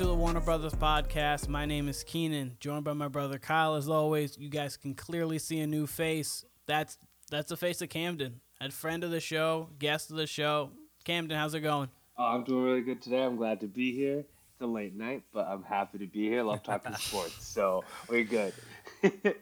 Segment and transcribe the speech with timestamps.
[0.00, 1.46] Welcome to the Warner Brothas podcast.
[1.46, 3.74] My name is Keenan, joined by my brother Kyle.
[3.74, 6.42] As always, you guys can clearly see a new face.
[6.64, 6.96] That's
[7.30, 10.70] that's the face of Kamden, a friend of the show, guest of the show.
[11.04, 11.90] Kamden, how's it going?
[12.16, 13.22] Oh, I'm doing really good today.
[13.22, 14.20] I'm glad to be here.
[14.20, 16.44] It's a late night, but I'm happy to be here.
[16.44, 18.54] Love talking sports, so we're good.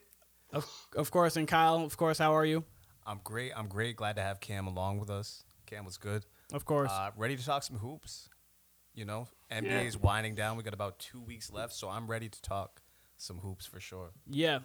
[0.52, 2.64] of, of course, and Kyle, of course, how are you?
[3.06, 3.52] I'm great.
[3.56, 3.94] I'm great.
[3.94, 5.44] Glad to have Cam along with us.
[5.66, 6.26] Cam was good.
[6.52, 6.90] Of course.
[6.90, 8.28] Uh, ready to talk some hoops.
[8.92, 10.56] You know, NBA is winding down.
[10.56, 12.82] We got about two weeks left, so I'm ready to talk
[13.16, 14.10] some hoops for sure.
[14.28, 14.60] Yeah.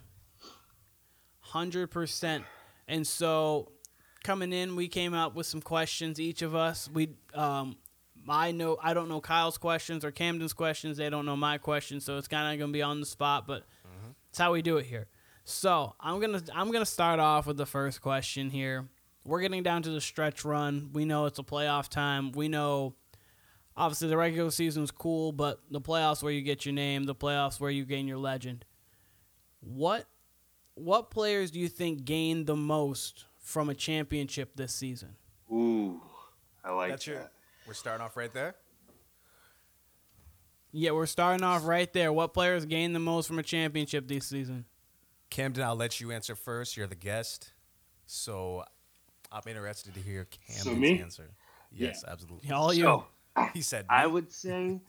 [1.52, 2.44] 100%.
[2.88, 3.72] And so
[4.24, 6.90] coming in, we came up with some questions, each of us.
[6.94, 7.77] We, um,
[8.27, 10.98] I know I don't know Kyle's questions or Kamden's questions.
[10.98, 13.48] They don't know my questions, so it's kind of gonna be on the spot.
[13.48, 14.12] But mm-hmm.
[14.29, 15.07] it's how we do it here.
[15.44, 18.88] So I'm gonna I'm gonna start off with the first question here.
[19.26, 20.90] We're getting down to the stretch run.
[20.94, 22.32] We know it's a playoff time.
[22.32, 22.96] We know
[23.76, 27.16] obviously the regular season is cool, but the playoffs where you get your name, the
[27.16, 28.66] playoffs where you gain your legend.
[29.62, 30.05] What
[30.76, 35.16] what players do you think gained the most from a championship this season?
[35.51, 36.01] Ooh,
[36.63, 37.12] I like That's that.
[37.12, 37.32] Your,
[37.68, 38.55] we're starting off right there.
[40.71, 42.12] Yeah, we're starting off right there.
[42.12, 44.66] What players gained the most from a championship this season?
[45.29, 46.76] Kamden, I'll let you answer first.
[46.76, 47.54] You're the guest,
[48.07, 48.63] so
[49.32, 50.99] I'm interested to hear Kamden's so me?
[50.99, 51.29] answer.
[51.71, 52.13] Yes, yeah.
[52.13, 52.51] absolutely.
[52.51, 52.84] All you.
[52.84, 53.05] So,
[53.53, 53.85] he said.
[53.89, 54.81] I would say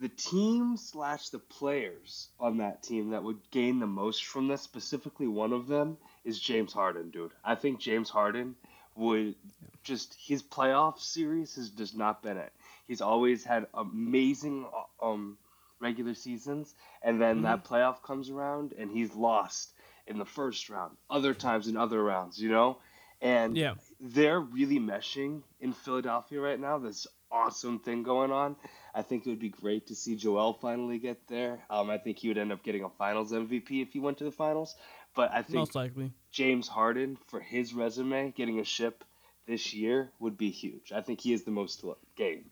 [0.00, 4.62] the team slash the players on that team that would gain the most from this,
[4.62, 7.32] specifically one of them, is James Harden, dude.
[7.44, 8.56] I think James Harden
[8.96, 9.34] would
[9.82, 12.52] just his playoff series has just not been it.
[12.86, 14.66] He's always had amazing
[15.02, 15.38] um
[15.80, 17.44] regular seasons, and then mm-hmm.
[17.44, 19.72] that playoff comes around and he's lost
[20.06, 20.96] in the first round.
[21.08, 22.78] Other times in other rounds, you know.
[23.20, 23.74] And yeah.
[24.00, 26.78] they're really meshing in Philadelphia right now.
[26.78, 28.56] This awesome thing going on.
[28.94, 31.60] I think it would be great to see Joel finally get there.
[31.68, 34.24] Um, I think he would end up getting a Finals MVP if he went to
[34.24, 34.74] the Finals.
[35.16, 39.04] But I think most likely James Harden for his resume, getting a ship
[39.46, 40.92] this year would be huge.
[40.92, 41.84] I think he is the most
[42.16, 42.50] game.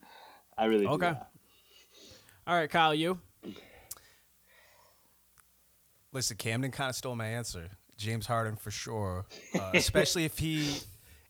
[0.56, 1.10] I really okay.
[1.10, 1.16] do.
[2.46, 3.18] All right, Kyle, you.
[6.12, 7.70] Listen, Kamden kind of stole my answer.
[7.96, 10.80] James Harden for sure, uh, especially if he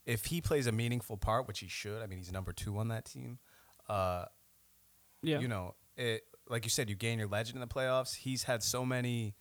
[0.07, 2.03] if he plays a meaningful part, which he should.
[2.03, 3.39] I mean, he's number two on that team.
[3.89, 4.27] Uh,
[5.23, 8.15] yeah, you know, it like you said, you gain your legend in the playoffs.
[8.17, 9.35] He's had so many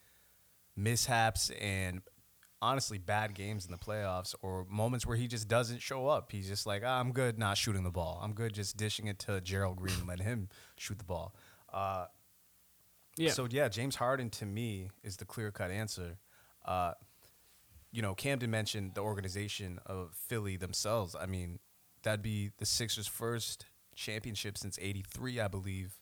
[0.75, 2.01] mishaps and
[2.61, 6.31] honestly bad games in the playoffs or moments where he just doesn't show up.
[6.31, 8.19] He's just like, oh, I'm good not shooting the ball.
[8.21, 11.35] I'm good just dishing it to Gerald Green and letting him shoot the ball.
[11.73, 12.05] Uh,
[13.17, 13.31] yeah.
[13.31, 16.17] So yeah, James Harden to me is the clear cut answer.
[16.63, 16.93] Uh,
[17.91, 21.15] you know, Kamden mentioned the organization of Philly themselves.
[21.19, 21.59] I mean,
[22.03, 23.65] that'd be the Sixers' first
[23.95, 25.93] championship since '83, I believe.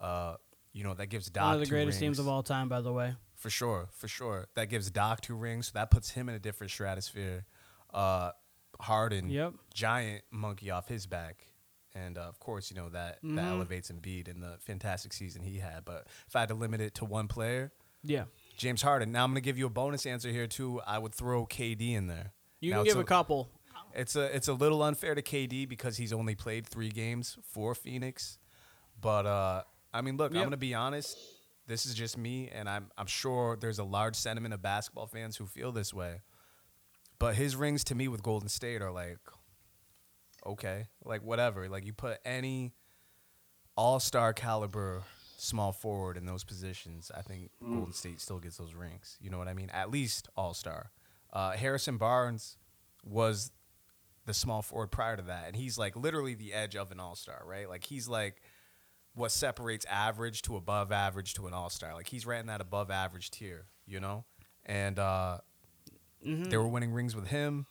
[0.00, 0.36] Uh,
[0.72, 2.16] you know, that gives Doc one of the greatest rings.
[2.16, 3.14] teams of all time, by the way.
[3.34, 4.46] For sure, for sure.
[4.54, 7.44] That gives Doc two rings, so that puts him in a different stratosphere.
[7.92, 8.32] Uh,
[8.80, 9.54] Harden, yep.
[9.72, 11.48] giant monkey off his back.
[11.94, 13.36] And uh, of course, you know that mm-hmm.
[13.36, 15.84] that elevates Embiid in the fantastic season he had.
[15.84, 18.24] But if I had to limit it to one player, yeah,
[18.56, 19.12] James Harden.
[19.12, 20.80] Now I'm going to give you a bonus answer here too.
[20.86, 22.32] I would throw KD in there.
[22.60, 23.50] You now, can give a, a, couple.
[23.94, 27.74] It's a it's a little unfair to KD because he's only played three games for
[27.74, 28.38] Phoenix.
[29.00, 29.62] But uh,
[29.92, 30.38] I mean, look, yep.
[30.38, 31.16] I'm going to be honest.
[31.66, 35.36] This is just me, and I'm I'm sure there's a large sentiment of basketball fans
[35.36, 36.22] who feel this way.
[37.18, 39.18] But his rings to me with Golden State are like
[40.46, 41.68] okay, like whatever.
[41.68, 42.72] Like you put any
[43.76, 45.02] all star caliber
[45.36, 47.74] small forward in those positions, I think mm.
[47.74, 49.16] Golden State still gets those rings.
[49.20, 49.70] You know what I mean?
[49.70, 50.90] At least all star.
[51.32, 52.56] Uh, Harrison Barnes
[53.04, 53.52] was
[54.24, 57.14] the small forward prior to that, and he's like literally the edge of an all
[57.14, 57.68] star, right?
[57.68, 58.42] Like he's like
[59.14, 61.94] what separates average to above average to an all star.
[61.94, 64.24] Like he's right in that above average tier, you know?
[64.66, 65.38] And uh,
[66.24, 66.44] mm-hmm.
[66.44, 67.66] they were winning rings with him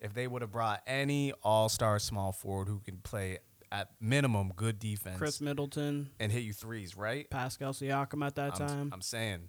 [0.00, 3.38] if they would have brought any all star small forward who can play
[3.72, 7.28] at minimum good defense, Khris Middleton, and hit you threes, right?
[7.30, 8.90] Pascal Siakam at that I'm, time.
[8.92, 9.48] I'm saying,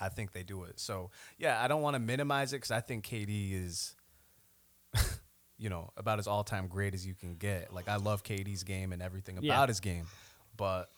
[0.00, 0.80] I think they do it.
[0.80, 3.94] So yeah, I don't want to minimize it because I think KD is,
[5.58, 7.72] you know, about as all time great as you can get.
[7.72, 9.66] Like I love KD's game and everything about yeah.
[9.66, 10.06] his game,
[10.56, 10.90] but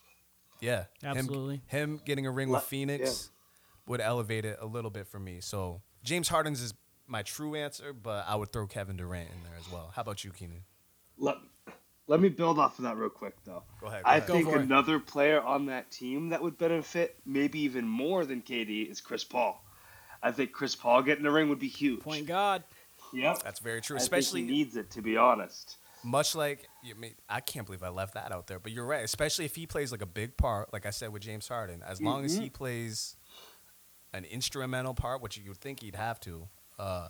[0.60, 3.90] yeah, absolutely, him, him getting a ring with Phoenix yeah.
[3.90, 5.38] would elevate it a little bit for me.
[5.40, 6.74] So James Harden's is
[7.06, 9.90] my true answer, but I would throw Kevin Durant in there as well.
[9.94, 10.62] How about you, Keenan?
[11.18, 11.36] Let,
[12.10, 13.62] let me build off of that real quick, though.
[13.80, 14.02] Go ahead.
[14.02, 14.26] Go I ahead.
[14.26, 15.06] think another it.
[15.06, 19.64] player on that team that would benefit, maybe even more than KD, is Chris Paul.
[20.22, 22.00] I think Chris Paul getting the ring would be huge.
[22.00, 22.64] Point God.
[23.12, 23.42] Yep.
[23.44, 23.96] That's very true.
[23.96, 25.76] Especially he needs it, to be honest.
[26.02, 29.04] much like you mean, I can't believe I left that out there, but you're right.
[29.04, 31.82] Especially if he plays like a big part, like I said with James Harden.
[31.86, 32.52] As long as he Mm-hmm.
[32.54, 33.16] plays
[34.12, 36.48] an instrumental part, which you would think he'd have to,
[36.78, 37.08] uh,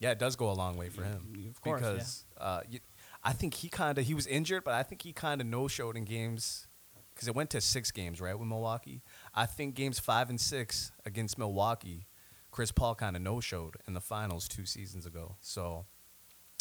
[0.00, 1.46] yeah, it does go a long way for him.
[1.50, 1.92] Of course, yeah.
[1.92, 2.78] because uh, you,
[3.22, 5.68] I think he kind of he was injured, but I think he kind of no
[5.68, 6.66] showed in games
[7.14, 9.02] because it went to six games, right, with Milwaukee.
[9.34, 12.06] I think games five and six against Milwaukee,
[12.52, 15.36] Chris Paul kind of no showed in the finals two seasons ago.
[15.40, 15.86] So,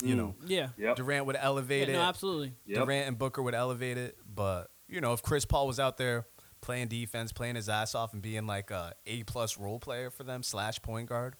[0.01, 0.18] you Mm.
[0.18, 0.69] know, Yeah.
[0.77, 0.95] Yep.
[0.95, 1.98] Durant would Yeah, elevate no, it.
[2.04, 2.56] absolutely.
[2.65, 2.86] Yep.
[2.86, 6.25] Durant and Booker would elevate it, but you know, if Chris Paul was out there
[6.62, 10.24] playing defense, playing his ass off, and being like a A plus role player for
[10.24, 11.36] them slash point guard,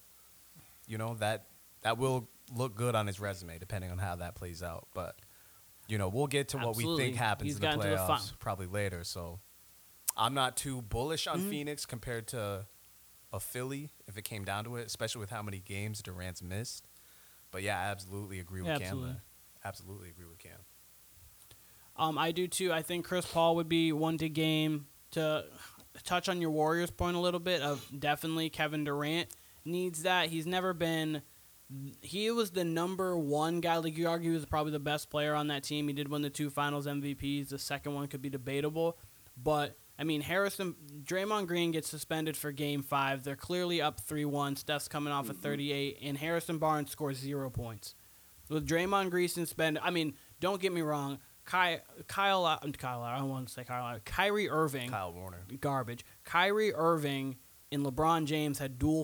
[0.85, 1.47] you know that
[1.81, 4.88] that will look good on his resume, depending on how that plays out.
[4.94, 5.15] But
[5.88, 9.03] you know, we'll get to what we think happens He's in the playoffs probably later.
[9.03, 9.39] So
[10.17, 11.49] I'm not too bullish on Mhm.
[11.49, 12.65] Phoenix compared to
[13.31, 16.88] a Philly if it came down to it, especially with how many games Durant's missed.
[17.51, 18.81] But yeah, I absolutely agree with Cam.
[18.81, 19.15] absolutely.
[19.63, 20.59] Absolutely agree with Cam.
[21.95, 22.71] Um, I do too.
[22.71, 25.45] I think Chris Paul would be one to game to
[26.03, 29.29] touch on your Warriors point a little bit of definitely Kevin Durant
[29.65, 30.29] needs that.
[30.29, 31.21] He's never been.
[32.01, 33.77] He was the number one guy.
[33.77, 35.87] Like you argue, he was probably the best player on that team.
[35.87, 37.49] He did win the two Finals MVPs.
[37.49, 38.97] The second one could be debatable,
[39.35, 43.23] but I mean Harrison, Draymond Green gets suspended for Game Five.
[43.23, 44.55] They're clearly up three one.
[44.55, 47.95] Steph's coming off of thirty eight, and Harrison Barnes scores zero points.
[48.49, 51.19] With Draymond Green suspended, I mean, don't get me wrong.
[51.49, 51.77] Ky,
[52.07, 55.43] Kyle, uh, Kyle, I don't want to say Kyle, Kyrie Irving, Kyle Warner.
[55.59, 56.05] garbage.
[56.23, 57.37] Kyrie Irving
[57.71, 59.03] and LeBron James had dual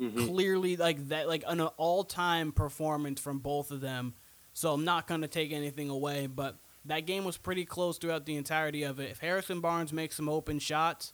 [0.00, 0.26] 41s.
[0.26, 4.14] Clearly, like that, like an all-time performance from both of them.
[4.52, 6.56] So I'm not going to take anything away, but
[6.86, 9.10] that game was pretty close throughout the entirety of it.
[9.10, 11.12] If Harrison Barnes makes some open shots,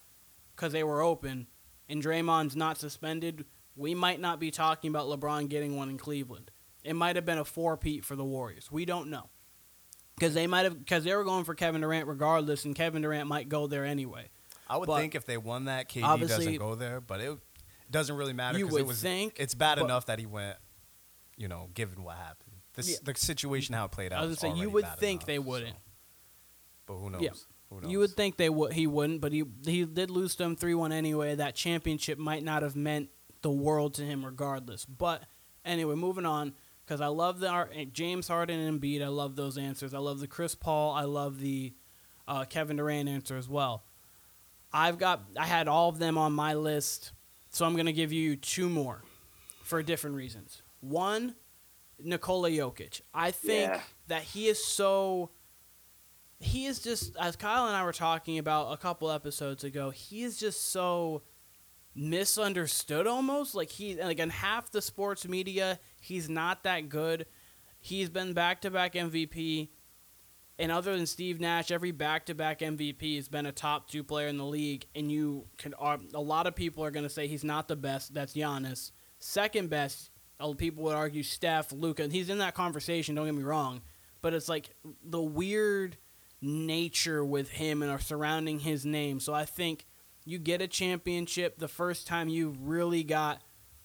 [0.54, 1.48] because they were open,
[1.88, 3.44] and Draymond's not suspended,
[3.74, 6.50] we might not be talking about LeBron getting one in Cleveland.
[6.84, 8.70] It might have been a four-peat for the Warriors.
[8.70, 9.30] We don't know
[10.16, 13.28] because they might have because they were going for Kevin Durant regardless, and Kevin Durant
[13.28, 14.30] might go there anyway.
[14.68, 17.38] I would But think if they won that, KD doesn't go there, but it
[17.92, 19.02] doesn't really matter You because it would was.
[19.02, 20.56] think, it's bad enough that he went.
[21.36, 22.96] You know, given what happened, this Yeah.
[23.04, 24.22] the situation how it played out.
[24.22, 25.76] I was gonna say you would think enough, they wouldn't.
[26.86, 27.22] But who knows?
[27.22, 27.30] Yeah.
[27.70, 27.90] Who knows?
[27.90, 28.72] You would think they would.
[28.74, 31.34] He wouldn't, but he he did lose to them three one anyway.
[31.34, 33.08] That championship might not have meant
[33.42, 34.84] the world to him regardless.
[34.84, 35.22] But
[35.64, 36.54] anyway, moving on
[36.84, 39.02] because I love the our- James Harden and Embiid.
[39.02, 39.94] I love those answers.
[39.94, 40.92] I love the Chris Paul.
[40.92, 41.72] I love the
[42.28, 43.84] uh, Kevin Durant answer as well.
[44.72, 47.12] I've got I had all of them on my list,
[47.52, 49.02] so I'm gonna give you two more
[49.62, 50.62] for different reasons.
[50.80, 51.36] One,
[52.02, 53.02] Nikola Jokic.
[53.14, 53.82] I think Yeah.
[54.08, 55.30] that he is so
[56.40, 60.24] he is just as Kyle and I were talking about a couple episodes ago, he
[60.24, 61.22] is just so
[61.94, 63.54] misunderstood almost.
[63.54, 67.26] Like he like in half the sports media, he's not that good.
[67.78, 69.68] He's been back to back MVP.
[70.62, 74.04] And other than Steve Nash, every back to back MVP has been a top two
[74.04, 74.86] player in the league.
[74.94, 77.74] And you can uh, a lot of people are going to say he's not the
[77.74, 78.14] best.
[78.14, 78.92] That's Giannis.
[79.18, 80.10] Second best,
[80.58, 82.06] people would argue Steph, Luka.
[82.06, 83.16] He's in that conversation.
[83.16, 83.80] Don't get me wrong,
[84.20, 84.70] but it's like
[85.04, 85.96] the weird
[86.40, 89.18] nature with him and are surrounding his name.
[89.18, 89.84] So I think
[90.24, 93.42] you get a championship the first time you really got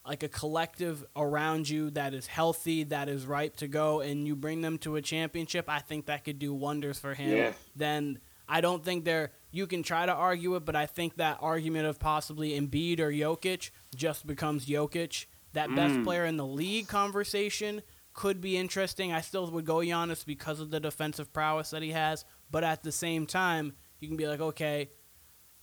[0.07, 4.35] like a collective around you that is healthy, that is ripe to go, and you
[4.35, 5.65] bring them to a championship.
[5.67, 7.35] I think that could do wonders for him.
[7.37, 7.51] Yeah.
[7.75, 9.33] Then I don't think there.
[9.51, 13.11] You can try to argue it, but I think that argument of possibly Embiid or
[13.11, 15.25] Jokic just becomes Jokic.
[15.53, 16.03] That best mm.
[16.03, 17.81] player in the league conversation
[18.13, 19.11] could be interesting.
[19.11, 22.83] I still would go Giannis because of the defensive prowess that he has, but at
[22.83, 24.91] the same time, you can be like, okay,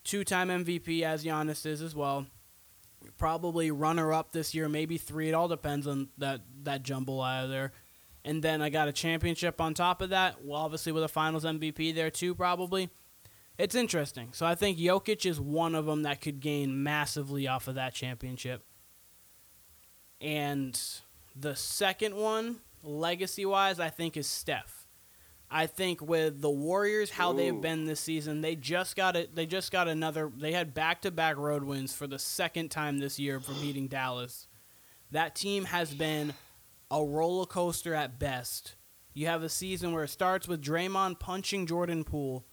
[0.02, 2.26] two-time MVP as Giannis is as well.
[3.18, 5.28] Probably runner-up this year, maybe three.
[5.28, 7.73] It all depends on that that jumble out of there.
[8.25, 10.44] And then I got a championship on top of that.
[10.44, 12.88] Well, obviously with a Finals MVP there too, probably.
[13.58, 14.30] It's interesting.
[14.32, 17.94] So I think Jokic is one of them that could gain massively off of that
[17.94, 18.64] championship.
[20.20, 20.80] And
[21.37, 24.83] the second one, legacy wise, I think is Steph.
[25.56, 29.37] I think with the Warriors, how they've been this season, they just got it.
[29.37, 30.28] They just got another.
[30.37, 33.87] They had back to back road wins for the second time this year for beating
[33.87, 34.49] Dallas.
[35.12, 36.34] That team has been
[36.90, 38.75] a roller coaster at best.
[39.12, 42.44] You have a season where it starts with Draymond punching Jordan Poole.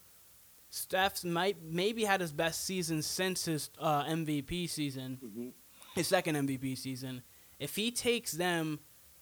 [0.70, 5.54] Steph's might maybe had his best season since his uh, MVP season,
[5.96, 7.24] his second MVP season.
[7.58, 8.80] If he takes them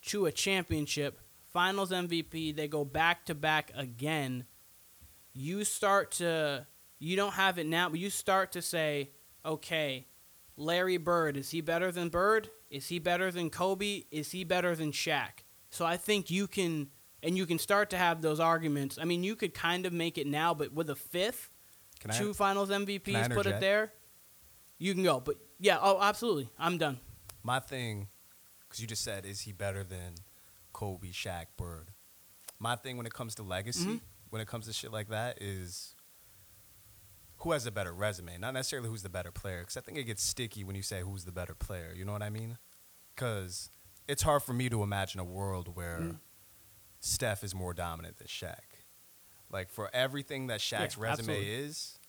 [0.08, 1.22] to a championship,
[1.52, 4.46] Finals MVP, they go back to back again.
[5.34, 6.68] You start to
[7.00, 9.12] you don't have it now, but you start to say,
[9.46, 10.06] okay,
[10.58, 12.50] Larry Bird is he better than Bird?
[12.70, 14.04] Is he better than Kobe?
[14.12, 15.44] Is he better than Shaq?
[15.70, 16.90] So I think you can
[17.24, 18.98] and you can start to have those arguments.
[19.00, 21.50] I mean, you could kind of make it now, but with a fifth,
[22.00, 23.94] Can I- two Finals MVPs, put it there,
[24.78, 25.20] you can go.
[25.20, 27.00] But yeah, oh, absolutely, I'm done.
[27.44, 28.08] My thing,
[28.62, 30.16] because you just said, is he better than
[30.80, 31.90] Kobe, Shaq, Bird?
[32.58, 33.96] My thing when it comes to legacy, Mm-hmm.
[34.30, 35.94] when it comes to shit like that, is
[37.40, 38.38] who has a better resume?
[38.38, 41.02] Not necessarily who's the better player, because I think it gets sticky when you say
[41.02, 41.94] who's the better player.
[41.96, 42.58] You know what I mean?
[43.16, 43.70] Because
[44.08, 46.20] it's hard for me to imagine a world where Mm.
[47.02, 48.60] Steph is more dominant than Shaq.
[49.52, 51.52] Like for everything that Shaq's Yeah, resume absolutely.
[51.54, 52.00] is,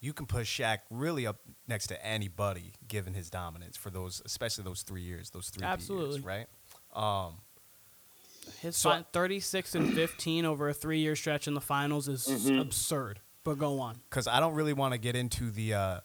[0.00, 4.64] you can put Shaq really up next to anybody given his dominance for those, especially
[4.64, 6.16] those three years, those three Absolutely.
[6.20, 6.46] years, right?
[6.94, 7.34] Um,
[8.60, 12.46] His So- fi- 36 and 15 over a three year stretch in the finals is
[12.48, 13.20] absurd.
[13.44, 14.00] But go on.
[14.10, 16.00] because I don't really want to get into the, uh,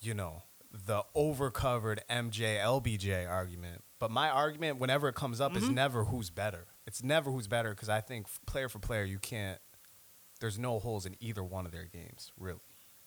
[0.00, 3.82] you know, the overcovered MJ LBJ argument.
[3.98, 5.74] But my argument, whenever it comes up, is Mm-hmm.
[5.74, 6.68] never who's better.
[6.86, 9.60] It's never who's better because I think player for player, you can't.
[10.40, 12.58] There's no holes in either one of their games, really,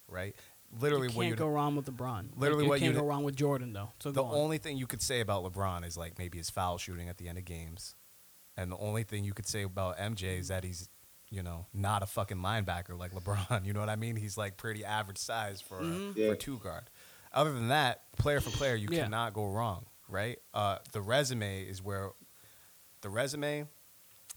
[0.08, 0.36] right?
[0.72, 2.30] Literally, what You what can't you go wrong with LeBron.
[2.38, 3.92] Literally you what can't you'd- go wrong with Jordan though.
[4.00, 4.34] So the on.
[4.34, 7.28] only thing you could say about LeBron is like maybe his foul shooting at the
[7.28, 7.96] end of games,
[8.58, 10.90] and the only thing you could say about MJ is that he's,
[11.30, 13.66] you know, not a fucking linebacker like LeBron.
[13.66, 14.16] You know what I mean?
[14.16, 16.20] He's like pretty average size for Mm-hmm.
[16.20, 16.30] Yeah.
[16.30, 16.84] for two guard.
[17.34, 19.04] Other than that, player for player, you Yeah.
[19.04, 20.38] cannot go wrong, right?
[20.54, 22.12] Uh, the resume is where
[23.02, 23.68] the resume,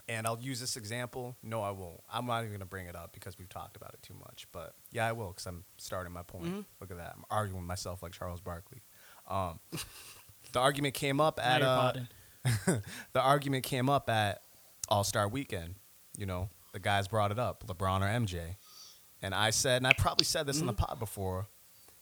[0.08, 1.36] and I'll use this example.
[1.42, 2.00] No, I won't.
[2.12, 4.46] I'm not even gonna bring it up because we've talked about it too much.
[4.52, 6.46] But yeah, I will because I'm starting my point.
[6.46, 6.60] Mm-hmm.
[6.80, 7.12] Look at that.
[7.16, 8.82] I'm arguing myself like Charles Barkley.
[9.28, 9.60] Um,
[10.52, 12.08] the argument came up at you're uh, podding.
[13.12, 14.42] the argument came up at
[14.88, 15.74] All Star Weekend.
[16.16, 18.56] You know, the guys brought it up, LeBron or MJ,
[19.22, 20.84] and I said, and I probably said this in the mm-hmm.
[20.84, 21.48] pod before.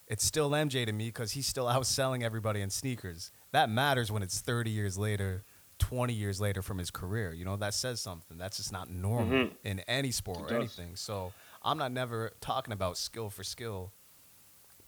[0.06, 3.32] It's still MJ to me because he's still outselling everybody in sneakers.
[3.52, 5.44] That matters when it's 30 years later,
[5.78, 7.32] 20 years later from his career.
[7.32, 8.38] You know, that says something.
[8.38, 9.54] That's just not normal mm-hmm.
[9.64, 10.56] in any sport or does.
[10.56, 10.96] anything.
[10.96, 13.92] So I'm not never talking about skill for skill.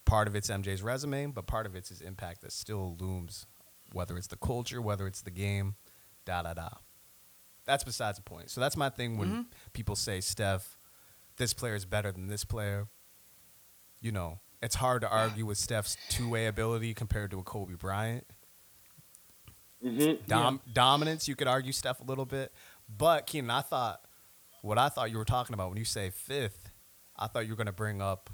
[0.05, 3.47] Part of it's MJ's resume, but part of it's his impact that still looms,
[3.93, 5.77] whether it's the culture, whether it's the game,
[6.25, 6.69] da da da.
[7.65, 8.51] That's besides the point.
[8.51, 10.79] So that's my thing when people say Steph,
[11.37, 12.89] this player is better than this player.
[14.01, 17.75] You know, it's hard to argue with Steph's two way ability compared to a Kobe
[17.75, 18.25] Bryant.
[19.85, 20.25] Mm-hmm.
[20.27, 22.53] Dom- Dominance, you could argue Steph a little bit.
[22.89, 24.01] But Keenan, I thought
[24.63, 26.71] what I thought you were talking about when you say fifth,
[27.17, 28.31] I thought you were going to bring up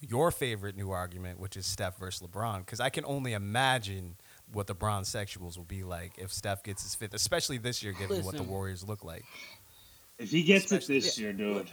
[0.00, 4.16] your favorite new argument, which is Steph versus LeBron, because I can only imagine
[4.52, 7.92] what the Bron sexuals will be like if Steph gets his fifth, especially this year,
[7.92, 9.24] given what the Warriors look like.
[10.18, 11.68] If he gets it Especially- this year, dude.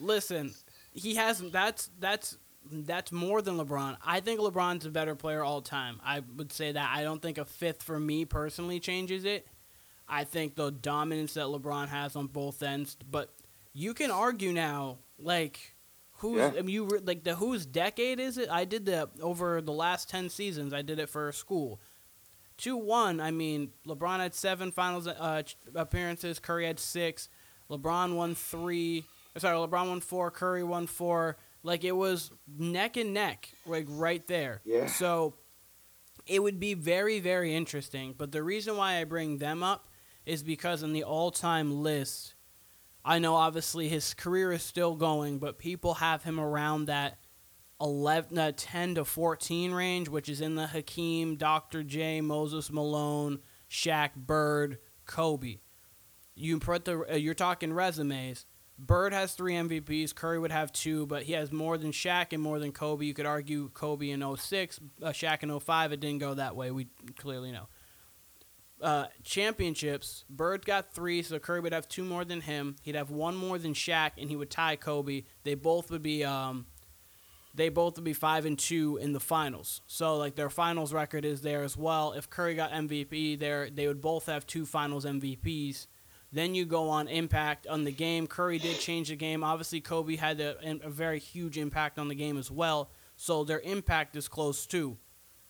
[0.00, 0.54] Listen,
[0.92, 1.52] he hasn't.
[1.52, 2.38] That's that's
[2.70, 3.96] that's more than LeBron.
[4.04, 6.00] I think LeBron's a better player all time.
[6.02, 6.90] I would say that.
[6.94, 9.46] I don't think a fifth for me personally changes it.
[10.08, 13.30] I think the dominance that LeBron has on both ends, but
[13.72, 15.74] you can argue now, like
[16.12, 16.52] who's Yeah.
[16.56, 18.48] I mean, you re- like the whose decade is it?
[18.48, 20.72] I did that over the last ten seasons.
[20.72, 21.80] I did it for school.
[22.56, 23.20] Two one.
[23.20, 25.42] I mean, LeBron had seven finals uh,
[25.74, 26.38] appearances.
[26.38, 27.28] Curry had six.
[27.70, 29.04] LeBron won three.
[29.34, 30.30] uh, Sorry, LeBron won four.
[30.30, 31.36] Curry won four.
[31.62, 34.60] Like it was neck and neck, like right there.
[34.64, 34.86] Yeah.
[34.86, 35.34] So
[36.26, 38.14] it would be very, very interesting.
[38.16, 39.88] But the reason why I bring them up
[40.26, 42.34] is because in the all-time list,
[43.04, 47.18] I know obviously his career is still going, but people have him around that
[47.82, 51.82] 11, uh, 10 to 14 range, which is in the Hakeem, Dr.
[51.82, 55.58] J, Moses Malone, Shaq, Bird, Kobe.
[56.34, 58.46] You put the uh, you're talking resumes.
[58.78, 60.14] Bird has three MVPs.
[60.14, 63.04] Curry would have two, but he has more than Shaq and more than Kobe.
[63.04, 65.92] You could argue Kobe in 06, uh, Shaq in 05.
[65.92, 66.70] It didn't go that way.
[66.70, 67.68] We clearly know.
[68.80, 72.74] Uh, championships, Bird got three, so Curry would have two more than him.
[72.82, 75.24] He'd have one more than Shaq, and he would tie Kobe.
[75.44, 76.66] They both would be um,
[77.54, 79.82] they both would be five and two in the finals.
[79.86, 82.12] So like their finals record is there as well.
[82.12, 85.86] If Curry got MVP, there they would both have two finals MVPs.
[86.32, 88.26] Then you go on impact on the game.
[88.26, 89.44] Curry did change the game.
[89.44, 92.90] Obviously, Kobe had a, a very huge impact on the game as well.
[93.16, 94.96] So their impact is close too.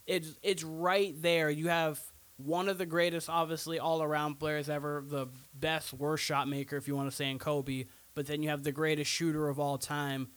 [0.07, 1.49] It's it's right there.
[1.51, 2.01] You have
[2.37, 6.89] one of the greatest, obviously, all around players ever, the best, worst shot maker, if
[6.89, 7.85] you want to say, in Kobe.
[8.15, 10.29] But then you have the greatest shooter of all time.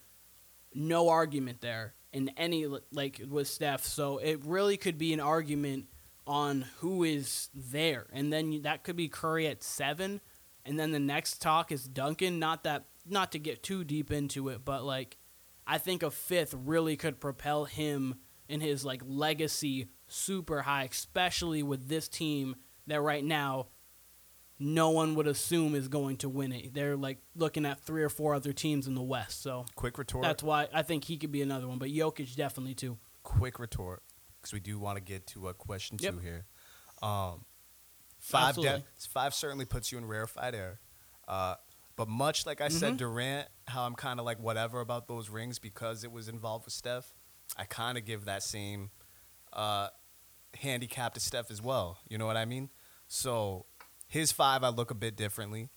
[0.76, 3.84] No argument there in any like with Steph.
[3.84, 5.88] So it really could be an argument
[6.28, 10.22] on who is there, and then that could be Curry at seven,
[10.66, 12.40] and then the next talk is Duncan.
[12.40, 15.18] Not that, not to get too deep into it, but like
[15.68, 18.16] I think a fifth really could propel him
[18.48, 22.56] in his like legacy super high, especially with this team
[22.88, 23.68] that right now
[24.60, 26.74] no one would assume is going to win it.
[26.74, 29.42] They're like looking at three or four other teams in the West.
[29.42, 30.24] So Quick retort.
[30.24, 31.78] that's why I think he could be another one.
[31.78, 32.98] But Jokic definitely too.
[33.24, 34.04] quick retort
[34.42, 36.14] because we do want to get to a question Yep.
[36.14, 36.46] two here.
[37.02, 37.46] Um,
[38.20, 40.80] five, de- five certainly puts you in rarefied air.
[41.28, 41.56] Uh,
[41.96, 42.98] but much like I said, Mhm.
[42.98, 46.74] Durant, how I'm kind of like whatever about those rings because it was involved with
[46.74, 47.14] Steph.
[47.58, 48.92] I kind of give that same
[49.54, 49.90] uh,
[50.56, 52.00] handicap to Steph as well.
[52.10, 52.70] You know what I mean?
[53.08, 53.66] So
[54.16, 55.70] his five, I look a bit differently,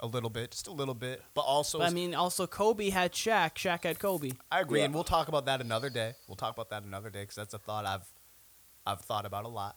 [0.00, 3.12] a little bit, just a little bit, but also But I mean, also Kobe had
[3.12, 3.54] Shaq.
[3.56, 4.32] Shaq had Kobe.
[4.50, 4.86] I agree, Yeah.
[4.86, 6.14] and we'll talk about that another day.
[6.26, 8.06] We'll talk about that another day because that's a thought I've
[8.86, 9.76] I've thought about a lot.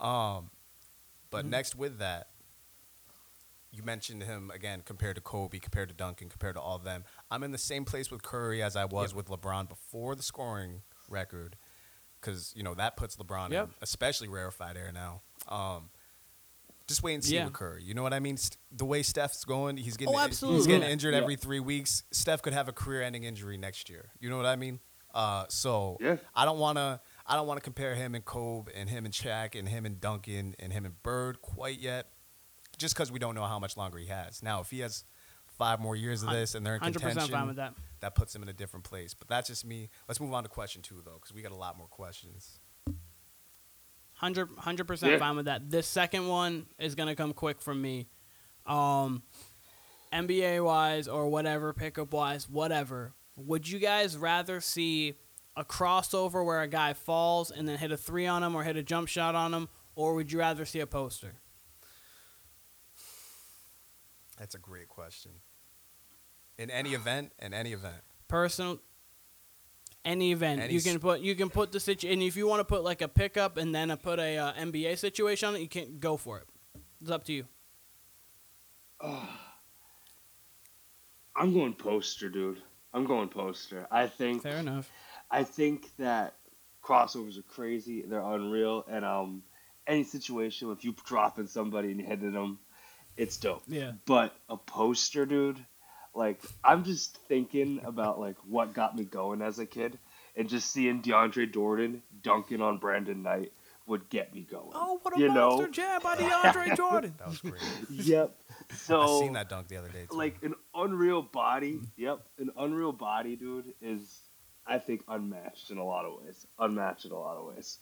[0.00, 0.50] Um,
[1.30, 1.50] but Mm-hmm.
[1.50, 2.28] next with that,
[3.70, 7.04] you mentioned him again compared to Kobe, compared to Duncan, compared to all of them.
[7.30, 10.82] I'm in the same place with Curry as I was with LeBron before the scoring
[11.08, 11.56] record,
[12.20, 13.64] because you know that puts LeBron Yep.
[13.68, 15.22] in especially rarefied air now.
[15.48, 15.90] Um,
[16.88, 17.44] just wait and see Yeah.
[17.44, 17.84] with Curry.
[17.84, 18.36] You know what I mean?
[18.36, 21.20] St- the way Steph's going, he's getting Oh, he's getting injured Yeah.
[21.20, 22.02] every three weeks.
[22.10, 24.10] Steph could have a career-ending injury next year.
[24.18, 24.80] You know what I mean?
[25.14, 26.16] Uh, so Yeah.
[26.34, 27.00] I don't want to.
[27.26, 30.00] I don't want to compare him and Kobe and him and Shaq and him and
[30.00, 32.10] Duncan and him and Bird quite yet,
[32.78, 34.42] just because we don't know how much longer he has.
[34.42, 35.04] Now, if he has
[35.58, 37.74] five more years of this and they're in Hundred contention, fine with that.
[38.00, 39.12] that puts him in a different place.
[39.12, 39.90] But that's just me.
[40.06, 42.60] Let's move on to question two though, because we got a lot more questions.
[44.20, 45.18] 100 percent Yeah.
[45.18, 45.70] fine with that.
[45.70, 48.08] This second one is gonna come quick from me.
[48.66, 49.22] Um,
[50.12, 53.12] NBA wise or whatever, pickup wise, whatever.
[53.36, 55.14] Would you guys rather see
[55.56, 58.76] a crossover where a guy falls and then hit a three on him or hit
[58.76, 61.34] a jump shot on him, or would you rather see a poster?
[64.38, 65.32] That's a great question.
[66.58, 68.78] In any event, in any event, Personal.
[70.08, 72.60] Any event Any you can put you can put the situ and if you want
[72.60, 75.60] to put like a pickup and then a, put a uh, NBA situation on it,
[75.60, 76.46] you can go for it.
[77.02, 77.44] It's up to you.
[81.36, 82.62] I'm going poster, dude.
[82.94, 83.86] I'm going poster.
[83.90, 84.90] I think Fair enough.
[85.30, 86.36] I think that
[86.82, 88.02] crossovers are crazy.
[88.02, 89.42] They're unreal, and um,
[89.86, 92.58] any situation if you dropping somebody and hitting them,
[93.18, 93.62] it's dope.
[93.68, 93.92] Yeah.
[94.06, 95.64] But a poster, dude,
[96.18, 99.98] like I'm just thinking about like what got me going as a kid,
[100.36, 103.52] and just seeing DeAndre Jordan dunking on Brandon Knight
[103.86, 104.70] would get me going.
[104.74, 105.72] Oh, what a you monster know?
[105.72, 107.14] jab by DeAndre Jordan.
[107.18, 107.62] that was great.
[107.88, 108.34] Yep.
[108.74, 110.16] So I seen that dunk the other day too.
[110.16, 111.80] like an unreal body.
[111.96, 114.18] Yep, an unreal body, dude, is
[114.66, 116.46] I think unmatched in a lot of ways.
[116.58, 117.78] Unmatched in a lot of ways.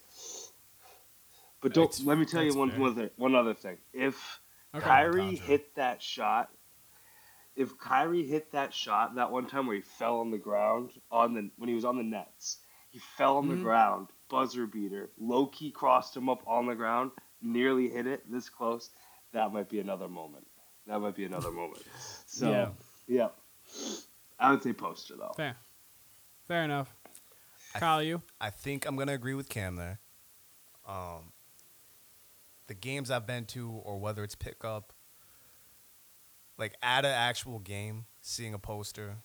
[1.61, 2.81] But don't That's- let me tell you one fair.
[2.81, 3.79] one, thing, one other thing.
[3.93, 4.41] If
[4.75, 4.85] Okay.
[4.85, 6.51] Kyrie hit that shot,
[7.57, 11.35] if Kyrie hit that shot that one time where he fell on the ground on
[11.35, 12.59] the when he was on the Nets,
[12.91, 13.63] he fell on the Mhm.
[13.63, 18.49] ground, buzzer beater, low key crossed him up on the ground, nearly hit it this
[18.49, 18.91] close.
[19.33, 20.47] That might be another moment.
[20.87, 21.83] That might be another moment.
[22.29, 22.73] So Yeah.
[23.07, 23.29] yeah,
[24.39, 25.33] I would say poster though.
[25.37, 25.57] Fair.
[26.47, 26.95] Fair enough.
[27.75, 28.23] I- Kyle, you?
[28.41, 30.01] I think I'm gonna agree with Cam there.
[30.85, 31.33] Um,
[32.67, 34.93] the games I've been to, or whether it's pickup,
[36.59, 39.19] like at an actual game, seeing a poster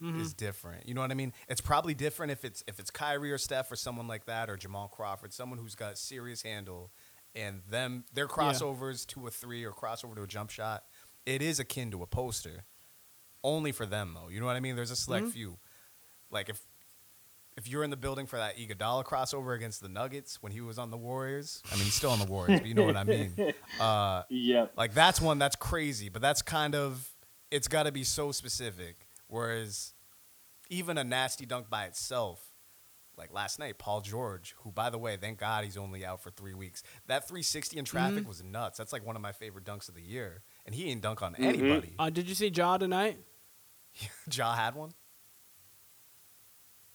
[0.00, 0.20] Mhm.
[0.20, 0.86] is different.
[0.88, 1.32] You know what I mean?
[1.48, 4.56] It's probably different if it's if it's Kyrie or Steph or someone like that or
[4.56, 6.92] Jamal Crawford, someone who's got serious handle,
[7.34, 10.84] and them their crossovers to a three or crossover to a jump shot.
[11.24, 12.64] It is akin to a poster,
[13.44, 14.28] only for them though.
[14.28, 14.74] You know what I mean?
[14.76, 15.32] There's a select Mhm.
[15.32, 15.58] few.
[16.30, 16.66] Like if
[17.56, 20.78] if you're in the building for that Iguodala crossover against the Nuggets when he was
[20.78, 23.04] on the Warriors, I mean he's still on the Warriors, but you know what I
[23.04, 23.34] mean.
[23.80, 24.72] Uh, Yep.
[24.76, 27.10] like that's one that's crazy, but that's kind of
[27.50, 29.06] it's got to be so specific.
[29.28, 29.94] Whereas
[30.70, 32.40] even a nasty dunk by itself,
[33.16, 36.30] like last night, Paul George, who by the way, thank God he's only out for
[36.30, 36.82] three weeks.
[37.08, 38.78] That 360 in traffic was nuts.
[38.78, 41.34] That's like one of my favorite dunks of the year, and he ain't dunk on
[41.36, 41.94] anybody.
[41.98, 43.18] Uh, did you see Ja tonight?
[44.32, 44.92] Ja had one.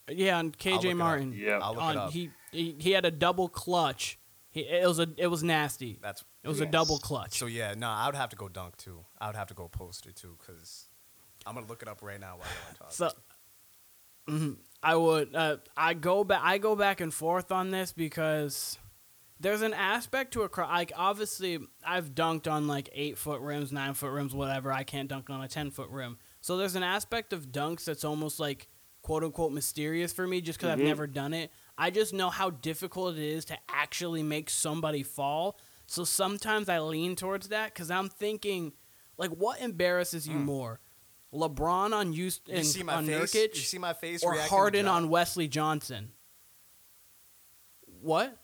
[0.10, 0.96] Yeah, on KJ.
[0.96, 1.34] Martin.
[1.34, 1.60] Yeah.
[1.62, 2.12] I'll look on, it up.
[2.12, 4.18] He, he he had a double clutch.
[4.50, 6.00] He, it was a it was nasty.
[6.02, 6.72] That's It was a Yes.
[6.72, 7.38] double clutch.
[7.38, 7.74] so yeah.
[7.78, 9.06] No, I would have to go dunk too.
[9.20, 10.88] I would have to go poster too because
[11.46, 12.94] I'm gonna look it up right now while you're talking.
[12.96, 13.12] So,
[14.28, 14.58] Mhm.
[14.84, 15.36] I would.
[15.36, 16.42] Uh, I go back.
[16.44, 18.78] I go back and forth on this because
[19.40, 20.92] there's an aspect to a cro- like.
[20.96, 24.72] Obviously, I've dunked on like eight foot rims, nine foot rims, whatever.
[24.72, 26.18] I can't dunk on a ten foot rim.
[26.42, 28.68] So there's an aspect of dunks that's almost like
[29.08, 30.84] quote unquote mysterious for me, just because I've Mhm.
[30.84, 31.50] never done it.
[31.78, 35.58] I just know how difficult it is to actually make somebody fall.
[35.86, 38.74] So sometimes I lean towards that because I'm thinking,
[39.18, 40.82] like, what embarrasses you more?
[41.34, 43.34] LeBron on Houst- you see my on face?
[43.34, 44.22] Nurkic, You see my face?
[44.24, 46.12] or Harden on Wesley Johnson.
[48.02, 48.38] What?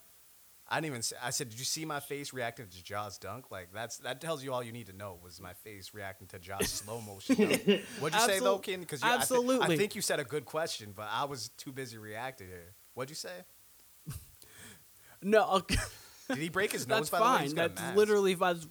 [0.73, 1.01] I didn't even.
[1.03, 3.51] Say, I said, "Did you see my face reacting to Ja's dunk?
[3.51, 6.39] Like that's that tells you all you need to know was my face reacting to
[6.39, 7.81] Ja's slow motion." Dunk.
[7.99, 8.79] What'd you say though, Absol- Ken?
[8.79, 9.63] Because absolutely.
[9.63, 12.47] I, thi- I think you said a good question, but I was too busy reacting
[12.47, 12.73] here.
[12.95, 13.29] What'd you say?
[15.21, 15.77] No, okay.
[16.27, 17.09] Did he break his nose?
[17.09, 17.29] that's by the way?
[17.29, 17.43] fine.
[17.43, 18.67] He's got a That's literally if I was.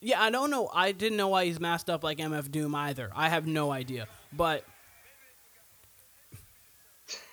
[0.00, 0.68] Yeah, I don't know.
[0.72, 3.10] I didn't know why he's masked up like MF Doom either.
[3.14, 4.06] I have no idea.
[4.32, 4.64] But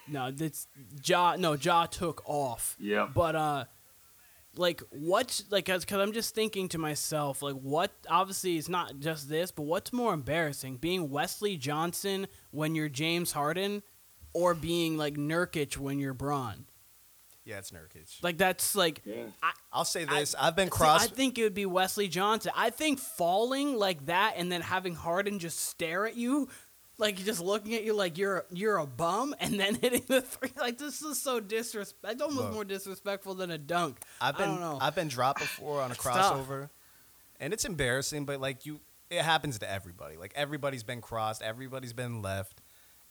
[0.08, 0.68] no, that's
[1.04, 1.36] Ja.
[1.38, 2.76] No, Ja took off.
[2.80, 3.08] Yeah.
[3.14, 3.66] But uh,
[4.56, 5.44] like what?
[5.50, 7.92] Like, cause, cause I'm just thinking to myself, like, what?
[8.10, 13.32] Obviously, it's not just this, but what's more embarrassing, being Wesley Johnson when you're James
[13.32, 13.84] Harden,
[14.34, 16.66] or being like Nurkic when you're Bron?
[17.46, 18.24] Yeah, it's Nurkic.
[18.24, 19.02] Like that's like.
[19.04, 19.26] Yeah.
[19.42, 21.12] I, I'll say this: I, have been See, crossed.
[21.12, 22.52] I think it would be Wesley Johnson.
[22.56, 26.48] I think falling like that and then having Harden just stare at you,
[27.04, 30.50] like just looking at you like you're you're a bum, and then hitting the three.
[30.58, 32.14] Like this is so disrespect.
[32.14, 32.54] It's almost Look.
[32.54, 34.00] more disrespectful than a dunk.
[34.22, 34.50] I've been.
[34.58, 36.70] I've been dropped before on a crossover,
[37.40, 38.26] and it's embarrassing.
[38.26, 40.18] But like you, it happens to everybody.
[40.18, 41.42] Like everybody's been crossed.
[41.42, 42.62] Everybody's been left.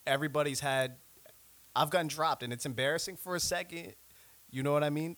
[0.07, 0.97] Everybody's had.
[1.77, 3.95] I've gotten dropped, and it's embarrassing for a second.
[4.51, 5.17] You know what I mean?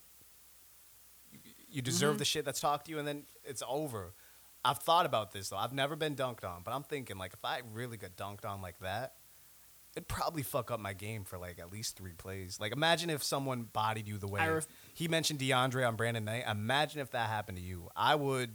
[1.33, 2.19] You- You deserve Mhm.
[2.19, 4.15] the shit that's talked to you, and then it's over.
[4.64, 5.57] I've thought about this though.
[5.57, 8.62] I've never been dunked on, but I'm thinking like if I really got dunked on
[8.62, 9.14] like that,
[9.96, 12.59] it'd probably fuck up my game for like at least three plays.
[12.61, 16.44] Like imagine if someone bodied you the way ref- he mentioned DeAndre on Brandon Knight.
[16.48, 17.90] Imagine if that happened to you.
[17.94, 18.50] I would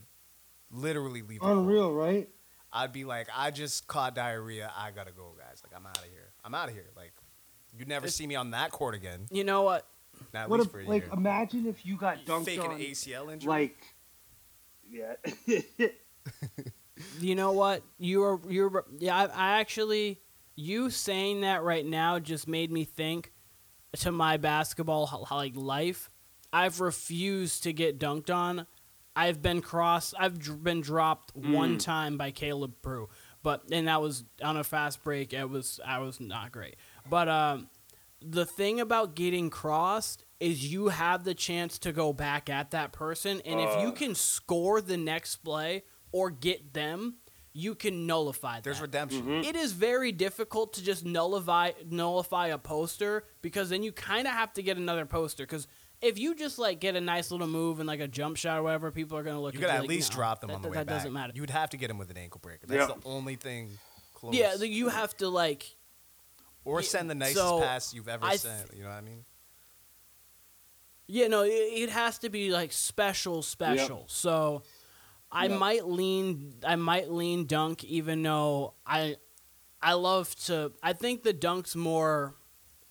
[0.71, 1.41] literally leave.
[1.41, 2.27] Unreal, right?
[2.71, 4.71] I'd be like, I just caught diarrhea.
[4.77, 5.61] I gotta go, guys.
[5.63, 6.29] Like I'm out of here.
[6.43, 6.89] I'm out of here.
[6.95, 7.13] Like
[7.77, 9.27] you'd never see me on that court again.
[9.31, 9.87] You know what?
[10.33, 11.13] Not at What least if, for a like, year.
[11.13, 12.45] imagine if you got dunked on.
[12.45, 13.47] Fake an on, ACL injury.
[13.49, 13.77] like,
[14.89, 15.87] yeah.
[17.19, 17.83] You know what?
[17.97, 19.15] You are you're yeah.
[19.15, 20.19] I, I actually
[20.55, 23.31] you saying that right now just made me think
[23.99, 26.09] to my basketball like life.
[26.51, 28.65] I've refused to get dunked on.
[29.15, 30.13] I've been crossed.
[30.19, 33.09] I've been dropped one time by Caleb Brew,
[33.43, 35.33] but and that was on a fast break.
[35.33, 36.75] It was I was not great.
[37.09, 37.69] But um,
[38.21, 42.91] the thing about getting crossed is you have the chance to go back at that
[42.91, 43.91] person, and if you Uh.
[43.91, 47.15] can score the next play or get them,
[47.53, 48.83] you can nullify There's that.
[48.83, 49.43] redemption.
[49.43, 54.33] It is very difficult to just nullify nullify a poster because then you kind of
[54.33, 55.67] have to get another poster because
[56.01, 58.63] if you just like get a nice little move and like a jump shot or
[58.63, 59.53] whatever, people are gonna look.
[59.55, 60.87] You at gotta at like, least no, drop them that, on the that, way that
[60.87, 60.95] back.
[60.97, 61.33] doesn't matter.
[61.35, 62.67] You'd have to get him with an ankle breaker.
[62.67, 62.95] That's Yeah.
[62.95, 63.77] the only thing
[64.13, 64.35] close.
[64.35, 65.75] yeah, you have to like.
[66.69, 68.73] Or send the nicest so pass you've ever I th- sent.
[68.75, 69.25] You know what I mean?
[71.07, 74.05] Yeah, no, it, it has to be like special, special.
[74.07, 74.61] So,
[75.31, 75.59] I Yep.
[75.59, 79.17] might lean, I might lean dunk, even though I,
[79.81, 80.71] I love to.
[80.83, 82.35] I think the dunk's more,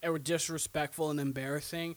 [0.02, 1.96] uh, disrespectful and embarrassing.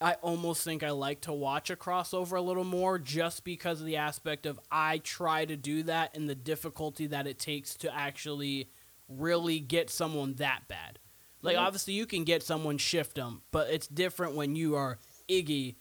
[0.00, 3.86] I almost think I like to watch a crossover a little more, just because of
[3.86, 7.94] the aspect of I try to do that and the difficulty that it takes to
[7.94, 8.68] actually
[9.08, 10.98] really get someone that bad.
[11.42, 11.60] Like Yeah.
[11.60, 15.76] obviously you can get someone shift them, but it's different when you are Iggy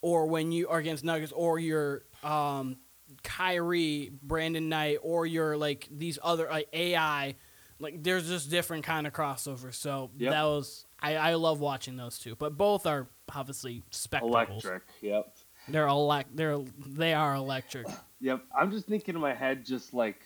[0.00, 2.76] or when you are against Nuggets or you're um,
[3.22, 7.34] Kyrie, Brandon Knight, or you're like these other like AI.
[7.78, 9.74] Like there's just different kind of crossovers.
[9.74, 10.32] So Yep.
[10.32, 14.64] that was I, I love watching those two, but both are obviously spectacles.
[14.64, 14.82] Electric.
[15.02, 15.36] Yep.
[15.68, 16.34] They're elect.
[16.36, 17.86] They're they are electric.
[18.20, 18.42] Yep.
[18.58, 20.20] I'm just thinking in my head, just like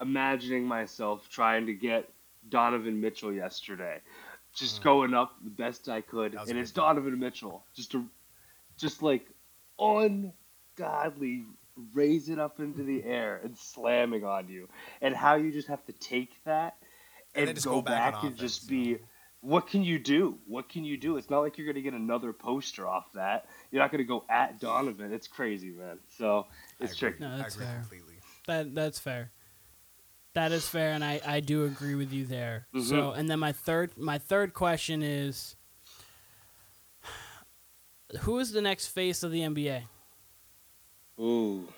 [0.00, 2.08] imagining myself trying to get
[2.48, 3.98] Donovan Mitchell yesterday,
[4.54, 4.84] just hmm.
[4.84, 6.96] going up the best I could, and it's good one.
[6.96, 8.06] Donovan Mitchell, just to,
[8.76, 9.26] just like
[9.78, 11.44] ungodly
[11.94, 14.68] raise it up into the air and slamming on you,
[15.00, 16.76] and how you just have to take that
[17.34, 18.92] And and, just go, go back back, and just offense, you be.
[18.92, 19.06] know?
[19.42, 20.36] What can you do?
[20.46, 21.16] What can you do?
[21.16, 23.46] It's not like you're going to get another poster off that.
[23.70, 25.14] You're not going to go at Donovan.
[25.14, 25.98] It's crazy, man.
[26.18, 26.46] So
[26.78, 27.20] it's I tricky.
[27.20, 27.74] No, I that's agree fair.
[27.80, 28.14] completely.
[28.46, 29.30] That that's fair.
[30.34, 32.66] That is fair, and I, I do agree with you there.
[32.74, 32.88] Mhm.
[32.88, 35.56] So, and then my third my third question is,
[38.20, 39.82] who is the next face of the NBA?
[41.18, 41.68] Ooh.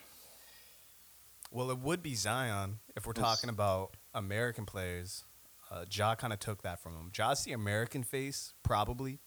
[1.50, 3.24] Well, it would be Zion if we're Yes.
[3.24, 5.24] talking about American players.
[5.70, 7.10] Uh, Ja kind of took that from him.
[7.12, 9.20] Ja's the American face, probably,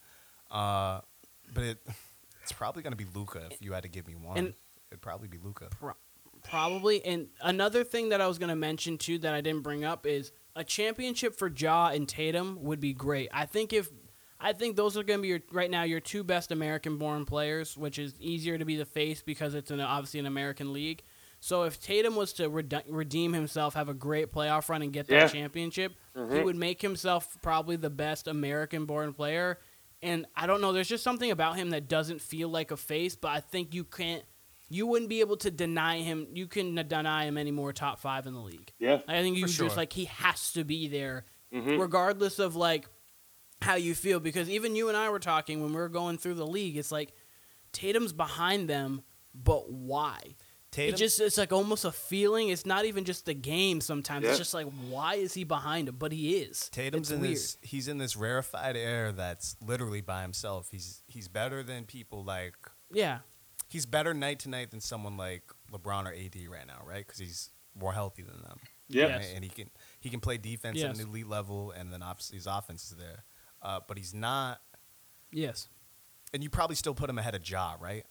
[0.52, 1.02] uh,
[1.54, 1.78] but it
[2.44, 4.38] it's probably gonna be Luka if you had to give me one.
[4.38, 4.54] And-
[4.92, 5.70] It'd probably be Luka.
[6.50, 7.04] Probably.
[7.06, 10.06] And another thing that I was going to mention too that I didn't bring up
[10.06, 13.30] is a championship for Ja and Tatum would be great.
[13.34, 13.90] I think if
[14.40, 17.78] I think those are going to be your right now your two best American-born players,
[17.78, 21.04] which is easier to be the face because it's an obviously an American league.
[21.40, 25.08] So if Tatum was to rede- redeem himself, have a great playoff run, and get
[25.08, 25.28] that Yeah.
[25.28, 26.44] championship, he Mhm.
[26.44, 29.60] would make himself probably the best American-born player.
[30.02, 33.16] And I don't know, there's just something about him that doesn't feel like a face,
[33.16, 34.24] but I think you can't
[34.70, 36.28] you wouldn't be able to deny him.
[36.34, 38.74] You can deny him any more top 5 in the league.
[38.80, 39.02] Yeah.
[39.08, 41.80] I think you For just like he has to be there Mhm.
[41.80, 42.88] regardless of like
[43.62, 46.34] how you feel because even you and I were talking when we were going through
[46.36, 47.14] the league it's like
[47.72, 49.02] Tatum's behind them
[49.34, 50.36] but why
[50.72, 54.24] Tatum, it just it's like almost a feeling it's not even just the game sometimes
[54.26, 54.32] Yeah.
[54.32, 57.36] it's just like why is he behind him but he is Tatum's It's in weird.
[57.36, 57.58] this.
[57.62, 60.70] He's in this rarefied air that's literally by himself.
[60.72, 62.56] He's he's better than people like.
[62.92, 63.20] yeah
[63.76, 67.06] He's better night to night than someone like LeBron or AD right now, right?
[67.06, 68.58] Because he's more healthy than them.
[68.88, 69.08] Yeah.
[69.08, 69.32] Yes.
[69.36, 72.48] and he can he can play defense at an elite level, and then obviously his
[72.48, 73.24] offense is there.
[73.62, 74.62] Uh, but he's not,
[75.32, 75.68] yes
[76.34, 78.04] and you probably still put him ahead of Ja, right?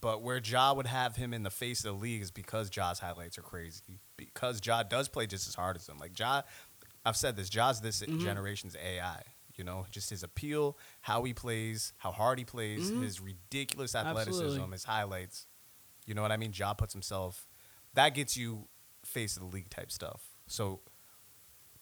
[0.00, 2.98] But where Ja would have him in the face of the league is because Ja's
[3.00, 4.00] highlights are crazy.
[4.16, 5.98] Because Ja does play just as hard as him.
[5.98, 6.42] Like Ja,
[7.04, 7.48] I've said this.
[7.48, 8.20] Ja's this Mm-hmm.
[8.24, 9.22] generation's AI.
[9.56, 14.38] You know, just his appeal, how he plays, how hard he plays, his ridiculous athleticism,
[14.42, 14.46] Mm-hmm.
[14.48, 14.72] Absolutely.
[14.72, 15.46] his highlights.
[16.06, 16.52] You know what I mean?
[16.54, 17.46] Ja puts himself.
[17.94, 18.68] That gets you
[19.04, 20.22] face of the league type stuff.
[20.46, 20.80] So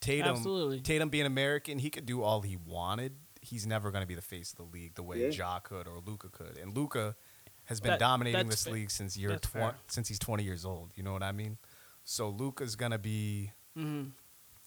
[0.01, 0.81] Tatum, Absolutely.
[0.81, 3.13] Tatum being American, he could do all he wanted.
[3.41, 5.29] He's never going to be the face of the league the way Yeah.
[5.31, 6.57] Ja could or Luka could.
[6.59, 7.17] And Luka
[7.65, 8.73] has been That- dominating this fair.
[8.75, 9.75] league since year That's tw- fair.
[9.89, 10.93] since he's 20 years old.
[10.95, 11.59] You know what I mean?
[12.05, 14.11] So Luka's going to be mm-hmm.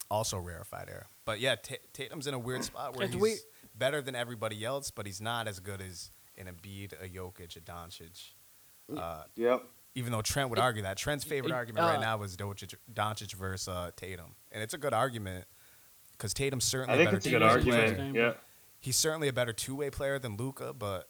[0.09, 1.07] Also rarefied air.
[1.25, 3.39] But yeah, Ta Tatum's in a weird spot where It's he's weird.
[3.75, 7.61] better than everybody else, but he's not as good as an Embiid, a Jokic, a
[7.61, 8.31] Doncic.
[8.95, 9.63] Uh, Yep.
[9.95, 12.37] even though Trent would It- argue that Trent's favorite it- argument uh, right now is
[12.37, 15.45] Doncic, Doncic versus uh, Tatum, and it's a good argument
[16.13, 17.77] because Tatum's certainly I think a better it's a good argument.
[17.77, 17.87] player.
[18.05, 18.15] argument.
[18.15, 18.33] Yeah.
[18.79, 21.09] He's certainly a better two-way player than Luka, but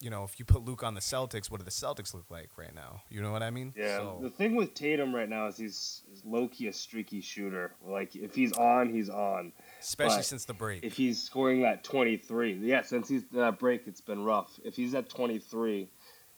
[0.00, 2.50] you know, if you put Luke on the Celtics, what do the Celtics look like
[2.56, 3.02] right now?
[3.10, 3.72] You know what I mean?
[3.76, 3.98] Yeah.
[3.98, 7.72] So, The thing with Tatum right now is he's, he's low key a streaky shooter.
[7.86, 9.52] Like if he's on, he's on.
[9.80, 10.84] especially but since the break.
[10.84, 14.58] If he's scoring that 23, yeah, since he's that break, it's been rough.
[14.64, 15.88] If he's at 23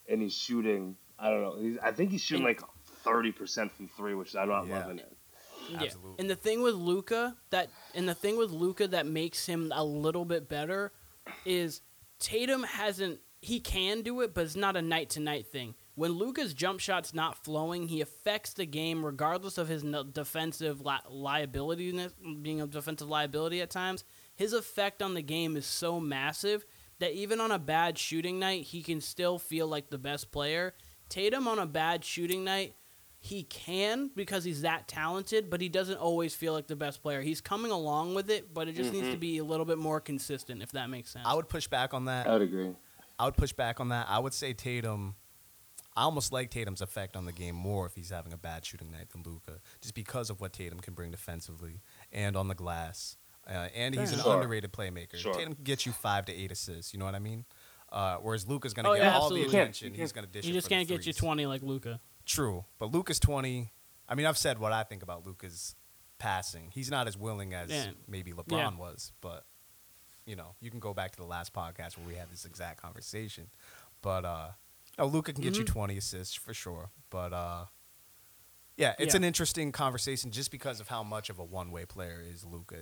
[0.09, 1.57] and he's shooting, I don't know.
[1.59, 2.61] He's, I think he's shooting like
[3.05, 4.79] 30% from three, which I'm not Yeah.
[4.79, 5.17] loving it.
[5.69, 5.83] Yeah.
[5.83, 6.15] Absolutely.
[6.19, 9.83] And the thing with Luka that and the thing with Luka that makes him a
[9.83, 10.93] little bit better
[11.45, 11.81] is
[12.19, 15.75] Tatum hasn't he can do it, but it's not a night to night thing.
[15.95, 20.81] When Luka's jump shot's not flowing, he affects the game regardless of his no- defensive
[20.81, 22.09] li- liability,
[22.41, 24.03] being a defensive liability at times.
[24.35, 26.65] His effect on the game is so massive
[26.99, 30.73] that even on a bad shooting night, he can still feel like the best player.
[31.09, 32.75] Tatum on a bad shooting night,
[33.19, 37.21] he can because he's that talented, but he doesn't always feel like the best player.
[37.21, 39.13] He's coming along with it, but it just needs mm-hmm.
[39.13, 41.25] to be a little bit more consistent, if that makes sense.
[41.27, 42.27] I would push back on that.
[42.27, 42.75] I would agree.
[43.19, 44.07] I would push back on that.
[44.09, 45.15] I would say Tatum.
[45.95, 48.91] I almost like Tatum's effect on the game more if he's having a bad shooting
[48.91, 53.17] night than Luka, just because of what Tatum can bring defensively and on the glass.
[53.49, 54.35] Uh, and he's an Sure.
[54.35, 55.15] underrated playmaker.
[55.15, 55.33] Sure.
[55.33, 56.93] Tatum can get you five to eight assists.
[56.93, 57.45] You know what I mean?
[57.91, 59.49] Uh, whereas Luka's going to Oh, get yeah, all absolutely.
[59.49, 59.93] the attention.
[59.95, 61.99] you He's going to dish you it just for can't get you 20 like Luka.
[62.25, 63.71] True, but Luka's twenty.
[64.09, 65.75] I mean, I've said what I think about Luka's
[66.19, 66.69] passing.
[66.73, 67.91] He's not as willing as Yeah.
[68.07, 68.75] maybe LeBron Yeah.
[68.77, 69.45] was, but
[70.27, 72.79] you know, you can go back to the last podcast where we had this exact
[72.81, 73.47] conversation.
[74.03, 74.49] But uh,
[74.99, 75.67] no, Luka can get you Mhm.
[75.67, 76.91] twenty assists for sure.
[77.09, 77.65] But uh,
[78.75, 79.17] yeah, it's Yeah.
[79.17, 82.77] an interesting conversation just because of how much of a one-way player is Luka.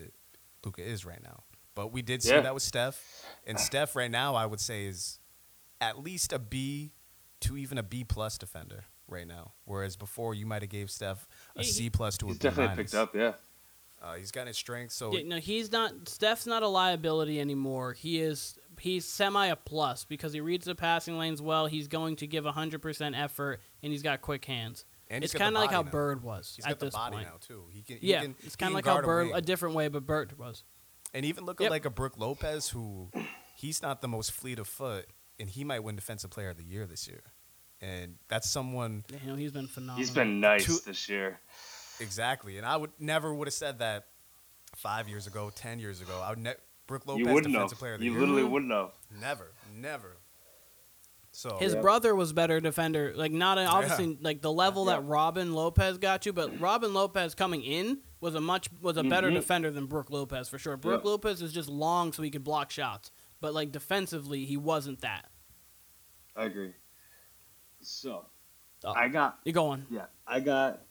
[0.66, 1.44] Luka is right now.
[1.76, 2.42] But we did see Yeah.
[2.42, 5.20] that with Steph, and Steph right now, I would say is
[5.80, 6.94] at least a B
[7.42, 9.54] to even a B plus defender right now.
[9.66, 12.44] Whereas before, you might have gave Steph a He- C plus to a He's B
[12.44, 12.92] definitely minus.
[12.92, 13.34] picked up, yeah.
[14.06, 16.08] Uh, he's got his strengths, so Yeah, no, he's not.
[16.08, 17.94] Steph's not a liability anymore.
[17.94, 18.58] He is.
[18.80, 21.66] He's semi a plus because he reads the passing lanes well.
[21.66, 24.86] He's going to give hundred percent effort, and he's got quick hands.
[25.10, 25.92] And he's it's got the kind of like how body now.
[25.92, 27.28] Bird was he's at got the this body point.
[27.28, 27.64] now too.
[27.72, 29.76] He can, he Yeah, can, it's kind of like how guard a Bird, a different
[29.76, 30.64] way, but Bird was.
[31.14, 31.68] and even look Yep.
[31.68, 33.10] at like a Brooke Lopez, who
[33.56, 35.06] he's not the most fleet of foot,
[35.40, 37.22] and he might win Defensive Player of the Year this year.
[37.82, 39.98] And that's someone You know, he's been phenomenal.
[39.98, 41.40] He's been nice Two- this year.
[42.00, 44.08] Exactly, and I would never would have said that
[44.76, 46.22] five years ago, ten years ago.
[46.24, 46.54] I would ne-
[46.88, 47.80] Brooke Lopez you wouldn't Defensive have.
[47.80, 48.20] Player of the You Year.
[48.22, 48.92] literally wouldn't have.
[49.20, 50.18] Never, never.
[51.32, 51.82] So His Yeah.
[51.82, 53.12] brother was better defender.
[53.14, 57.36] Like not a- obviously like the level that Robin Lopez got you, but Robin Lopez
[57.36, 59.34] coming in was a much was a better Mhm.
[59.34, 60.78] defender than Brooke Lopez for sure.
[60.78, 61.10] Brooke Yeah.
[61.12, 65.30] Lopez is just long so he could block shots, but like defensively he wasn't that.
[66.38, 66.74] I agree.
[67.82, 68.26] So,
[68.86, 68.94] Oh.
[68.94, 69.86] I got You going?
[69.90, 70.85] yeah, I got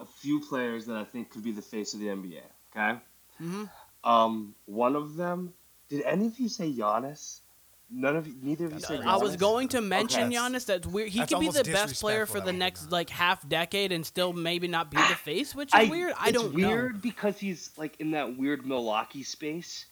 [0.00, 2.40] a few players that I think could be the face of the NBA.
[2.74, 2.98] Okay.
[3.42, 3.64] Mm-hmm.
[4.04, 5.52] Um, one of them.
[5.88, 7.40] Did any of you say Giannis?
[7.88, 8.34] None of you.
[8.42, 9.00] Neither of you said.
[9.02, 10.34] I was going to mention Okay.
[10.36, 10.66] Giannis.
[10.66, 11.08] That's weird.
[11.10, 12.92] He That's could be the best player for the next not.
[12.92, 16.12] like half decade and still maybe not be the face, which is weird.
[16.18, 17.00] I it's don't weird know.
[17.00, 19.86] because he's like in that weird Milwaukee space,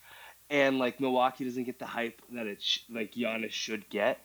[0.51, 4.19] and like Milwaukee doesn't get the hype that it sh- like Giannis should get.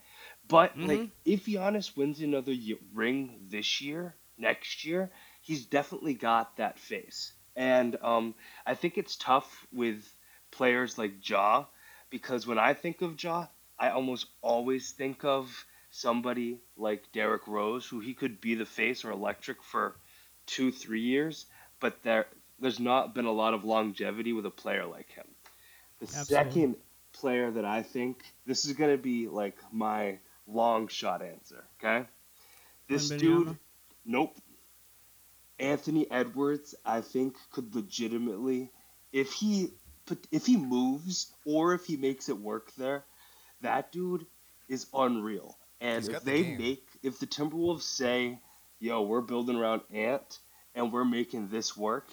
[0.47, 0.87] But Mhm.
[0.87, 5.11] like if Giannis wins another y- ring this year, next year,
[5.49, 7.33] he's definitely got that face.
[7.55, 8.35] And um,
[8.65, 10.03] I think it's tough with
[10.51, 11.65] players like Ja
[12.09, 13.47] because when I think of Ja,
[13.79, 19.05] I almost always think of somebody like Derrick Rose, who he could be the face
[19.05, 19.95] or electric for
[20.47, 21.45] two, three years,
[21.79, 22.27] but there
[22.59, 25.27] there's not been a lot of longevity with a player like him.
[25.99, 26.65] The Absolutely.
[26.65, 26.75] second
[27.13, 31.63] player that I think this is gonna be like my long shot answer.
[31.79, 32.05] Okay,
[32.87, 33.55] this dude,
[34.05, 34.35] nope.
[35.59, 38.71] Anthony Edwards, I think, could legitimately,
[39.11, 39.71] if he
[40.05, 43.05] put, if he moves or if he makes it work there,
[43.61, 44.25] that dude
[44.67, 45.57] is unreal.
[45.81, 46.57] And if the they game.
[46.57, 48.39] make, if the Timberwolves say,
[48.79, 50.39] "Yo, we're building around Ant
[50.75, 52.09] and we're making this work,"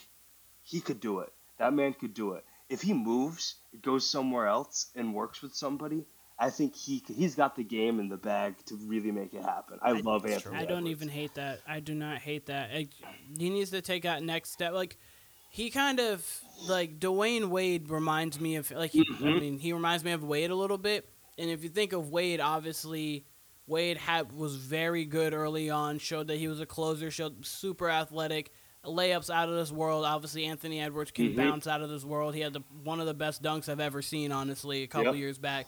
[0.63, 1.33] he could do it.
[1.59, 2.45] That man could do it.
[2.69, 6.07] If he moves, it goes somewhere else, and works with somebody,
[6.39, 9.79] I think he he's got the game in the bag to really make it happen.
[9.81, 10.41] I, love Anthony.
[10.43, 10.55] true.
[10.55, 11.61] I don't even hate that.
[11.67, 12.75] I do not hate that.
[12.75, 12.91] Like,
[13.39, 14.73] he needs to take that next step.
[14.75, 14.99] Like
[15.49, 16.27] he kind of
[16.69, 19.41] like Dwyane Wade reminds me of like he, I Mhm.
[19.41, 21.09] mean he reminds me of Wade a little bit.
[21.39, 23.25] And if you think of Wade, obviously
[23.67, 25.99] Wade had was very good early on.
[25.99, 27.11] Showed that he was a closer.
[27.11, 28.53] Showed super athletic.
[28.85, 30.05] Layups out of this world.
[30.05, 31.37] Obviously, Anthony Edwards can Mhm.
[31.37, 32.35] bounce out of this world.
[32.37, 35.17] He had the, one of the best dunks I've ever seen, honestly, a couple Yep.
[35.17, 35.67] years back.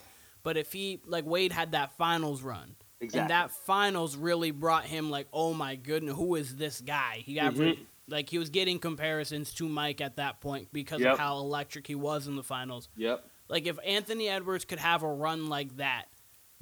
[0.48, 3.20] But if he like Wade had that finals run, Exactly.
[3.20, 7.22] and that finals really brought him like, oh my goodness, who is this guy?
[7.26, 7.76] He got Mhm.
[8.08, 11.12] like he was getting comparisons to Mike at that point because Yep.
[11.12, 12.88] of how electric he was in the finals.
[12.96, 13.28] Yep.
[13.50, 16.06] Like if Anthony Edwards could have a run like that,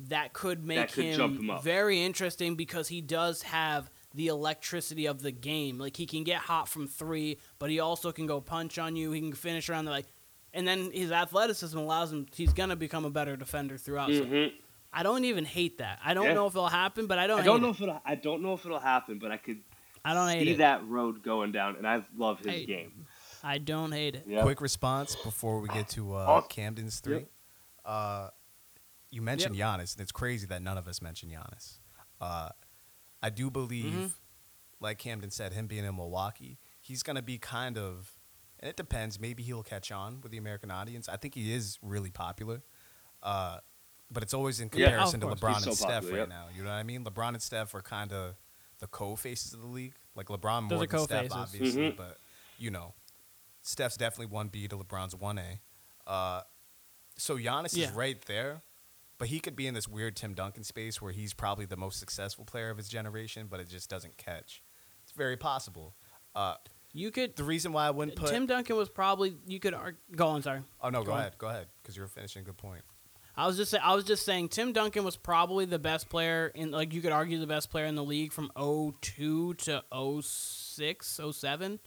[0.01, 5.23] that could make could him, him very interesting because he does have the electricity of
[5.23, 5.79] the game.
[5.79, 9.13] Like he can get hot from three, but he also can go punch on you.
[9.13, 10.07] He can finish around the like,
[10.57, 12.27] and then his athleticism allows him.
[12.35, 14.11] He's gonna become a better defender throughout.
[14.13, 14.53] So Mhm.
[14.93, 16.01] I don't even hate that.
[16.05, 16.35] I don't Yeah.
[16.35, 17.41] know if it'll happen, but I don't.
[17.41, 17.71] I don't hate know It.
[17.77, 18.03] if it'll.
[18.05, 19.63] I don't know if it'll happen, but I could
[20.05, 20.59] I don't hate see it.
[20.59, 22.65] that road going down, and I love his Hey.
[22.67, 23.07] game.
[23.43, 24.25] I don't hate it.
[24.27, 24.43] Yeah.
[24.43, 26.41] Quick response before we get to uh.
[26.49, 27.19] Kamden's three.
[27.19, 27.31] Yep.
[27.85, 28.31] Uh,
[29.11, 31.79] you mentioned Giannis, and it's crazy that none of us mentioned Giannis.
[32.21, 32.49] Uh,
[33.23, 34.13] I do believe, Mhm.
[34.81, 38.16] like Kamden said, him being in Milwaukee, he's going to be kind of,
[38.61, 39.19] and it depends.
[39.21, 41.09] Maybe he'll catch on with the American audience.
[41.09, 42.63] I think he is really popular.
[43.23, 43.59] Uh,
[44.11, 44.87] but it's always in Yeah.
[44.91, 45.57] comparison Oh, to of LeBron course.
[45.63, 46.29] and He's so Steph popular, right yep.
[46.29, 46.49] now.
[46.55, 47.05] You know what I mean?
[47.05, 48.37] LeBron and Steph are kind of
[48.79, 49.95] the co-faces of the league.
[50.15, 51.33] Like LeBron They're more the than Steph, co-faces.
[51.37, 51.97] obviously, Mhm.
[51.97, 52.19] but
[52.59, 52.95] you know,
[53.63, 55.61] Steph's definitely one B to LeBron's one A.
[56.07, 56.43] Uh,
[57.19, 57.89] so Giannis Yeah.
[57.89, 58.63] is right there,
[59.19, 61.99] but he could be in this weird Tim Duncan space where he's probably the most
[61.99, 64.63] successful player of his generation, but it just doesn't catch.
[65.03, 65.97] It's very possible.
[66.35, 66.57] Uh,
[66.97, 67.37] You could.
[67.37, 69.37] the reason why I wouldn't put Tim Duncan was probably.
[69.47, 69.75] You could
[70.15, 70.43] go on.
[70.43, 70.63] Sorry.
[70.81, 71.21] oh no, go, go on.
[71.21, 72.83] ahead, go ahead, because you're finishing good point.
[73.37, 73.71] I was just.
[73.71, 74.49] Say, I was just saying.
[74.49, 76.71] Tim Duncan was probably the best player in.
[76.71, 79.83] Like you could argue the best player in the league from 02 to
[80.23, 81.81] 06, 07.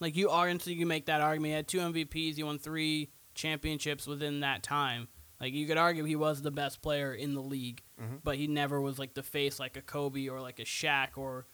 [0.00, 1.50] Like you are, so you can make that argument.
[1.50, 2.36] He had two MVPs.
[2.36, 5.08] He won three championships within that time.
[5.40, 8.20] Like you could argue he was the best player in the league, Mhm.
[8.22, 11.46] but he never was like the face like a Kobe or like a Shaq or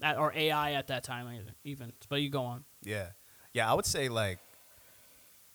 [0.00, 1.92] that or AI at that time either, even.
[2.08, 2.64] But you go on.
[2.82, 3.10] Yeah,
[3.52, 4.38] yeah, I would say like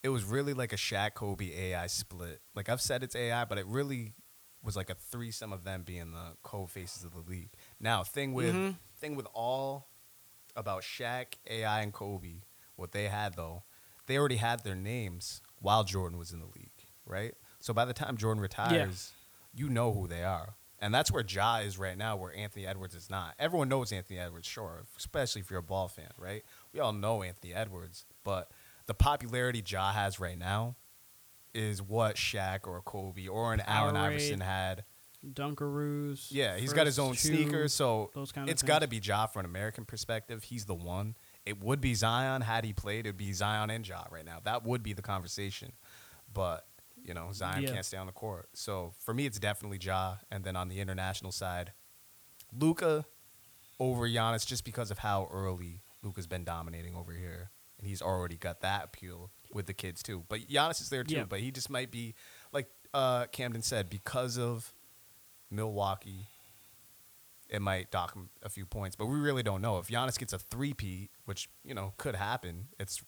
[0.04, 2.42] it was really like a Shaq Kobe AI split.
[2.56, 4.14] Like I've said it's AI, but it really
[4.62, 7.52] was like a threesome of them being the co-faces of the league.
[7.80, 8.76] Now, thing with Mhm.
[8.98, 9.90] thing with all
[10.56, 12.44] about Shaq, AI, and Kobe,
[12.76, 13.64] what they had though,
[14.06, 17.34] they already had their names while Jordan was in the league, right?
[17.60, 19.14] So by the time Jordan retires,
[19.54, 20.56] you know who they are.
[20.84, 23.36] And that's where Ja is right now, where Anthony Edwards is not.
[23.40, 26.44] Everyone knows Anthony Edwards, sure, especially if you're a ball fan, right?
[26.74, 28.52] We all know Anthony Edwards, but
[28.86, 30.76] the popularity Ja has right now
[31.54, 34.00] is what Shaq or Kobe or an Allen Powerade.
[34.00, 34.84] Iverson had.
[35.26, 36.28] Dunkaroos.
[36.32, 39.28] Yeah, he's got his own sneakers, so those kind of it's got to be Ja
[39.28, 40.44] from an American perspective.
[40.44, 41.16] He's the one.
[41.46, 43.06] It would be Zion had he played.
[43.06, 44.40] It'd be Zion and Ja right now.
[44.44, 45.72] That would be the conversation.
[46.34, 46.66] But
[47.04, 47.74] you know, Zion Yeah.
[47.74, 48.50] can't stay on the court.
[48.54, 50.18] So for me, it's definitely Ja.
[50.32, 51.74] And then on the international side,
[52.52, 53.06] Luka
[53.80, 58.38] over Giannis, just because of how early Luka's been dominating over here, and he's already
[58.38, 60.24] got that appeal with the kids too.
[60.30, 61.16] But Giannis is there too.
[61.16, 61.24] Yeah.
[61.26, 62.16] But he just might be
[62.52, 64.74] like uh, Kamden said because of
[65.50, 66.28] Milwaukee
[67.50, 69.78] it might dock him a few points, but we really don't know.
[69.78, 73.04] If Giannis gets a three-peat, which, you know, could happen, it's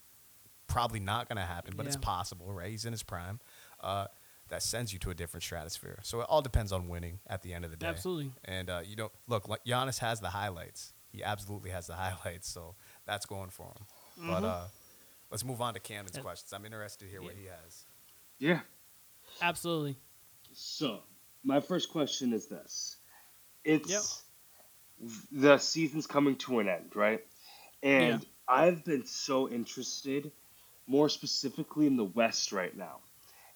[0.68, 2.70] probably not going to happen, but it's possible, right?
[2.70, 3.40] He's in his prime.
[3.86, 4.08] Uh,
[4.50, 5.98] that sends you to a different stratosphere.
[6.04, 7.88] So it all depends on winning at the end of the day.
[7.88, 8.32] Absolutely.
[8.44, 9.48] And uh, you don't look.
[9.48, 10.94] like Giannis has the highlights.
[11.12, 12.48] He absolutely has the highlights.
[12.48, 12.76] So
[13.08, 13.86] that's going for him.
[14.28, 14.46] But Mhm.
[14.46, 14.68] uh,
[15.32, 16.22] let's move on to Kamden's Yeah.
[16.22, 16.54] questions.
[16.54, 17.86] I'm interested to hear what he has.
[18.38, 18.62] Yeah.
[19.42, 19.98] Absolutely.
[20.54, 21.02] So,
[21.44, 22.98] my first question is this:
[23.64, 24.04] It's yep.
[25.32, 27.26] the season's coming to an end, right?
[27.84, 28.30] And yeah.
[28.48, 30.32] I've been so interested,
[30.88, 33.00] more specifically in the West right now,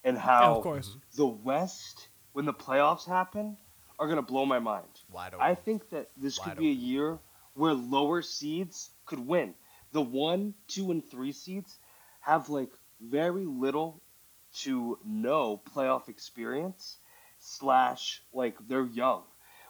[0.04, 0.96] and how of course.
[1.16, 3.58] the West, when the playoffs happen,
[3.98, 4.88] are gonna blow my mind.
[5.12, 5.46] Wide open.
[5.46, 6.82] I think that this Wide could be open.
[6.82, 7.20] a year
[7.54, 9.54] where lower seeds could win.
[9.92, 11.78] The one, two, and three seeds
[12.22, 12.72] have like
[13.02, 14.02] very little
[14.54, 16.98] to no playoff experience
[17.40, 19.24] slash like they're young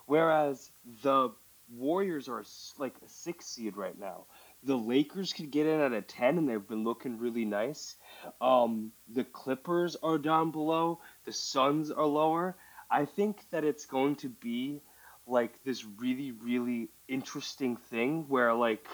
[0.07, 0.71] whereas
[1.03, 1.30] the
[1.71, 2.43] warriors are
[2.80, 4.25] like a six seed right now
[4.64, 7.95] the lakers could get in at a 10 and they've been looking really nice.
[8.41, 10.99] Um, the clippers are down below.
[11.26, 12.57] The suns are lower.
[12.91, 14.82] I think that it's going to be
[15.28, 18.88] like this really really interesting thing where like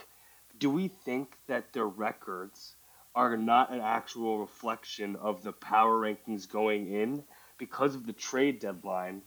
[0.58, 2.76] do we think that their records
[3.14, 7.24] are not an actual reflection of the power rankings going in
[7.58, 9.22] because of the trade deadline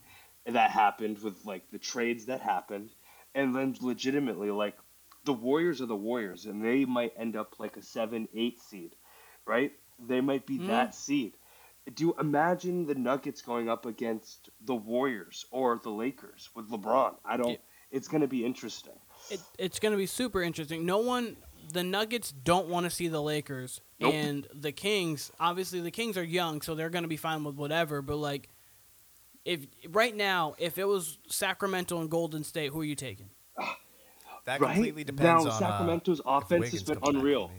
[0.46, 2.90] that happened with like the trades that happened?
[3.34, 4.76] And then legitimately like
[5.24, 8.96] the warriors are the warriors and they might end up like a 7 8 seed
[9.46, 10.66] right they might be mm.
[10.68, 11.34] that seed
[11.94, 17.14] do you imagine the nuggets going up against the warriors or the lakers with lebron
[17.24, 17.60] i don't
[17.90, 18.98] it's going to be interesting
[19.30, 21.36] it, it's going to be super interesting no one
[21.72, 24.14] the Nuggets don't want to see the Lakers, nope.
[24.14, 25.30] and the Kings.
[25.40, 28.02] Obviously, the Kings are young, so they're going to be fine with whatever.
[28.02, 28.48] But like,
[29.44, 33.30] if right now, if it was Sacramento and Golden State, who are you taking?
[34.50, 34.74] That right?
[34.74, 37.52] completely depends now, on Sacramento's uh, offense has been unreal.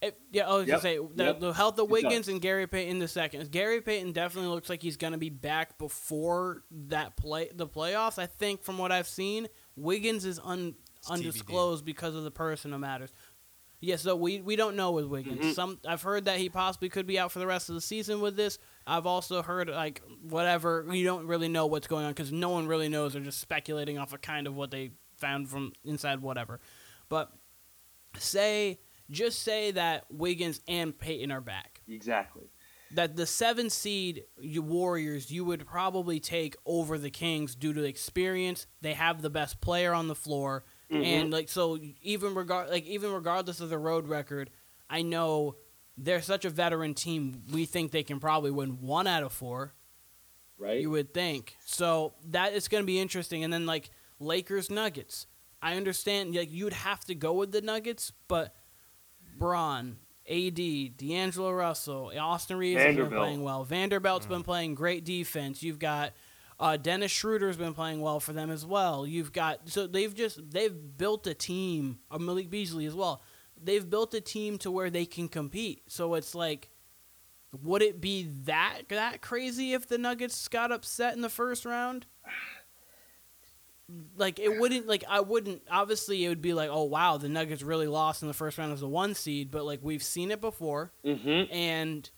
[0.00, 0.68] It, yeah, I was yep.
[0.68, 1.40] gonna say the, yep.
[1.40, 3.50] the health of Wiggins and Gary Payton In the second.
[3.50, 8.18] Gary Payton definitely looks like he's gonna be back before that play the playoffs.
[8.18, 10.76] I think from what I've seen, Wiggins is un
[11.10, 11.86] undisclosed TBD.
[11.86, 13.12] because of the personal matters.
[13.82, 15.40] Yeah, so we, we don't know with Wiggins.
[15.40, 15.52] Mm-hmm.
[15.52, 18.20] Some I've heard that he possibly could be out for the rest of the season
[18.20, 18.58] with this.
[18.86, 22.66] I've also heard like whatever you don't really know what's going on because no one
[22.66, 23.12] really knows.
[23.12, 24.92] They're just speculating off of kind of what they
[25.22, 26.60] found from inside whatever.
[27.08, 27.32] But
[28.18, 31.80] say just say that Wiggins and Payton are back.
[31.88, 32.50] Exactly
[32.94, 38.66] that the seven seed Warriors you would probably take over the Kings due to experience.
[38.80, 41.02] They have the best player on the floor, mm-hmm.
[41.02, 44.50] and like so even regard like even regardless of the road record,
[44.88, 45.56] I know
[45.96, 47.42] they're such a veteran team.
[47.52, 49.74] We think they can probably win one out of four.
[50.58, 50.80] Right.
[50.80, 52.14] You would think so.
[52.28, 53.42] That is going to be interesting.
[53.42, 53.90] And then like
[54.22, 55.26] Lakers Nuggets.
[55.60, 58.54] I understand like you would have to go with the Nuggets, but
[59.38, 59.96] Bron,
[60.28, 60.56] AD,
[60.96, 63.64] D'Angelo Russell, Austin Reaves has been playing well.
[63.64, 64.30] Vanderbilt's mm.
[64.30, 65.62] been playing great defense.
[65.62, 66.12] You've got
[66.58, 69.06] uh, Dennis Schroeder's been playing well for them as well.
[69.06, 71.98] You've got so they've just they've built a team.
[72.10, 73.22] Of uh, Malik Beasley as well.
[73.60, 75.82] They've built a team to where they can compete.
[75.88, 76.70] So it's like,
[77.62, 82.06] would it be that that crazy if the Nuggets got upset in the first round?
[84.16, 87.62] Like it wouldn't like I wouldn't obviously it would be like oh wow the Nuggets
[87.62, 90.40] really lost in the first round as a one seed but like we've seen it
[90.40, 91.52] before mm-hmm.
[91.52, 92.08] and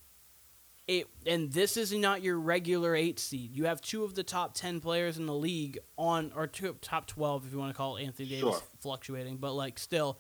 [0.87, 4.55] it and this is not your regular eight seed you have two of the top
[4.55, 7.97] 10 players in the league on or two top 12 if you want to call
[7.97, 8.63] Anthony Davis sure.
[8.81, 10.19] fluctuating but like still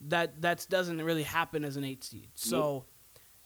[0.00, 2.86] that that doesn't really happen as an eight seed so nope.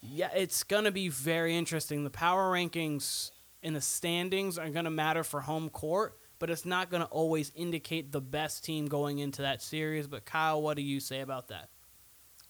[0.01, 3.31] yeah it's gonna be very interesting the power rankings
[3.63, 7.53] and the standings are gonna matter for home court but it's not going to always
[7.55, 10.07] indicate the best team going into that series.
[10.07, 11.69] But Kyle, what do you say about that?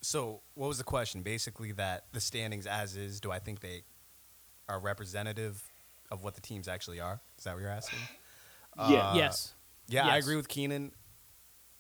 [0.01, 1.23] So, what was the question?
[1.23, 3.83] Basically, that the standings as is, do I think they
[4.69, 5.63] are representative
[6.11, 7.21] of what the teams actually are?
[7.37, 7.99] Is that what you're asking?
[8.77, 8.85] Yeah.
[8.85, 9.55] Uh, yes.
[9.89, 10.13] Yeah, yes.
[10.13, 10.93] I agree with Keenan.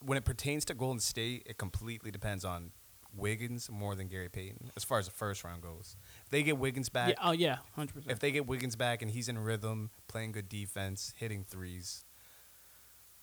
[0.04, 2.72] When it pertains to Golden State, it completely depends on
[3.14, 5.96] Wiggins more than Gary Payton as far as the first round goes.
[6.28, 8.12] If they get Wiggins back, yeah, oh yeah, hundred percent.
[8.12, 12.04] If they get Wiggins back and he's in rhythm, playing good defense, hitting threes,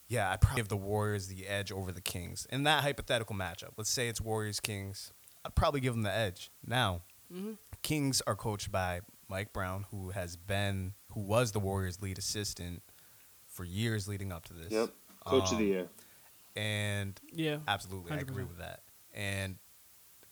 [0.07, 3.73] yeah, I probably give the Warriors the edge over the Kings in that hypothetical matchup.
[3.77, 5.13] Let's say it's Warriors Kings,
[5.45, 6.49] I'd probably give them the edge.
[6.65, 7.51] Now, mm-hmm.
[7.83, 12.81] Kings are coached by Mike Brown, who has been who was the Warriors' lead assistant
[13.47, 14.71] for years leading up to this.
[14.71, 14.89] Yep,
[15.25, 15.87] coach um, of the um, year.
[16.55, 18.17] And yeah, absolutely, 100%.
[18.17, 18.81] I agree with that.
[19.13, 19.57] And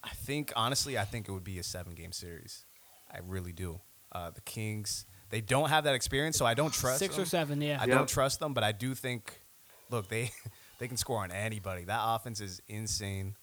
[0.04, 2.66] I think honestly, I think it would be a seven game series.
[3.12, 3.80] I really do.
[4.12, 7.24] Uh, the Kings, they don't have that experience, so I don't trust six them.
[7.24, 7.62] or seven.
[7.62, 7.98] Yeah, I yep.
[7.98, 9.42] don't trust them, but I do think.
[9.90, 10.32] Look, they
[10.80, 11.86] they can score on anybody.
[11.86, 13.36] That offense is insane.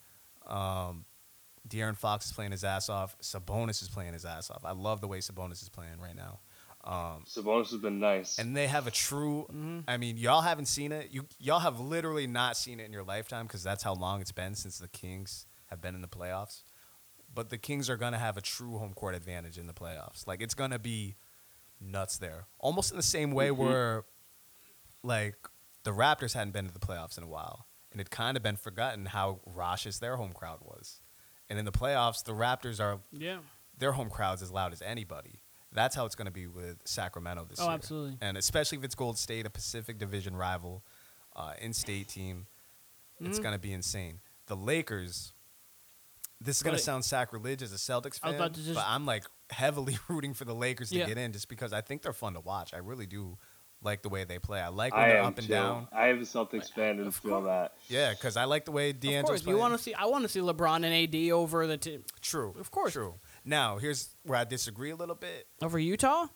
[0.47, 1.05] Um,
[1.69, 3.17] De'Aaron Fox is playing his ass off.
[3.21, 4.65] Sabonis is playing his ass off.
[4.65, 6.41] I love the way Sabonis is playing right now.
[6.83, 9.47] Um, Sabonis has been nice, and they have a true.
[9.51, 9.81] Mm-hmm.
[9.87, 11.09] I mean, y'all haven't seen it.
[11.11, 14.33] You y'all have literally not seen it in your lifetime because that's how long it's
[14.33, 16.63] been since the Kings have been in the playoffs.
[17.33, 20.27] but the Kings are gonna have a true home court advantage in the playoffs.
[20.27, 21.15] Like it's gonna be
[21.81, 23.63] nuts there, almost in the same way Mm-hmm.
[23.63, 24.05] where
[25.05, 25.37] like
[25.85, 28.57] the Raptors hadn't been to the playoffs in a while, and it kind of been
[28.57, 31.01] forgotten how raucous their home crowd was.
[31.49, 33.39] And in the playoffs, the Raptors are Yeah.
[33.79, 35.41] their home crowd's as loud as anybody.
[35.73, 37.71] That's how it's going to be with Sacramento this Oh, year.
[37.71, 38.19] Oh, absolutely.
[38.21, 40.85] And especially if it's Gold State, a Pacific Division rival,
[41.37, 42.47] uh, in-state team,
[43.21, 43.43] it's Mhm.
[43.43, 44.21] going to be insane.
[44.47, 45.33] The Lakers.
[46.41, 48.75] This is going to sound sacrilegious as a Celtics I fan, was about to just-
[48.75, 51.07] but I'm like heavily rooting for the Lakers to Yeah.
[51.07, 52.73] get in just because I think they're fun to watch.
[52.73, 53.37] I really do
[53.83, 54.61] like the way they play.
[54.61, 55.53] I like when I they're up and too.
[55.53, 55.89] down.
[55.93, 57.73] I have a Celtics fan and Of feel that.
[57.89, 59.59] Yeah, because I like the way Of D'Angelo's course, you playing.
[59.59, 59.95] want to see.
[59.95, 62.55] I want to see LeBron and AD over the team True.
[62.59, 62.93] Of course.
[62.93, 63.15] True.
[63.45, 65.47] Now, here's where I disagree a little bit.
[65.63, 66.27] over Utah.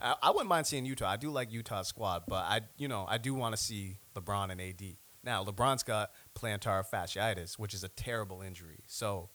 [0.00, 1.08] I, I wouldn't mind seeing Utah.
[1.10, 4.50] I do like Utah's squad, but I, you know, I do want to see LeBron
[4.50, 4.82] and AD.
[5.24, 8.78] Now, LeBron's got plantar fasciitis, which is a terrible injury.
[8.86, 9.28] So,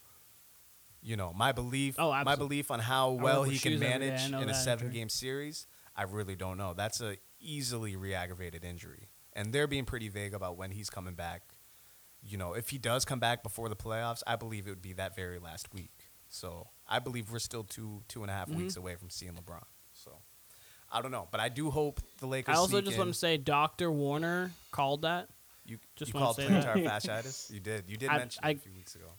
[1.04, 4.08] you know, my belief, Oh, my belief on how well he can shoes every day.
[4.10, 4.56] manage in a that injury.
[4.56, 6.74] seven-game series, I really don't know.
[6.74, 11.42] That's a easily re-aggravated injury, and they're being pretty vague about when he's coming back.
[12.22, 14.94] You know, if he does come back before the playoffs, I believe it would be
[14.94, 15.92] that very last week.
[16.30, 18.56] So I believe we're still two two and a half Mhm.
[18.56, 19.64] weeks away from seeing LeBron.
[19.94, 20.18] So
[20.92, 22.56] I don't know, but I do hope the Lakers.
[22.56, 22.98] I also just in.
[23.00, 25.28] want to say Doctor Warner called that.
[25.66, 27.50] you, just you called plantar fasciitis.
[27.52, 27.90] You did.
[27.90, 29.12] You did I- mention I- a few weeks ago.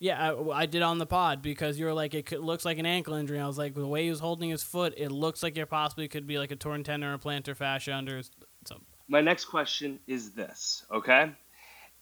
[0.00, 2.78] Yeah, I, I did on the pod because you were like, it could, looks like
[2.78, 3.40] an ankle injury.
[3.40, 6.06] I was like, the way he was holding his foot, it looks like it possibly
[6.06, 8.30] could be like a torn tendon or a plantar fascia under his.
[8.64, 11.32] So, My next question is this, okay?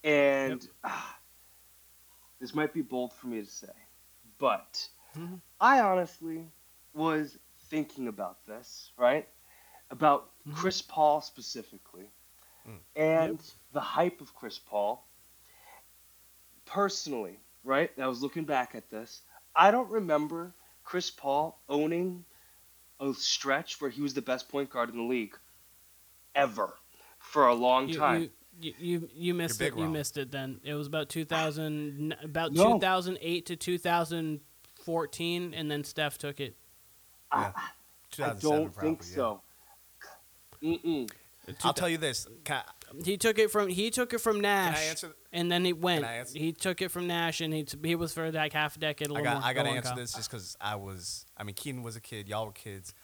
[0.04, 1.16] And ah,
[2.38, 3.72] this might be bold for me to say,
[4.38, 4.86] but
[5.16, 5.40] Mhm.
[5.60, 6.46] I honestly
[6.92, 7.38] was
[7.70, 9.26] thinking about this, right?
[9.90, 10.54] About Mhm.
[10.54, 12.10] Chris Paul specifically
[12.68, 12.80] Mm.
[12.96, 15.06] and the hype of Chris Paul.
[16.66, 17.90] Personally, right?
[18.00, 19.20] I was looking back at this.
[19.54, 20.52] I don't remember
[20.84, 22.24] Chris Paul owning
[23.00, 25.36] a stretch where he was the best point guard in the league
[26.34, 26.72] ever
[27.18, 28.22] for a long you, time.
[28.22, 29.78] you, you, you, you missed big it.
[29.78, 30.30] You missed it.
[30.30, 32.74] Then it was about 2000, about No.
[32.74, 36.56] 2008 to 2014, and then Steph took it.
[37.30, 37.52] I, Yeah.
[37.56, 37.70] I
[38.38, 39.14] 2007 don't think yeah.
[39.14, 39.40] so.
[40.62, 41.10] Mm-mm.
[41.64, 42.26] I'll tell you this.
[42.90, 45.14] Can, He took it from he took it from can Nash, I answer?
[45.32, 46.04] and then he went.
[46.04, 46.38] I answer?
[46.38, 49.08] He took it from Nash, and he t- he was for like half a decade.
[49.08, 49.40] A I little got.
[49.40, 49.48] more.
[49.48, 51.26] I got to answer this just because I was.
[51.36, 52.28] I mean, Keenan was a kid.
[52.28, 52.94] Y'all were kids.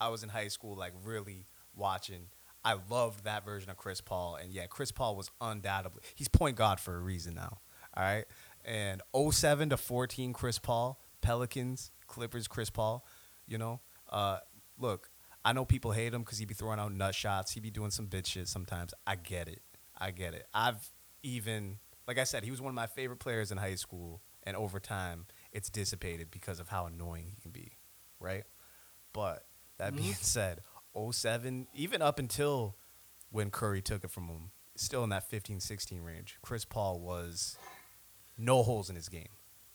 [0.00, 2.26] I was in high school, like really watching.
[2.64, 6.56] I loved that version of Chris Paul, and yeah, Chris Paul was undoubtedly he's point
[6.56, 7.58] guard for a reason now.
[7.96, 8.24] All right,
[8.64, 13.06] and 07 to 14, Chris Paul, Pelicans, Clippers, Chris Paul.
[13.46, 14.38] You know, uh,
[14.78, 15.08] look,
[15.46, 17.52] I know people hate him because he'd be throwing out nut shots.
[17.52, 18.92] He'd be doing some bitch shit sometimes.
[19.06, 19.62] I get it.
[19.96, 20.46] I get it.
[20.52, 20.84] I've
[21.22, 21.78] even,
[22.08, 24.80] like I said, he was one of my favorite players in high school, and over
[24.80, 27.72] time, it's dissipated because of how annoying he can be,
[28.18, 28.42] right?
[29.12, 29.46] But
[29.78, 29.96] that Mhm.
[29.98, 30.62] being said,
[30.94, 32.76] 07, even up until
[33.30, 37.56] when Curry took it from him, still in that 15 16 range, Chris Paul was
[38.36, 39.28] no holes in his game.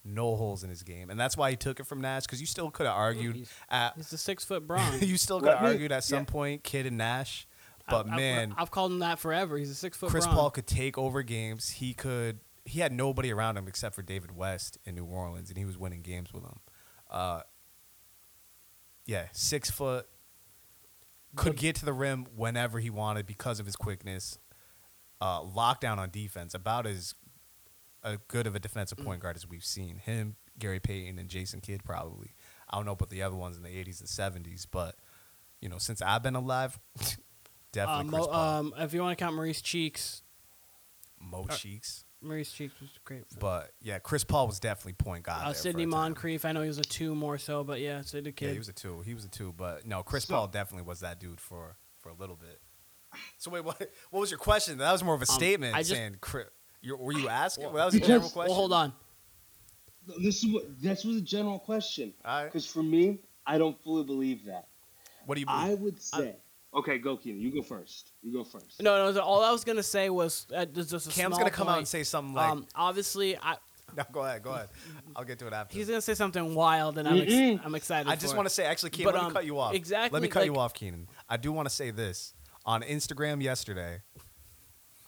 [0.04, 1.10] No holes in his game.
[1.10, 3.54] And that's why he took it from Nash, because you still could have argued He's-
[3.70, 3.94] at.
[3.96, 5.02] He's the six foot bronze.
[5.04, 6.26] you still could have argued at some yeah.
[6.26, 7.48] point, Kidd and Nash.
[7.90, 9.58] But I've, man, I've, I've called him that forever.
[9.58, 10.10] He's a six foot.
[10.10, 10.40] Chris bronze.
[10.40, 11.70] Paul could take over games.
[11.70, 12.40] He could.
[12.64, 15.78] He had nobody around him except for David West in New Orleans, and he was
[15.78, 16.60] winning games with him.
[17.10, 17.42] Uh,
[19.06, 20.08] yeah, six foot.
[21.36, 24.38] Could get to the rim whenever he wanted because of his quickness.
[25.20, 27.14] Uh, lockdown on defense, about as
[28.04, 29.06] a good of a defensive Mm.
[29.06, 29.98] point guard as we've seen.
[29.98, 32.34] Him, Gary Payton, and Jason Kidd probably.
[32.70, 34.10] I don't know about the other ones in the '80s and
[34.46, 34.96] '70s, but
[35.62, 36.80] you know, since I've been alive,
[37.72, 38.58] definitely Um, Chris Mo- Paul.
[38.60, 40.24] um, if you want to count Maurice Cheeks,
[41.20, 42.06] Mo uh, Cheeks.
[42.24, 43.28] Maurice Cheeks was great.
[43.30, 45.44] For, But yeah, Chris Paul was definitely point guard.
[45.48, 45.86] uh, Sidney.
[45.88, 48.52] Moncrief, I know he was a two more so, but yeah, Sidney Yeah, Kid.
[48.54, 49.02] he was a two.
[49.02, 49.54] He was a two.
[49.54, 52.62] But no, Chris So- Paul definitely was that dude for for a little bit.
[53.38, 53.78] So wait, what?
[54.12, 54.78] What was your question?
[54.78, 56.48] That was more of a Um, statement I just- saying, Chris,
[56.82, 57.66] you were you asking?
[57.66, 58.50] Well, that was a general question.
[58.50, 58.94] well, hold on.
[60.22, 62.14] This is what this was a general question.
[62.26, 62.46] All right.
[62.46, 64.68] Because for me, I don't fully believe that.
[65.26, 66.36] What do you I would say.
[66.74, 67.40] okay, go Keenan.
[67.42, 68.12] You go first.
[68.24, 68.82] You go first.
[68.82, 69.20] No, no.
[69.22, 71.88] All I was gonna say was uh, just a Cam's small gonna come out and
[71.88, 73.58] say something like, um, obviously, I,
[73.96, 74.70] "No, go ahead, go ahead.
[75.16, 78.10] I'll get to it after." he's gonna say something wild, and I'm ex- I'm excited.
[78.12, 79.76] I just want to say, actually, Keenan, But, let me um, cut you off.
[79.76, 81.08] exactly, Let me cut you off, Keenan.
[81.30, 82.34] I do want to say this
[82.66, 84.02] on Instagram yesterday.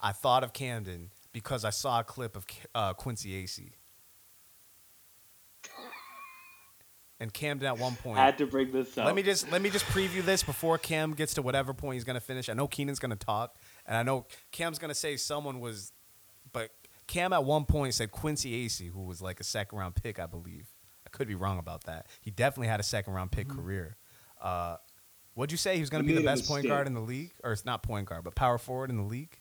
[0.01, 3.71] I thought of Kamden because I saw a clip of uh, Quincy Acy.
[7.19, 8.19] And Kamden at one point.
[8.19, 9.05] I had to bring this up.
[9.05, 12.03] Let me just let me just preview this before Cam gets to whatever point he's
[12.03, 12.49] gonna finish.
[12.49, 13.55] I know Keenan's gonna talk,
[13.85, 15.93] and I know Cam's gonna say someone was,
[16.51, 16.71] but
[17.07, 20.25] Cam at one point said Quincy Acy, who was like a second round pick, I
[20.25, 20.67] believe.
[21.05, 22.07] I could be wrong about that.
[22.19, 23.61] He definitely had a second round pick Mm-hmm.
[23.61, 23.95] career.
[24.41, 24.77] Uh,
[25.33, 25.75] what'd you say?
[25.75, 27.63] He was going to You be the best point guard in the league, or it's
[27.63, 29.39] not point guard, but power forward in the league.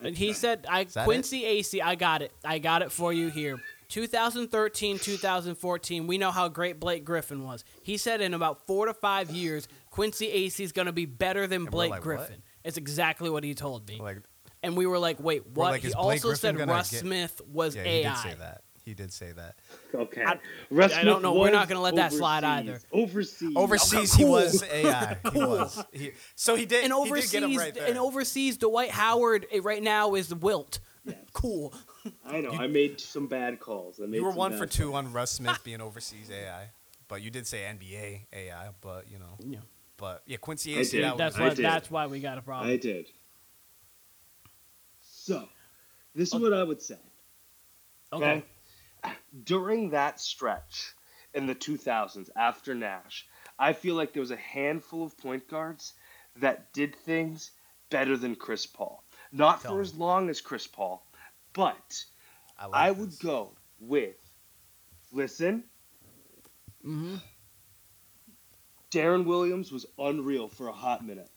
[0.00, 2.32] And he said, "I Quincy Acy, I got it.
[2.44, 3.58] I got it for you here.
[3.88, 6.06] 2013, 2014.
[6.06, 7.64] We know how great Blake Griffin was.
[7.82, 11.46] He said in about four to five years, Quincy Acy is going to be better
[11.46, 12.16] than Blake like, what?
[12.16, 12.42] Griffin.
[12.64, 14.00] It's exactly what he told me.
[14.00, 14.18] Like,
[14.62, 15.70] and we were like, wait, what?
[15.70, 18.58] like, he also Griffin said Russ get- Smith was yeah, AI.
[18.86, 19.56] He did say that.
[19.56, 20.00] He did say that.
[20.00, 20.22] Okay.
[20.24, 20.38] I-
[20.70, 21.34] Russ I don't know.
[21.34, 22.78] We're not gonna let that slide either.
[22.92, 23.52] Overseas.
[23.56, 24.18] Overseas, cool.
[24.26, 25.16] he was AI.
[25.32, 25.84] He was.
[25.92, 26.84] He, so he did.
[26.84, 27.88] And he did overseas, get him right there.
[27.88, 30.78] and overseas, Dwight Howard eh, right now is Wilt.
[31.32, 31.74] Cool.
[32.24, 32.52] I know.
[32.52, 34.00] I made some bad calls.
[34.00, 34.76] I made you were one bad for calls.
[34.76, 36.70] two on Russ Smith being overseas AI,
[37.08, 38.68] but you did say NBA AI.
[38.80, 39.58] But you know, Yeah.
[39.96, 40.90] but yeah, Quincy I Acy.
[40.92, 41.04] did.
[41.04, 41.50] That That's why.
[41.50, 42.70] That's why we got a problem.
[42.70, 43.06] I did.
[45.00, 45.48] So,
[46.14, 46.98] this is what I would say.
[48.12, 48.44] okay.
[49.44, 50.94] During that stretch
[51.34, 53.26] in the 2000s after Nash,
[53.58, 55.94] I feel like there was a handful of point guards
[56.36, 57.50] that did things
[57.90, 59.02] better than Chris Paul.
[59.32, 59.82] Not Tell for me.
[59.82, 61.06] as long as Chris Paul,
[61.52, 62.04] but
[62.58, 64.16] I, like I would go with
[65.12, 65.64] listen.
[66.84, 67.16] Mm-hmm.
[68.90, 71.30] Deron Williams was unreal for a hot minute.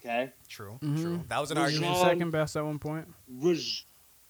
[0.00, 0.32] Okay?
[0.48, 1.00] True, Mhm.
[1.02, 1.24] true.
[1.28, 1.98] That was an Rajon- argument.
[1.98, 3.06] Second best at one point.
[3.28, 3.86] Raj-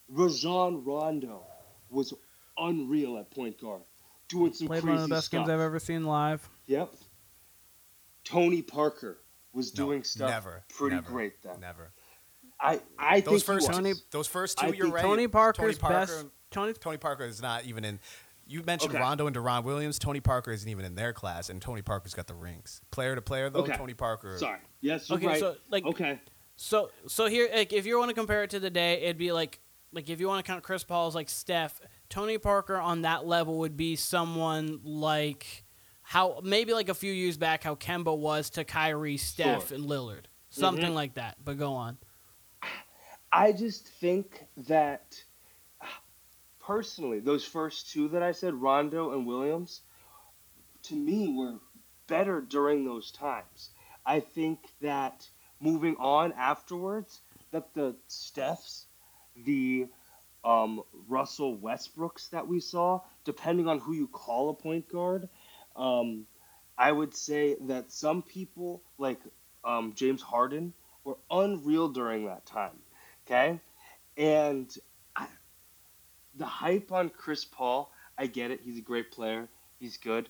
[0.09, 1.45] Rajon Rondo
[1.89, 2.12] was
[2.61, 3.83] unreal at point guard,
[4.29, 5.41] doing some Played crazy one of the best stuff.
[5.41, 6.49] games I've ever seen live.
[6.67, 6.93] Yep.
[8.25, 9.19] Tony Parker
[9.53, 11.61] was No, doing stuff never, pretty never, great then.
[11.61, 11.91] Never.
[12.61, 13.71] I I Those think first.
[13.73, 15.03] Tony- those first I two, you're right.
[15.03, 16.27] Tony Parker's Tony Parker, best.
[16.51, 16.73] Tony.
[16.75, 17.99] Tony Parker is not even in.
[18.47, 19.01] You mentioned Okay.
[19.01, 19.99] Rondo and Deron Williams.
[19.99, 22.81] Tony Parker isn't even in their class, and Tony Parker's got the rings.
[22.91, 23.77] Player to player, though, Okay.
[23.77, 24.37] Tony Parker.
[24.39, 24.59] Sorry.
[24.81, 25.39] Yes, you're Okay, right.
[25.41, 26.21] so like, okay.
[26.57, 29.33] so so here, like, if you want to compare it to the day, it'd be
[29.33, 29.61] like,
[29.93, 31.81] like if you want to count Chris Paul's like Steph,
[32.11, 35.65] Tony Parker on that level would be someone like
[36.03, 39.77] how maybe like a few years back how Kemba was to Kyrie, Steph, Sure.
[39.77, 40.95] and Lillard, something Mhm.
[40.95, 41.37] like that.
[41.45, 41.99] But go on.
[43.33, 45.23] I just think that
[46.59, 49.83] personally, those first two that I said, Rondo and Williams,
[50.83, 51.61] to me were
[52.09, 53.71] better during those times.
[54.05, 55.31] I think that
[55.61, 57.21] moving on afterwards,
[57.53, 58.87] that the Stephs,
[59.37, 59.89] the
[60.45, 65.28] um, Russell Westbrooks that we saw, depending on who you call a point guard,
[65.76, 66.26] um,
[66.78, 69.20] I would say that some people like
[69.64, 70.72] um, James Harden
[71.05, 72.78] were unreal during that time.
[73.26, 73.61] Okay,
[74.16, 74.74] and
[75.14, 75.26] I,
[76.34, 78.61] the hype on Chris Paul, I get it.
[78.62, 79.49] He's a great player.
[79.78, 80.28] He's good,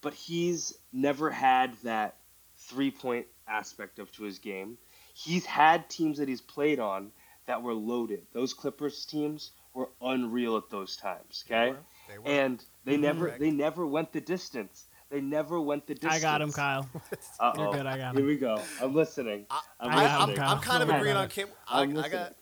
[0.00, 2.16] but he's never had that
[2.56, 4.78] three point aspect of to his game.
[5.14, 7.12] He's had teams that he's played on
[7.46, 8.26] that were loaded.
[8.32, 11.44] Those Clippers teams were unreal at those times.
[11.46, 11.76] Okay,
[12.08, 12.28] They were.
[12.28, 13.02] and they mm-hmm.
[13.02, 14.86] never they never went the distance.
[15.10, 16.14] They never went the distance.
[16.14, 16.88] I got him, Kyle.
[17.40, 17.62] Uh-oh.
[17.62, 18.18] You're good, I got him.
[18.18, 18.62] Here we go.
[18.80, 19.44] I'm listening.
[19.50, 21.48] I, I'm I, got I'm, I'm, kind of Don't agreeing on about Cam.
[21.68, 22.36] I, I'm I got.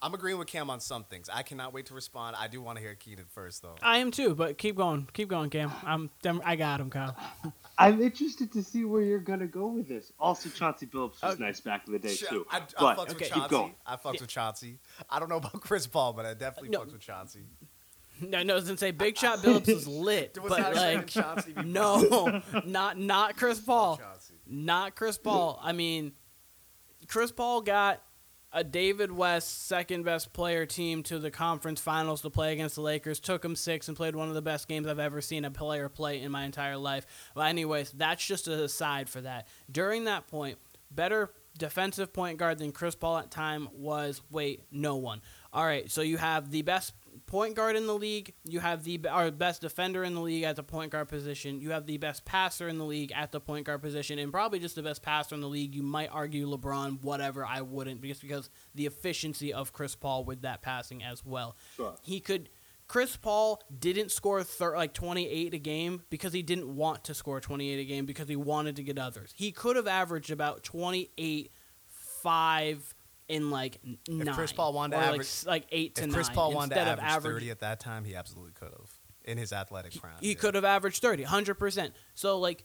[0.00, 1.28] I'm agreeing with Cam on some things.
[1.32, 2.36] I cannot wait to respond.
[2.38, 3.74] I do want to hear Keenan first, though.
[3.82, 5.72] I am too, but keep going, keep going, Cam.
[5.84, 6.10] I'm,
[6.44, 7.16] I got him, Kyle.
[7.86, 10.12] I'm interested to see where you're gonna go with this.
[10.18, 11.42] Also, Chauncey Billups was Okay.
[11.44, 12.46] nice back in the day too.
[12.50, 13.24] I, I but fucks with Okay.
[13.26, 13.48] keep Chauncey.
[13.50, 13.74] going.
[13.86, 14.78] I fucks with Chauncey.
[15.10, 16.80] I don't know about Chris Paul, but I definitely No.
[16.80, 17.40] fucks with Chauncey.
[18.34, 22.40] I know I was gonna say Big Shot Billups was lit, Was but like no,
[22.64, 24.00] not not Chris Paul,
[24.46, 25.58] not Chris Paul.
[25.62, 26.12] I mean,
[27.08, 28.00] Chris Paul got
[28.52, 32.82] a David West second best player team to the conference finals to play against the
[32.82, 33.18] Lakers.
[33.18, 35.88] Took him six and played one of the best games I've ever seen a player
[35.88, 37.06] play in my entire life.
[37.34, 39.48] But anyways, that's just an aside for that.
[39.70, 40.58] During that point,
[40.90, 45.22] better defensive point guard than Chris Paul at time was wait no one.
[45.52, 46.94] All right, so you have the best
[47.26, 48.34] point guard in the league.
[48.44, 51.60] You have the our best defender in the league at the point guard position.
[51.60, 54.58] You have the best passer in the league at the point guard position, and probably
[54.58, 55.74] just the best passer in the league.
[55.74, 57.44] You might argue LeBron, whatever.
[57.44, 61.56] I wouldn't, just because the efficiency of Chris Paul with that passing as well.
[61.76, 61.94] Sure.
[62.02, 62.48] He could.
[62.88, 67.40] Chris Paul didn't score thir- like 28 a game because he didn't want to score
[67.40, 69.32] 28 a game because he wanted to get others.
[69.34, 71.50] He could have averaged about 28,
[72.22, 72.94] 5,
[73.32, 74.34] in like nine.
[74.34, 76.74] Chris Paul wanted to or like, average- like 8 to If 9 Chris Paul wanted
[76.74, 78.90] to instead of average average 30 at that time, he absolutely could have
[79.24, 80.12] in his athletic prime.
[80.20, 80.34] he yeah.
[80.34, 82.64] could have averaged 30 100% so like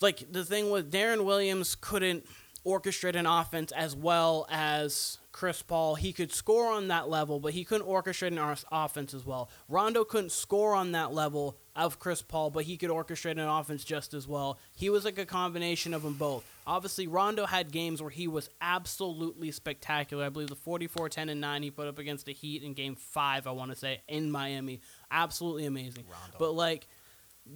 [0.00, 2.24] like the thing with Deron Williams couldn't
[2.66, 7.52] orchestrate an offense as well as Chris Paul he could score on that level but
[7.52, 12.20] he couldn't orchestrate an offense as well Rondo couldn't score on that level of Chris
[12.20, 14.58] Paul, but he could orchestrate an offense just as well.
[14.76, 16.44] He was like a combination of them both.
[16.66, 20.24] Obviously, Rondo had games where he was absolutely spectacular.
[20.24, 22.96] I believe the 44, 10, and 9 he put up against the Heat in game
[22.96, 24.80] five, I want to say, in Miami.
[25.10, 26.04] Absolutely amazing.
[26.10, 26.36] Rondo.
[26.38, 26.88] But like,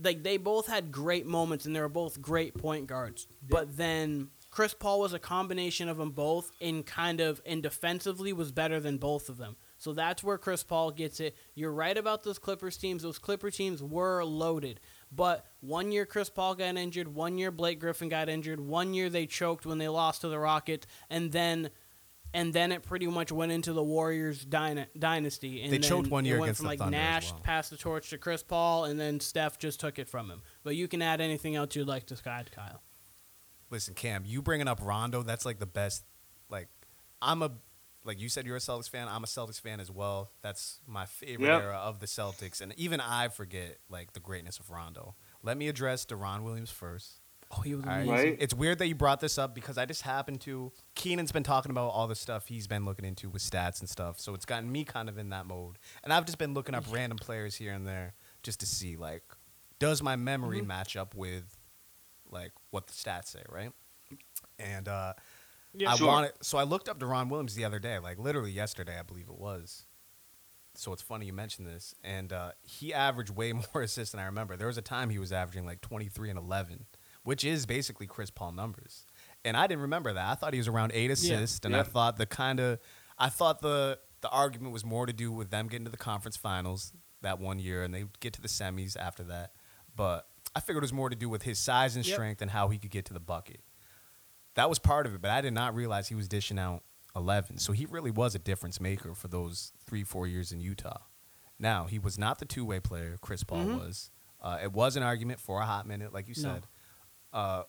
[0.02, 3.26] like they both had great moments and they were both great point guards.
[3.46, 8.32] But then Chris Paul was a combination of them both and kind of and defensively
[8.32, 9.56] was better than both of them.
[9.82, 11.36] So that's where Chris Paul gets it.
[11.56, 13.02] You're right about those Clippers teams.
[13.02, 14.78] Those Clipper teams were loaded.
[15.10, 19.10] But one year Chris Paul got injured, one year Blake Griffin got injured, one year
[19.10, 21.70] they choked when they lost to the Rockets, and then
[22.32, 25.62] and then it pretty much went into the Warriors dyna- dynasty.
[25.62, 27.40] And They then choked one year it went against from like Thunder Nash well.
[27.42, 30.42] passed the torch to Chris Paul, and then Steph just took it from him.
[30.62, 32.80] But you can add anything else you'd like to add, Kyle.
[33.68, 36.04] Listen, Cam, you bringing up Rondo, that's like the best.
[36.48, 36.68] Like,
[37.20, 37.50] I'm a,
[38.04, 39.08] like you said, you're a Celtics fan.
[39.08, 40.30] I'm a Celtics fan as well.
[40.42, 41.62] That's my favorite Yep.
[41.62, 42.60] era of the Celtics.
[42.60, 45.14] And even I forget, like, the greatness of Rondo.
[45.42, 47.20] Let me address Deron Williams first.
[47.54, 48.08] Oh, he was amazing.
[48.10, 48.36] Right.
[48.40, 50.72] It's weird that you brought this up because I just happened to.
[50.94, 54.18] Keenan's been talking about all the stuff he's been looking into with stats and stuff,
[54.18, 55.76] so it's gotten me kind of in that mode.
[56.02, 59.22] And I've just been looking up random players here and there just to see like,
[59.78, 60.66] does my memory Mm-hmm.
[60.68, 61.58] match up with,
[62.30, 63.72] like, what the stats say, right?
[64.58, 65.12] And uh,
[65.74, 66.06] Yeah, I sure.
[66.06, 69.28] wanted, so I looked up Deron Williams the other day, like literally yesterday, I believe
[69.28, 69.86] it was.
[70.74, 74.24] So it's funny you mentioned this, and uh, he averaged way more assists than I
[74.26, 74.56] remember.
[74.56, 76.86] There was a time he was averaging like 23 and 11,
[77.24, 79.04] which is basically Chris Paul numbers.
[79.44, 80.30] And I didn't remember that.
[80.30, 82.78] I thought he was around eight assists, and I thought the kind of,
[83.18, 86.36] I thought the the argument was more to do with them getting to the conference
[86.36, 86.92] finals
[87.22, 89.52] that one year, and they get to the semis after that.
[89.96, 92.14] But I figured it was more to do with his size and Yep.
[92.14, 93.60] strength and how he could get to the bucket.
[94.54, 96.82] That was part of it, but I did not realize he was dishing out
[97.16, 97.58] 11.
[97.58, 101.00] So he really was a difference maker for those three, four years in Utah.
[101.58, 103.78] Now, he was not the two way player Chris Paul Mhm.
[103.78, 104.10] was.
[104.40, 106.42] Uh, it was an argument for a hot minute, like you No.
[106.42, 106.66] said.
[107.32, 107.62] Uh,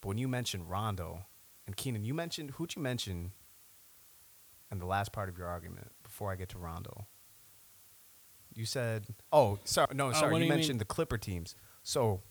[0.00, 1.26] but when you mentioned Rondo
[1.66, 3.32] and Keenan, you mentioned, who'd you mention
[4.70, 7.06] in the last part of your argument before I get to Rondo?
[8.54, 10.30] You said, oh, sorry, no, Uh, sorry.
[10.32, 10.58] do you you mean?
[10.58, 11.54] mentioned the Clipper teams.
[11.82, 12.22] So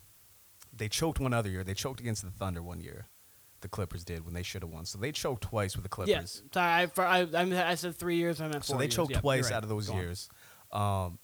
[0.73, 1.63] they choked one other year.
[1.63, 3.07] They choked against the Thunder one year.
[3.61, 4.85] The Clippers did when they should have won.
[4.85, 6.09] So they choked twice with the Clippers.
[6.09, 6.41] Yes.
[6.53, 8.41] Sorry, I, for, I, I, I said three years.
[8.41, 8.75] I meant four.
[8.75, 8.95] So they years.
[8.95, 9.53] choked Yep, twice right.
[9.57, 10.29] out of those Go years.
[10.71, 11.19] Um,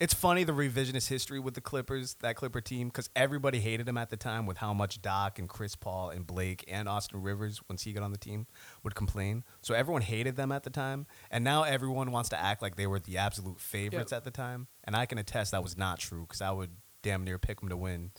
[0.00, 3.96] it's funny the revisionist history with the Clippers, that Clipper team, because everybody hated them
[3.96, 7.60] at the time with how much Doc and Chris Paul and Blake and Austin Rivers,
[7.68, 8.46] once he got on the team,
[8.82, 9.44] would complain.
[9.60, 12.86] So everyone hated them at the time, and now everyone wants to act like they
[12.88, 14.16] were the absolute favorites Yep.
[14.16, 14.66] at the time.
[14.82, 16.70] And I can attest that was not true because I would
[17.02, 18.10] damn near pick them to win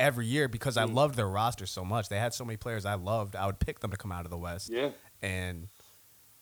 [0.00, 2.08] every year because I loved their roster so much.
[2.08, 3.36] They had so many players I loved.
[3.36, 4.90] I would pick them to come out of the West Yeah.
[5.22, 5.68] and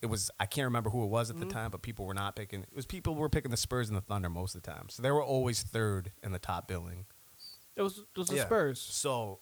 [0.00, 1.48] it was I can't remember who it was at Mm-hmm.
[1.48, 2.62] the time, but people were not picking.
[2.62, 5.02] It was people were picking the Spurs and the Thunder most of the time, so
[5.02, 7.04] they were always third in the top billing.
[7.76, 8.44] It was, it was the Yeah.
[8.46, 8.80] Spurs.
[8.80, 9.40] So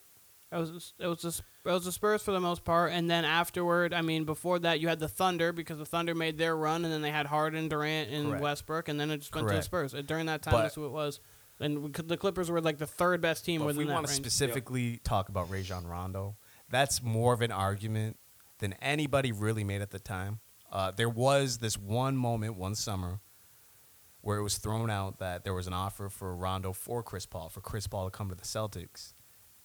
[0.51, 3.25] It was it was the, it was the Spurs for the most part, and then
[3.27, 6.85] afterward, I mean, before that, you had the Thunder because the Thunder made their run,
[6.85, 8.43] and then they had Harden, Durant, and Correct.
[8.43, 9.93] Westbrook, and then it just went to the Spurs.
[10.07, 11.21] During that time, But- that's who it was,
[11.61, 14.11] and we the Clippers were like the third best team but if we want to
[14.11, 14.21] range.
[14.23, 16.37] specifically talk about Rajon Rondo,
[16.71, 18.19] that's more of an argument
[18.59, 20.41] than anybody really made at the time.
[20.71, 23.21] Uh, there was this one moment one summer
[24.21, 27.49] where it was thrown out that there was an offer for Rondo for Chris Paul,
[27.49, 29.13] for Chris Paul to come to the Celtics.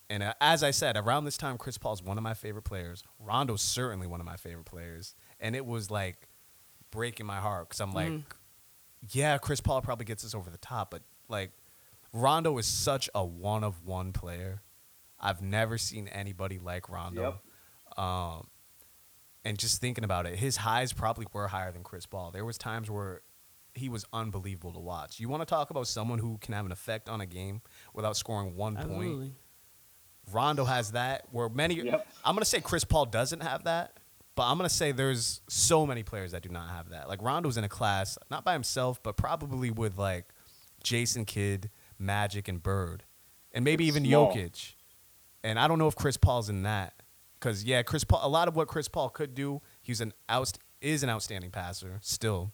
[0.09, 3.03] And uh, as I said, around this time, Chris Paul's one of my favorite players.
[3.17, 5.15] Rondo's certainly one of my favorite players.
[5.39, 6.27] And it was like
[6.91, 8.23] breaking my heart because I'm like, Mhm.
[9.09, 11.51] yeah, Chris Paul probably gets us over the top, but like
[12.13, 14.61] Rondo is such a one of one player.
[15.19, 17.39] I've never seen anybody like Rondo.
[17.97, 18.47] Um,
[19.45, 22.31] and just thinking about it, his highs probably were higher than Chris Paul.
[22.31, 23.21] There was times where
[23.73, 25.19] he was unbelievable to watch.
[25.19, 27.61] You want to talk about someone who can have an effect on a game
[27.93, 29.33] without scoring one point?
[30.31, 31.25] Rondo has that.
[31.31, 32.07] Where many, Yep.
[32.25, 33.99] I'm gonna say Chris Paul doesn't have that,
[34.35, 37.07] but I'm gonna say there's so many players that do not have that.
[37.09, 40.25] Like Rondo's in a class, not by himself, but probably with like
[40.83, 41.69] Jason Kidd,
[42.01, 43.03] Magic, and Bird,
[43.51, 44.33] and maybe even small.
[44.33, 44.73] Jokic.
[45.43, 46.93] And I don't know if Chris Paul's in that,
[47.39, 48.19] because yeah, Chris Paul.
[48.23, 51.99] A lot of what Chris Paul could do, he's an out is an outstanding passer
[52.01, 52.53] still,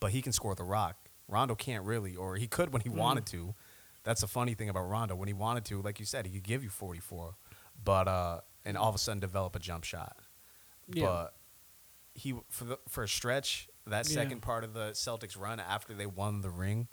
[0.00, 0.96] but he can score the rock.
[1.28, 3.54] Rondo can't really, or he could when he wanted to.
[4.04, 5.16] That's the funny thing about Rondo.
[5.16, 7.34] When he wanted to, like you said, he could give you 44,
[7.82, 10.16] but uh, and all of a sudden develop a jump shot.
[10.88, 11.04] Yeah.
[11.04, 11.34] But
[12.14, 14.14] he for the for a stretch that Yeah.
[14.14, 16.86] second part of the Celtics run after they won the ring,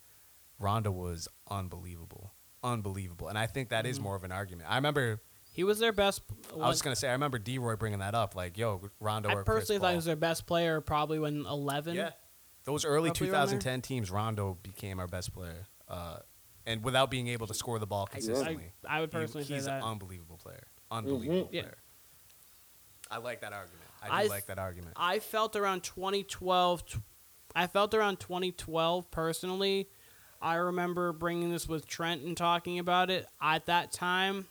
[0.60, 1.28] Rondo was
[1.58, 2.34] unbelievable,
[2.64, 4.04] unbelievable, and I think that is Mm-hmm.
[4.04, 4.70] more of an argument.
[4.72, 5.22] I remember.
[5.56, 6.22] He was their best.
[6.56, 7.60] I was gonna say I remember D.
[7.60, 9.91] Roy bringing that up, like, "Yo, Rondo I or Chris personally thought Paul.
[9.91, 11.93] he was their best player probably when eleven.
[11.95, 12.10] Yeah,
[12.64, 15.68] those early Roughly 2010 teams, Rondo became our best player.
[15.88, 16.18] Uh,
[16.66, 18.74] and without being able to score the ball consistently.
[18.88, 19.76] I would He- personally he's say that.
[19.76, 20.66] He's an unbelievable player.
[20.89, 21.62] Unbelievable Yeah.
[21.64, 21.78] player.
[23.12, 23.84] I like that argument.
[24.01, 24.93] I do I like that argument.
[24.95, 26.84] I felt around 2012.
[26.86, 26.97] tw-
[27.56, 29.88] I felt around 2012 personally.
[30.43, 33.25] I remember bringing this with Trent and talking about it.
[33.41, 34.45] At that time,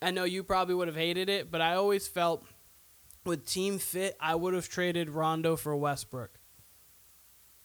[0.00, 2.44] I know you probably would have hated it, but I always felt
[3.24, 6.30] with team fit, I would have traded Rondo for Westbrook.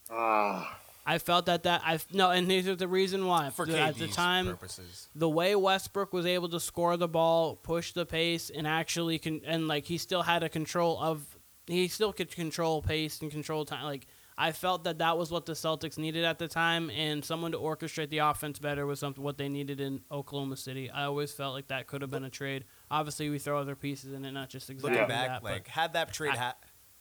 [0.09, 3.51] Ah, I felt that that I no, and here's the reason why.
[3.51, 5.09] For at the time, purposes.
[5.13, 9.41] the way Westbrook was able to score the ball, push the pace, and actually can
[9.45, 11.37] and like he still had a control of
[11.67, 13.83] he still could control pace and control time.
[13.83, 14.07] Like
[14.41, 17.57] I felt that that was what the Celtics needed at the time, and someone to
[17.57, 20.89] orchestrate the offense better was something what they needed in Oklahoma City.
[20.89, 22.63] I always felt like that could have been a trade.
[22.89, 25.91] Obviously, we throw other pieces in it, not just exactly Looking back, but like had
[25.93, 26.55] that trade I- ha-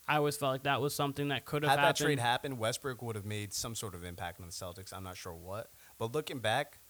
[0.08, 3.02] I always felt like that was something that could have had that trade happened, Westbrook
[3.02, 4.92] would have made some sort of impact on the Celtics.
[4.92, 6.80] I'm not sure what, but looking back,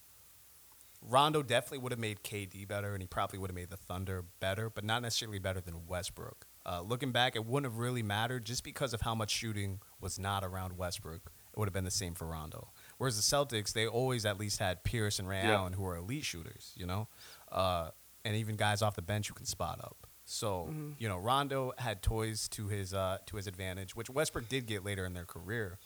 [1.02, 4.24] Rondo definitely would have made KD better, and he probably would have made the Thunder
[4.40, 6.46] better, but not necessarily better than Westbrook.
[6.66, 10.18] Uh, looking back, it wouldn't have really mattered just because of how much shooting was
[10.18, 11.22] not around Westbrook.
[11.52, 12.68] It would have been the same for Rondo.
[12.98, 15.54] Whereas the Celtics, they always at least had Pierce and Ray Yeah.
[15.56, 17.08] Allen, who are elite shooters, you know,
[17.50, 17.90] uh,
[18.24, 20.06] and even guys off the bench who can spot up.
[20.24, 24.66] So you know, Rondo had toys to his uh, to his advantage, which Westbrook did
[24.66, 25.78] get later in their career.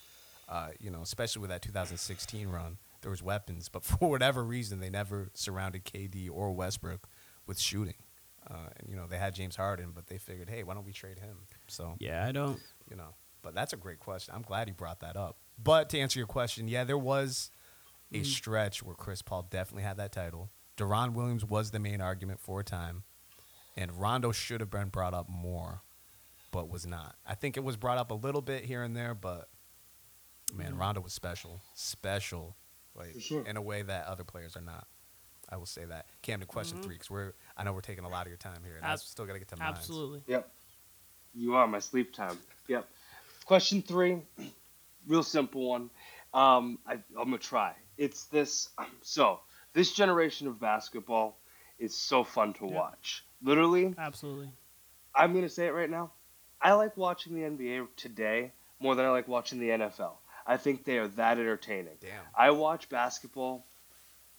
[0.49, 4.81] Uh, you know, especially with that 2016 run, there was weapons, but for whatever reason,
[4.81, 7.09] they never surrounded KD or Westbrook
[7.47, 7.95] with shooting.
[8.51, 10.93] Uh, and you know, they had James Harden, but they figured, hey, why don't we
[10.93, 11.37] trade him?
[11.69, 12.61] So Yeah, I don't.
[12.91, 14.35] you know, but that's a great question.
[14.35, 15.37] I'm glad you brought that up.
[15.63, 17.51] But to answer your question, yeah, there was
[18.13, 18.27] a mm.
[18.27, 20.51] stretch where Chris Paul definitely had that title.
[20.77, 23.05] Deron Williams was the main argument for a time,
[23.77, 25.83] and Rondo should have been brought up more,
[26.51, 27.17] but was not.
[27.27, 29.49] I think it was brought up a little bit here and there, but
[30.55, 30.81] man, mm.
[30.81, 32.57] Rondo was special, special,
[32.95, 33.45] like sure.
[33.47, 34.87] in a way that other players are not.
[35.49, 36.07] I will say that.
[36.23, 36.87] Kamden, question mm-hmm.
[36.87, 38.97] three, because we're I know we're taking a lot of your time here, and I
[38.97, 39.69] still got to get to mine.
[39.69, 40.21] Absolutely.
[40.27, 40.51] yep.
[41.33, 42.37] You are my sleep time.
[42.67, 42.89] Yep.
[43.45, 44.19] Question three,
[45.07, 45.89] real simple one.
[46.35, 47.75] Um, I, I'm gonna try.
[47.97, 48.71] It's this.
[49.03, 49.41] So
[49.75, 51.39] this generation of basketball
[51.79, 52.75] is so fun to Yeah.
[52.75, 53.25] watch.
[53.43, 54.51] Literally, Absolutely.
[55.15, 56.11] I'm gonna say it right now.
[56.61, 58.51] I like watching the NBA today
[58.81, 60.15] more than I like watching the NFL.
[60.47, 61.95] I think they are that entertaining.
[62.01, 62.11] Damn.
[62.37, 63.67] I watch basketball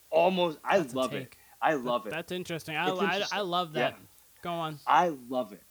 [0.10, 0.58] almost.
[0.64, 1.36] I That's a love it.
[1.64, 2.10] I love it.
[2.12, 2.76] That's interesting.
[2.76, 3.40] I, It's I.
[3.40, 3.94] I love that.
[3.94, 4.06] Yeah.
[4.42, 4.80] Go on.
[4.86, 5.64] I love it.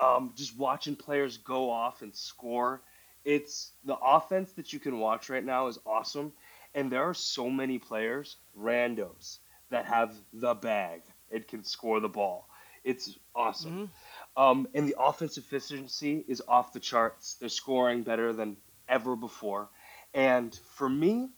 [0.00, 2.82] Um, just watching players go off and score.
[3.24, 6.32] It's the offense that you can watch right now is awesome,
[6.74, 9.38] and there are so many players, randos,
[9.70, 12.48] that have the bag and can score the ball.
[12.82, 13.90] It's awesome.
[14.36, 17.34] Um, and the offensive efficiency is off the charts.
[17.34, 18.56] They're scoring better than
[18.88, 19.68] ever before.
[20.14, 21.28] And for me,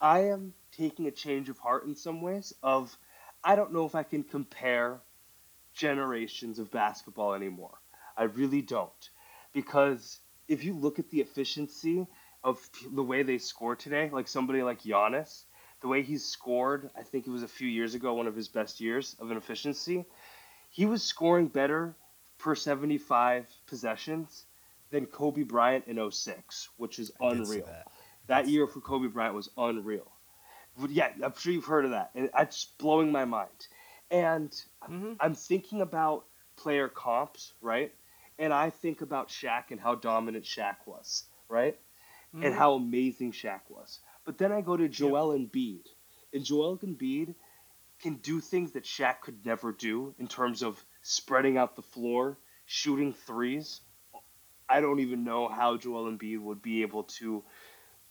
[0.00, 2.96] I am taking a change of heart in some ways of
[3.44, 5.00] I don't know if I can compare
[5.74, 7.78] generations of basketball anymore.
[8.16, 9.10] I really don't.
[9.52, 12.06] Because if you look at the efficiency
[12.44, 12.60] of
[12.92, 15.44] the way they score today, like somebody like Giannis,
[15.80, 18.48] the way he's scored, I think it was a few years ago, one of his
[18.48, 20.04] best years of an efficiency,
[20.70, 21.94] he was scoring better
[22.38, 24.46] per 75 possessions
[24.90, 27.66] than Kobe Bryant in 06, which is I did see unreal.
[27.66, 27.88] that.
[28.28, 30.10] That year for Kobe Bryant was unreal.
[30.88, 33.68] Yeah, I'm sure you've heard of that, it's blowing my mind.
[34.10, 34.50] And
[34.88, 35.16] Mhm.
[35.20, 37.94] I'm thinking about player comps, right?
[38.38, 41.78] And I think about Shaq and how dominant Shaq was, right?
[42.34, 42.44] Mm-hmm.
[42.44, 44.00] And how amazing Shaq was.
[44.24, 45.86] But then I go to Joel Embiid,
[46.32, 47.34] and Joel Embiid
[48.00, 52.38] can do things that Shaq could never do in terms of spreading out the floor,
[52.66, 53.80] shooting threes.
[54.68, 57.44] I don't even know how Joel Embiid would be able to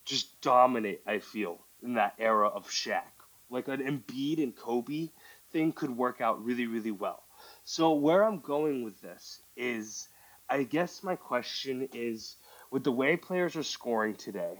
[0.06, 3.02] just dominate, I feel, in that era of Shaq.
[3.50, 5.10] Like an Embiid and Kobe
[5.52, 7.24] thing could work out really, really well.
[7.64, 10.08] So where I'm going with this is
[10.50, 12.36] I guess my question is
[12.72, 14.60] with the way players are scoring today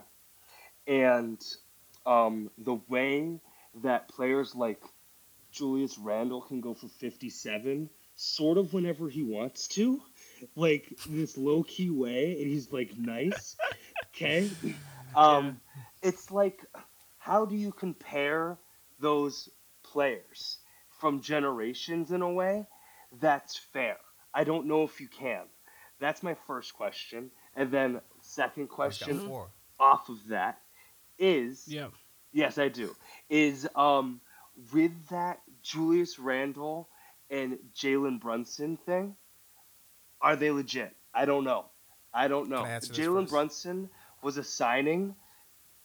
[0.88, 1.42] and
[2.06, 3.40] um, the way
[3.84, 4.82] that players like
[5.52, 10.02] Julius Randle can go for 57 sort of whenever he wants to,
[10.56, 13.56] like this low key way, and he's like nice.
[14.14, 14.50] Okay.
[15.16, 15.62] Um,
[16.04, 16.66] It's like,
[17.22, 18.58] how do you compare
[19.00, 19.48] those
[19.84, 20.58] players
[21.00, 22.66] from generations in a way
[23.20, 23.98] that's fair?
[24.34, 25.44] I don't know if you can.
[26.00, 27.30] That's my first question.
[27.56, 29.32] And then, second I just got question
[29.80, 30.62] off of that
[31.20, 31.90] is Yeah.
[32.34, 32.96] Yes, I do.
[33.30, 34.20] Is um
[34.74, 36.90] with that Julius Randle
[37.30, 39.16] and Jalen Brunson thing,
[40.22, 40.96] are they legit?
[41.14, 41.66] I don't know.
[42.14, 42.64] I don't know.
[42.64, 43.30] Can I answer this Jalen?
[43.30, 43.90] Brunson
[44.24, 45.16] was a signing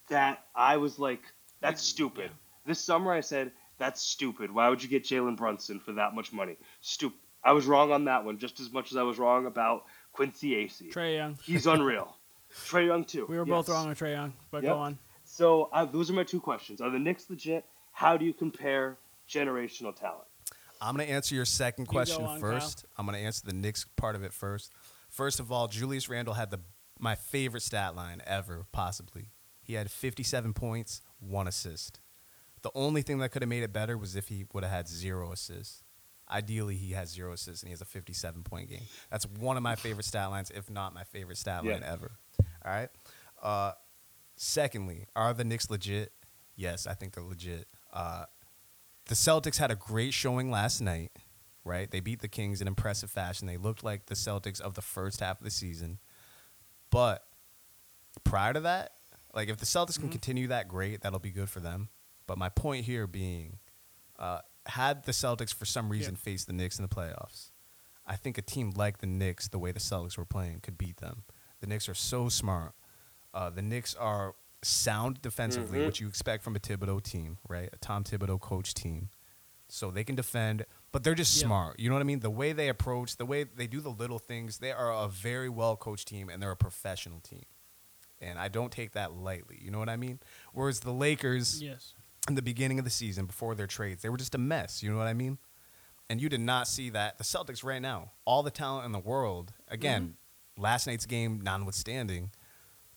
[0.08, 1.20] that I was like,
[1.60, 2.24] that's stupid.
[2.26, 2.66] Yeah.
[2.66, 4.50] This summer I said, that's stupid.
[4.50, 6.56] Why would you get Jalen Brunson for that much money?
[6.80, 7.18] Stupid.
[7.44, 10.52] I was wrong on that one just as much as I was wrong about Quincy
[10.52, 10.92] Acy.
[10.92, 11.38] Trae Young.
[11.44, 12.16] He's unreal.
[12.66, 13.26] Trae Young too.
[13.28, 14.72] We were both wrong on Trae Young, but Yep.
[14.72, 14.98] go on.
[15.24, 16.80] So uh, those are my two questions.
[16.80, 17.64] Are the Knicks legit?
[17.92, 18.96] How do you compare
[19.28, 20.24] generational talent?
[20.80, 22.84] I'm going to answer your second go question on, first.
[22.96, 24.72] I'm going to answer the Knicks part of it first.
[25.08, 26.60] First of all, Julius Randle had the
[26.98, 29.28] my favorite stat line ever, possibly.
[29.66, 31.98] He had 57 points, one assist.
[32.62, 34.88] The only thing that could have made it better was if he would have had
[34.88, 35.82] zero assists.
[36.30, 38.82] Ideally, he has zero assists and he has a 57 point game.
[39.10, 41.92] That's one of my favorite stat lines, if not my favorite stat line Yeah.
[41.92, 42.12] ever.
[42.64, 42.88] All right.
[43.42, 43.72] Uh,
[44.36, 46.12] secondly, are the Knicks legit?
[46.54, 47.68] Yes, I think they're legit.
[47.92, 48.24] Uh,
[49.06, 51.12] the Celtics had a great showing last night,
[51.64, 51.88] right?
[51.90, 53.46] They beat the Kings in impressive fashion.
[53.46, 55.98] They looked like the Celtics of the first half of the season.
[56.90, 57.24] But
[58.24, 58.94] prior to that,
[59.36, 61.90] like if the Celtics can continue that great, that'll be good for them.
[62.26, 63.58] But my point here being,
[64.18, 66.20] uh, had the Celtics for some reason Yeah.
[66.20, 67.50] faced the Knicks in the playoffs,
[68.04, 70.96] I think a team like the Knicks, the way the Celtics were playing, could beat
[70.96, 71.24] them.
[71.60, 72.74] The Knicks are so smart.
[73.34, 75.86] Uh, the Knicks are sound defensively, Mhm.
[75.86, 77.68] which you expect from a Thibodeau team, right?
[77.72, 79.10] A Tom Thibodeau coach team.
[79.68, 81.42] So they can defend, but they're just Yeah.
[81.46, 81.78] smart.
[81.78, 82.20] You know what I mean?
[82.20, 85.48] The way they approach, the way they do the little things, they are a very
[85.48, 87.44] well coached team and they're a professional team.
[88.20, 89.58] And I don't take that lightly.
[89.60, 90.20] You know what I mean?
[90.52, 91.94] Whereas the Lakers, Yes.
[92.28, 94.02] in the beginning of the season before their trades.
[94.02, 94.82] They were just a mess.
[94.82, 95.38] You know what I mean?
[96.08, 97.18] And you did not see that.
[97.18, 99.52] The Celtics right now, all the talent in the world.
[99.68, 100.16] Again,
[100.56, 102.30] last night's game notwithstanding,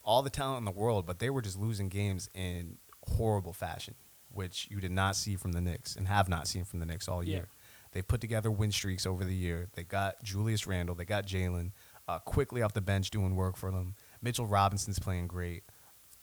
[0.04, 3.96] all the talent in the world, but they were just losing games in horrible fashion,
[4.32, 7.08] which you did not see from the Knicks and have not seen from the Knicks
[7.08, 7.36] all Yeah.
[7.38, 7.48] year.
[7.92, 9.70] They put together win streaks over the year.
[9.74, 10.94] They got Julius Randle.
[10.96, 11.72] They got Jalen
[12.08, 13.96] uh, Quickley off the bench doing work for them.
[14.22, 15.64] Mitchell Robinson's playing great.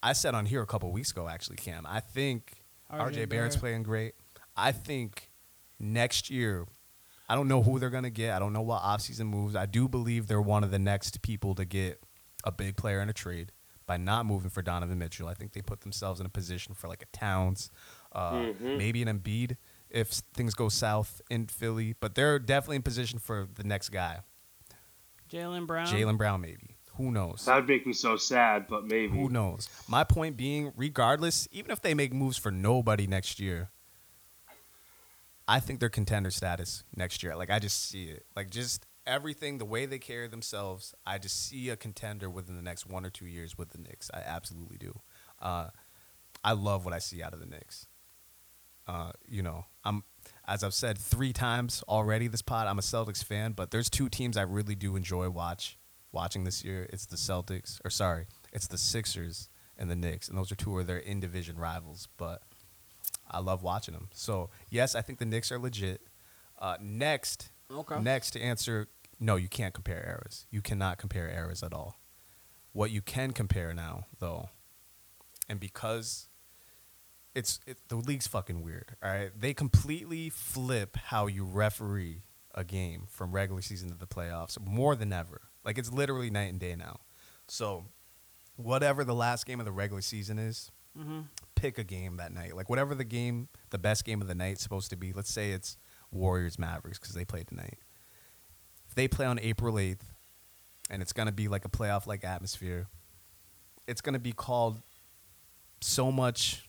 [0.03, 1.87] I said on here a couple weeks ago, actually, Cam.
[1.87, 3.61] I think RJ RJ, Barrett's Barrett.
[3.61, 4.15] playing great.
[4.57, 5.31] I think
[5.79, 6.67] next year,
[7.29, 8.35] I don't know who they're going to get.
[8.35, 9.57] I don't know what offseason moves.
[9.57, 12.03] I do believe they're one of the next people to get
[12.45, 13.51] a big player in a trade
[13.87, 15.27] by not moving for Donovan Mitchell.
[15.29, 17.71] I think they put themselves in a position for like a Towns,
[18.13, 18.79] uh, Mhm.
[18.79, 19.57] maybe an Embiid
[19.91, 21.95] if things go south in Philly.
[21.99, 24.21] But they're definitely in position for the next guy.
[25.31, 25.87] Jaylen Brown.
[25.87, 26.76] Jaylen Brown, maybe.
[26.97, 27.45] Who knows?
[27.45, 29.17] That would make me so sad, but maybe.
[29.17, 29.69] Who knows?
[29.89, 33.71] My point being, regardless, even if they make moves for nobody next year,
[35.47, 37.37] I think they're contender status next year.
[37.37, 38.25] Like I just see it.
[38.35, 42.63] Like just everything, the way they carry themselves, I just see a contender within the
[42.63, 44.11] next one or two years with the Knicks.
[44.13, 45.01] I absolutely do.
[45.41, 45.69] Uh,
[46.43, 47.87] I love what I see out of the Knicks.
[48.89, 50.05] Uh, you know, I'm
[50.47, 54.09] as I've said three times already this pod, I'm a Celtics fan, but there's two
[54.09, 55.77] teams I really do enjoy watch
[56.17, 56.89] watching this year.
[56.93, 59.49] It's the Celtics, or sorry, it's the Sixers
[59.79, 62.09] and the Knicks, and those are two of their in division rivals.
[62.17, 62.43] But
[63.31, 64.09] I love watching them.
[64.15, 66.01] So yes, I think the Knicks are legit.
[66.59, 68.01] Uh, next, Okay.
[68.01, 68.89] next to answer,
[69.21, 70.47] no, you can't compare eras.
[70.51, 71.99] You cannot compare eras at all.
[72.73, 74.49] What you can compare now, though,
[75.49, 76.29] and because
[77.35, 78.97] it's it, the league's fucking weird.
[79.03, 82.23] All right, they completely flip how you referee
[82.55, 85.43] a game from regular season to the playoffs more than ever.
[85.67, 87.01] Like it's literally night and day now.
[87.49, 87.85] So,
[88.57, 91.21] whatever the last game of the regular season is, Mm-hmm.
[91.57, 92.57] pick a game that night.
[92.57, 95.13] Like whatever the game, the best game of the night is supposed to be.
[95.13, 95.77] Let's say it's
[96.11, 97.77] Warriors Mavericks because they play tonight.
[98.89, 100.15] If they play on April eighth,
[100.89, 102.87] and it's gonna be like a playoff like atmosphere,
[103.87, 104.81] it's gonna be called
[105.83, 106.67] so much.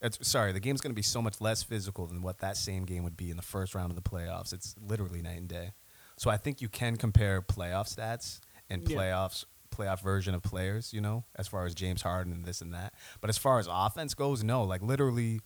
[0.00, 3.02] It's, sorry, the game's gonna be so much less physical than what that same game
[3.02, 4.52] would be in the first round of the playoffs.
[4.52, 5.72] It's literally night and day.
[6.20, 8.94] So I think you can compare playoff stats and Yeah.
[8.94, 12.74] playoffs playoff version of players, you know, as far as James Harden and this and
[12.74, 12.92] that.
[13.22, 14.62] But as far as offense goes, no.
[14.64, 15.40] Like literally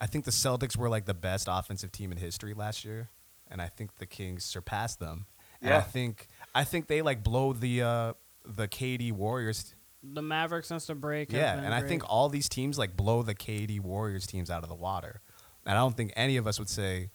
[0.00, 3.10] I think the Celtics were like the best offensive team in history last year.
[3.46, 5.26] And I think the Kings surpassed them.
[5.62, 6.26] And I think
[6.56, 8.12] I think they like blow the uh
[8.44, 11.30] the KD Warriors The Mavericks since the break.
[11.30, 14.68] yeah, and I think all these teams like blow the KD Warriors teams out of
[14.68, 15.20] the water.
[15.64, 17.10] And I don't think any of us would say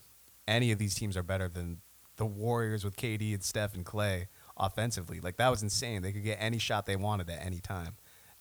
[0.48, 1.82] any of these teams are better than
[2.18, 5.20] the Warriors with KD and Steph and Klay offensively.
[5.20, 6.02] Like that was insane.
[6.02, 7.96] They could get any shot they wanted at any time.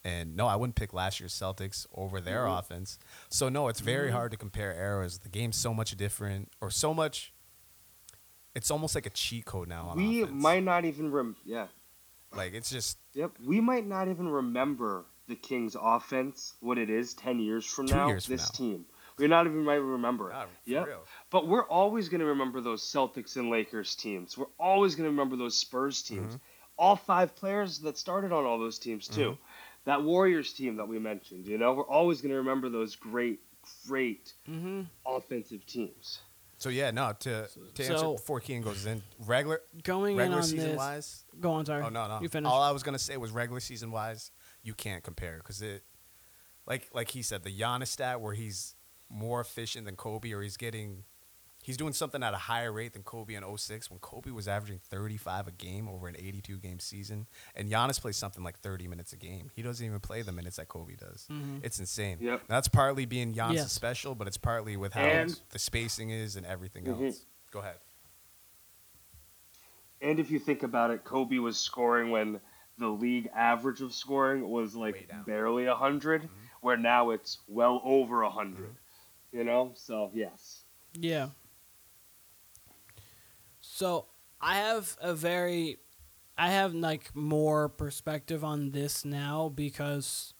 [0.04, 2.58] And no, I wouldn't pick last year's Celtics over their Mhm.
[2.58, 2.98] offense.
[3.28, 4.14] So no, it's very Mhm.
[4.14, 5.20] hard to compare eras.
[5.20, 7.32] The game's so much different or so much
[8.54, 10.42] it's almost like a cheat code now we offense.
[10.42, 11.68] might not even rem- yeah.
[12.32, 13.38] like it's just Yep.
[13.44, 17.94] We might not even remember the Kings offense, what it is ten years from Two
[17.94, 18.08] now.
[18.08, 18.56] years from this now.
[18.58, 18.86] team.
[19.22, 20.32] We're not even might remember it.
[20.32, 20.86] God, for Yep.
[20.86, 21.04] real.
[21.30, 24.36] But we're always going to remember those Celtics and Lakers teams.
[24.36, 26.14] We're always going to remember those Spurs Mm-hmm.
[26.28, 26.38] teams.
[26.76, 29.38] All five players that started on all those teams too.
[29.84, 31.46] that Warriors team that we mentioned.
[31.46, 33.40] You know, we're always going to remember those great,
[33.86, 34.82] great Mm-hmm.
[35.06, 36.20] offensive teams.
[36.58, 37.12] So yeah, no.
[37.20, 40.76] To to answer So- before Kean goes in, regular Going in regular on season this.
[40.76, 41.24] wise.
[41.40, 41.82] Go on, sorry.
[41.84, 42.20] Oh no, no.
[42.20, 42.48] You finish.
[42.50, 44.30] All I was gonna say was regular season wise,
[44.62, 45.82] you can't compare because it,
[46.66, 48.76] like like he said, the Giannis stat where he's
[49.12, 51.04] more efficient than Kobe, or he's getting,
[51.62, 54.80] he's doing something at a higher rate than Kobe in 06 when Kobe was averaging
[54.88, 59.12] 35 a game over an 82 game season, and Giannis plays something like 30 minutes
[59.12, 59.50] a game.
[59.54, 61.26] He doesn't even play the minutes that Kobe does.
[61.30, 61.58] Mm-hmm.
[61.62, 62.18] It's insane.
[62.20, 62.42] Yep.
[62.48, 63.72] Now, that's partly being Giannis' Yes.
[63.72, 67.06] special, but it's partly with how And- the spacing is and everything Mhm.
[67.06, 67.26] else.
[67.50, 67.76] Go ahead.
[70.00, 72.40] And if you think about it, Kobe was scoring when
[72.78, 75.22] the league average of scoring was like down.
[75.24, 76.34] barely 100, mm-hmm.
[76.60, 78.74] where now it's well over 100.
[79.32, 79.72] You know?
[79.74, 80.64] So, yes.
[80.94, 81.28] Yeah.
[83.60, 84.06] So
[84.40, 85.78] I have a very,
[86.36, 90.34] I have like more perspective on this now because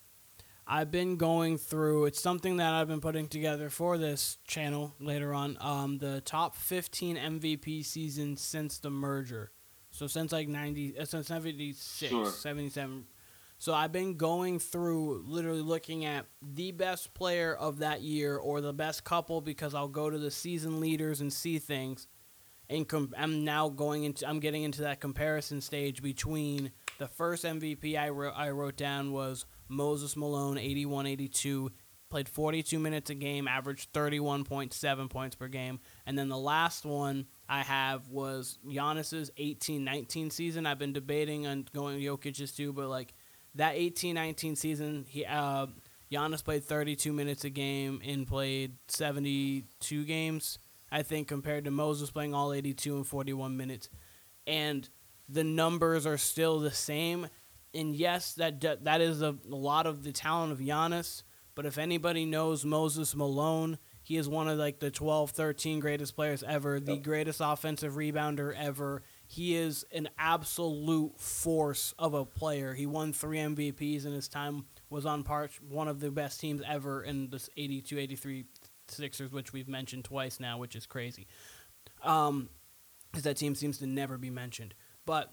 [0.67, 2.07] I've been going through.
[2.07, 5.57] It's something that I've been putting together for this channel later on.
[5.61, 9.53] Um, the top 15 MVP seasons since the merger.
[9.91, 12.27] So since like 90, uh, since 76, Sure.
[12.27, 13.05] 77.
[13.63, 18.61] So I've been going through, literally looking at the best player of that year or
[18.61, 22.09] the best couple because I'll go to the season leaders and see things.
[22.69, 27.45] And com- I'm now going into, I'm getting into that comparison stage between the first
[27.45, 31.69] MVP I wrote, I wrote down was Moses Malone, 81-82,
[32.11, 37.27] played 42 minutes a game, averaged 31.7 points per game, and then the last one
[37.49, 40.67] I have was Giannis's 18-19 season.
[40.67, 43.15] I've been debating on going Jokic's too, but like
[43.55, 45.67] that 18-19 season, he uh,
[46.13, 50.59] Giannis played 32 minutes a game and played 72 games,
[50.91, 53.89] I think, compared to Moses playing all 82 and 41 minutes,
[54.47, 54.89] and
[55.29, 57.29] the numbers are still the same.
[57.75, 61.23] And yes, that that is a, a lot of the talent of Giannis.
[61.55, 66.17] But if anybody knows Moses Malone, he is one of like the 12, 13 greatest
[66.17, 69.03] players ever, the greatest offensive rebounder ever.
[69.33, 72.75] He is an absolute force of a player.
[72.75, 76.61] He won three MVPs in his time, was on par one of the best teams
[76.69, 78.45] ever in this 82 83
[78.89, 81.29] Sixers, which we've mentioned twice now, which is crazy.
[82.05, 82.51] Um,
[83.11, 84.75] because that team seems to never be mentioned.
[85.07, 85.33] But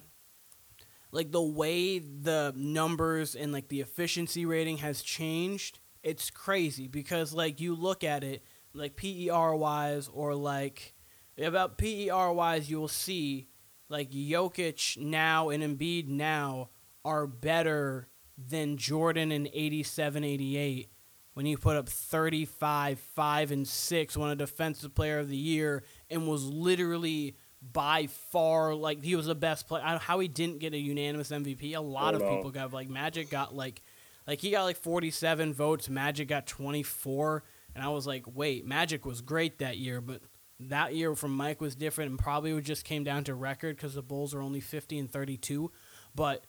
[1.11, 7.33] like the way the numbers and like the efficiency rating has changed, it's crazy because
[7.33, 10.93] like you look at it like PER wise or like
[11.37, 13.49] about PER wise, you'll see
[13.89, 16.69] like Jokic now and Embiid now
[17.03, 20.89] are better than Jordan in 87 88
[21.33, 25.83] when he put up 35, 5, and 6, won a Defensive Player of the Year,
[26.09, 29.83] and was literally by far like he was the best player.
[29.85, 31.75] I how he didn't get a unanimous MVP.
[31.75, 32.35] A lot of no.
[32.35, 33.81] people got like Magic got like
[34.27, 35.89] like he got like 47 votes.
[35.89, 37.43] Magic got 24,
[37.75, 40.21] and I was like, wait, Magic was great that year, but
[40.59, 43.93] that year from Mike was different, and probably it just came down to record because
[43.93, 45.71] the Bulls are only 50 and 32,
[46.13, 46.45] but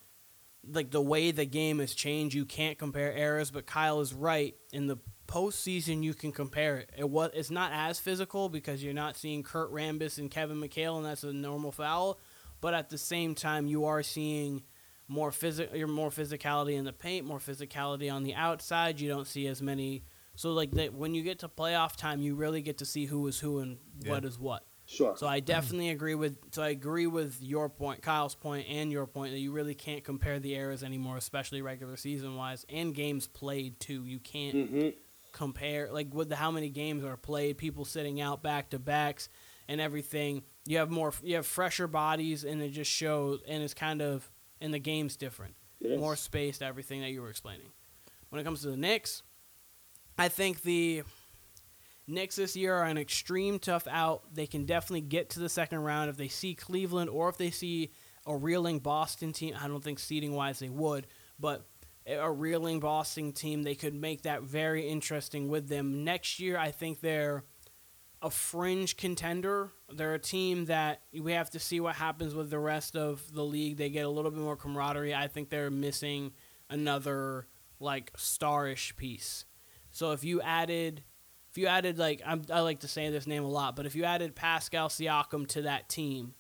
[0.68, 3.50] like the way the game has changed, you can't compare eras.
[3.50, 4.54] But Kyle is right.
[4.72, 6.90] In the postseason, you can compare it.
[6.96, 10.96] It was it's not as physical because you're not seeing Kurt Rambis and Kevin McHale,
[10.96, 12.18] and that's a normal foul.
[12.61, 14.64] But at the same time, you are seeing
[15.08, 19.00] more physical, more physicality in the paint, more physicality on the outside.
[19.00, 20.04] You don't see as many.
[20.41, 23.26] So like that when you get to playoff time, you really get to see who
[23.26, 23.76] is who and
[24.07, 24.29] what Yeah.
[24.30, 24.64] is what.
[24.87, 25.14] Sure.
[25.14, 26.38] So I definitely agree with.
[26.54, 30.03] So I agree with your point, Kyle's point, and your point that you really can't
[30.03, 34.07] compare the eras anymore, especially regular season wise and games played too.
[34.07, 34.88] You can't hmm
[35.33, 39.29] compare like with the, how many games are played, people sitting out back to backs
[39.68, 40.42] and everything.
[40.64, 44.30] You have more, you have fresher bodies, and it just shows, and it's kind of,
[44.58, 45.99] and the game's different, Yes.
[45.99, 47.68] more spaced, everything that you were explaining.
[48.30, 49.22] When it comes to the Knicks,
[50.21, 51.03] I think the
[52.07, 54.34] Knicks this year are an extreme tough out.
[54.34, 57.51] They can definitely get to the second round if they see Cleveland or if they
[57.51, 57.91] see
[58.26, 59.55] a reeling Boston team.
[59.59, 61.07] I don't think seeding wise they would,
[61.38, 61.64] but
[62.07, 66.05] a reeling Boston team, they could make that very interesting with them.
[66.05, 67.45] Next year, I think they're
[68.21, 69.71] a fringe contender.
[69.88, 73.42] They're a team that we have to see what happens with the rest of the
[73.42, 73.79] league.
[73.79, 75.14] They get a little bit more camaraderie.
[75.14, 76.33] I think they're missing
[76.68, 77.47] another
[77.79, 79.47] like starish piece.
[79.91, 81.03] So if you added,
[81.50, 83.95] if you added like I'm, I like to say this name a lot, but if
[83.95, 86.34] you added Pascal Siakam to that team,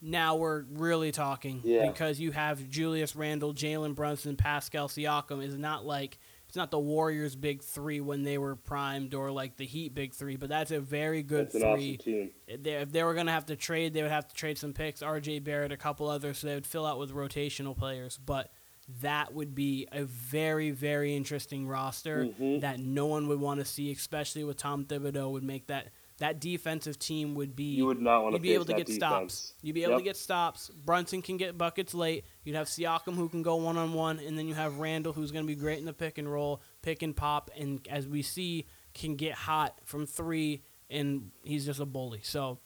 [0.00, 1.86] now we're really talking Yeah.
[1.90, 6.78] because you have Julius Randle, Jalen Brunson, Pascal Siakam is not like it's not the
[6.78, 10.70] Warriors' big three when they were primed or like the Heat big three, but that's
[10.70, 11.70] a very good That's an three.
[11.94, 12.30] awesome team.
[12.46, 14.56] If they, if they were going to have to trade, they would have to trade
[14.56, 18.16] some picks, RJ Barrett, a couple others, so they would fill out with rotational players.
[18.24, 18.52] But
[19.00, 22.60] that would be a very, very interesting roster Mhm.
[22.60, 25.30] that no one would want to see, especially with Tom Thibodeau.
[25.32, 25.88] Would make that
[26.18, 28.96] that defensive team would be You would not want to be able to get defense.
[29.34, 29.54] stops.
[29.60, 30.70] You'd be able to get stops.
[30.70, 32.24] Brunson can get buckets late.
[32.42, 35.30] You'd have Siakam who can go one on one, and then you have Randle who's
[35.30, 38.22] going to be great in the pick and roll, pick and pop, and as we
[38.22, 38.64] see,
[38.94, 42.20] can get hot from three, and he's just a bully.
[42.22, 42.60] So.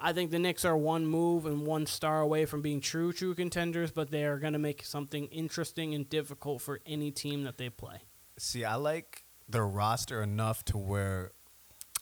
[0.00, 3.34] I think the Knicks are one move and one star away from being true, true
[3.34, 7.58] contenders, but they are going to make something interesting and difficult for any team that
[7.58, 8.02] they play.
[8.38, 11.32] See, I like their roster enough to where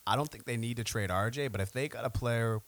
[0.05, 2.59] I don't think they need to trade RJ, but if they got a player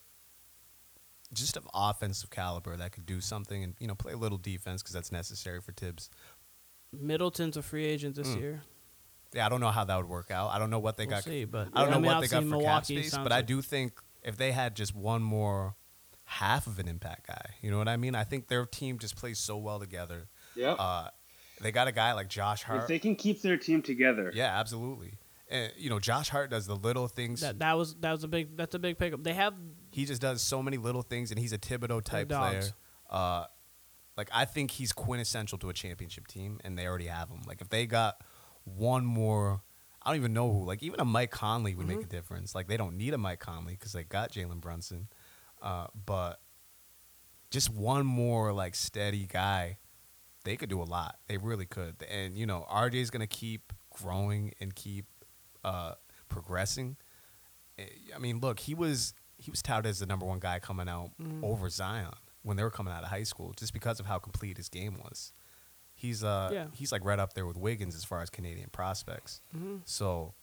[1.31, 4.81] just of offensive caliber that could do something and you know play a little defense
[4.81, 6.09] because that's necessary for Thibs.
[6.91, 8.39] Middleton's a free agent this Mm.
[8.39, 8.61] year.
[9.33, 10.49] Yeah, I don't know how that would work out.
[10.49, 11.23] I don't know what they We'll got.
[11.25, 13.17] see, but I don't I know mean, what they got obviously for cap Milwaukee space,
[13.21, 15.75] but I do think if they had just one more
[16.25, 18.15] half of an impact guy, you know what I mean?
[18.15, 20.29] I think their team just plays so well together.
[20.55, 20.75] Yep.
[20.79, 21.09] Uh,
[21.61, 22.81] they got a guy like Josh Hart.
[22.81, 24.31] if they can keep their team together.
[24.33, 25.17] yeah, absolutely.
[25.49, 27.41] And you know, Josh Hart does the little things.
[27.41, 29.23] That that was that was a big that's a big pickup.
[29.23, 29.55] They have
[29.91, 32.63] he just does so many little things, and he's a Thibodeau type player.
[33.09, 33.45] Uh,
[34.15, 37.41] like I think he's quintessential to a championship team, and they already have him.
[37.47, 38.21] Like if they got
[38.63, 39.61] one more,
[40.09, 40.65] I don't even know who.
[40.65, 41.97] Like even a Mike Conley would Mm-hmm.
[41.97, 42.55] make a difference.
[42.55, 45.07] Like they don't need a Mike Conley because they got Jalen Brunson,
[45.61, 46.41] uh, but
[47.51, 49.77] just one more like steady guy,
[50.45, 51.19] they could do a lot.
[51.27, 52.03] They really could.
[52.09, 55.05] And you know, RJ is gonna keep growing and keep
[55.63, 55.93] uh,
[56.27, 56.95] progressing.
[57.77, 60.89] Eh, I mean, look, he was he was touted as the number one guy coming
[60.89, 61.43] out Mm-hmm.
[61.43, 62.13] over Zion
[62.43, 64.97] when they were coming out of high school, just because of how complete his game
[65.03, 65.33] was.
[65.99, 66.67] He's uh Yeah.
[66.73, 69.41] he's like right up there with Wiggins as far as Canadian prospects.
[69.53, 69.81] Mhm.
[69.83, 70.33] So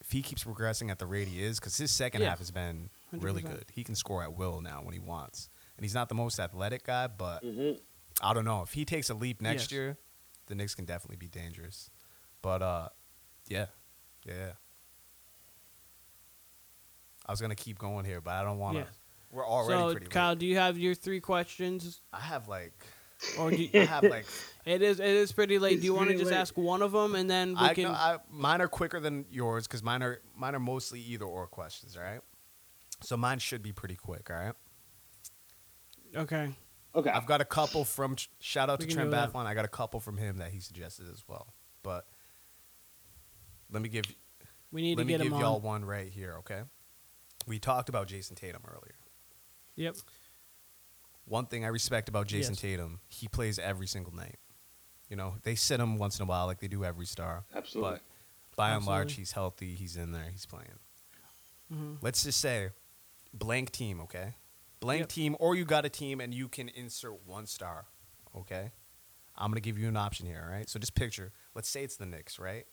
[0.00, 2.28] if he keeps progressing at the rate he is, because his second Yeah.
[2.28, 3.66] half has been really 100%.
[3.66, 3.70] good.
[3.74, 5.48] He can score at will now when he wants,
[5.78, 7.80] and he's not the most athletic guy, but Mhm.
[8.20, 9.72] I don't know if he takes a leap next Yes.
[9.72, 9.98] year,
[10.46, 11.88] the Knicks can definitely be dangerous.
[12.42, 12.90] But uh,
[13.48, 13.68] yeah,
[14.26, 14.52] yeah.
[17.26, 18.84] I was gonna keep going here, but I don't want to.
[18.84, 18.94] Yes.
[19.30, 20.06] We're already so pretty.
[20.08, 20.38] Kyle, late.
[20.40, 22.02] do you have your three questions?
[22.12, 22.74] I have like,
[23.38, 24.26] Or do you, I have like,
[24.64, 25.80] it is it is pretty late.
[25.80, 26.36] Do you want to just late.
[26.36, 27.84] ask one of them and then we I, can?
[27.84, 31.46] no, I mine are quicker than yours because mine are mine are mostly either or
[31.46, 31.96] questions.
[31.96, 32.20] All right,
[33.02, 34.30] so mine should be pretty quick.
[34.30, 34.54] All right.
[36.16, 36.50] okay.
[36.96, 37.10] Okay.
[37.10, 39.16] I've got a couple from shout out We to can Trent do.
[39.16, 39.46] Bathlon.
[39.46, 41.52] I got a couple from him that he suggested as well.
[41.82, 42.06] But
[43.70, 44.04] let me give
[44.70, 45.62] We need let to me get give y'all on.
[45.62, 46.60] one right here, okay?
[47.48, 48.94] We talked about Jayson Tatum earlier.
[49.74, 49.96] Yep.
[51.26, 52.60] One thing I respect about Jayson Yes.
[52.60, 54.36] Tatum, he plays every single night.
[55.08, 57.44] You know, they sit him once in a while like they do every star.
[57.54, 57.92] Absolutely.
[57.92, 58.02] But
[58.56, 60.78] by and large, he's healthy, he's in there, he's playing.
[61.72, 61.98] Mhm.
[62.02, 62.70] Let's just say
[63.32, 64.34] blank team, okay?
[64.80, 65.08] Blank Yep.
[65.08, 67.86] team, or you got a team and you can insert one star,
[68.34, 68.72] okay?
[69.36, 70.68] I'm gonna give you an option here, all right?
[70.68, 72.66] So just picture, let's say it's the Knicks, right?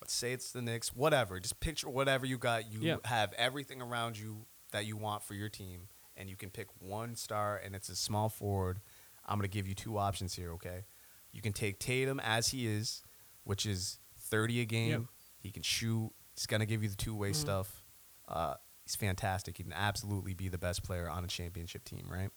[0.00, 1.38] Let's say it's the Knicks, whatever.
[1.38, 2.66] Just picture whatever you got.
[2.70, 3.06] You Yep.
[3.06, 7.14] have everything around you that you want for your team, and you can pick one
[7.16, 8.80] star, and it's a small forward.
[9.26, 10.84] I'm gonna give you two options here, okay?
[11.32, 13.02] You can take Tatum as he is,
[13.44, 14.90] which is 30 a game.
[14.90, 15.02] Yep.
[15.38, 16.10] He can shoot.
[16.34, 17.36] He's gonna give you the two way Mhm.
[17.36, 17.82] stuff.
[18.28, 19.56] Uh, he's fantastic.
[19.56, 22.30] He can absolutely be the best player on a championship team, right?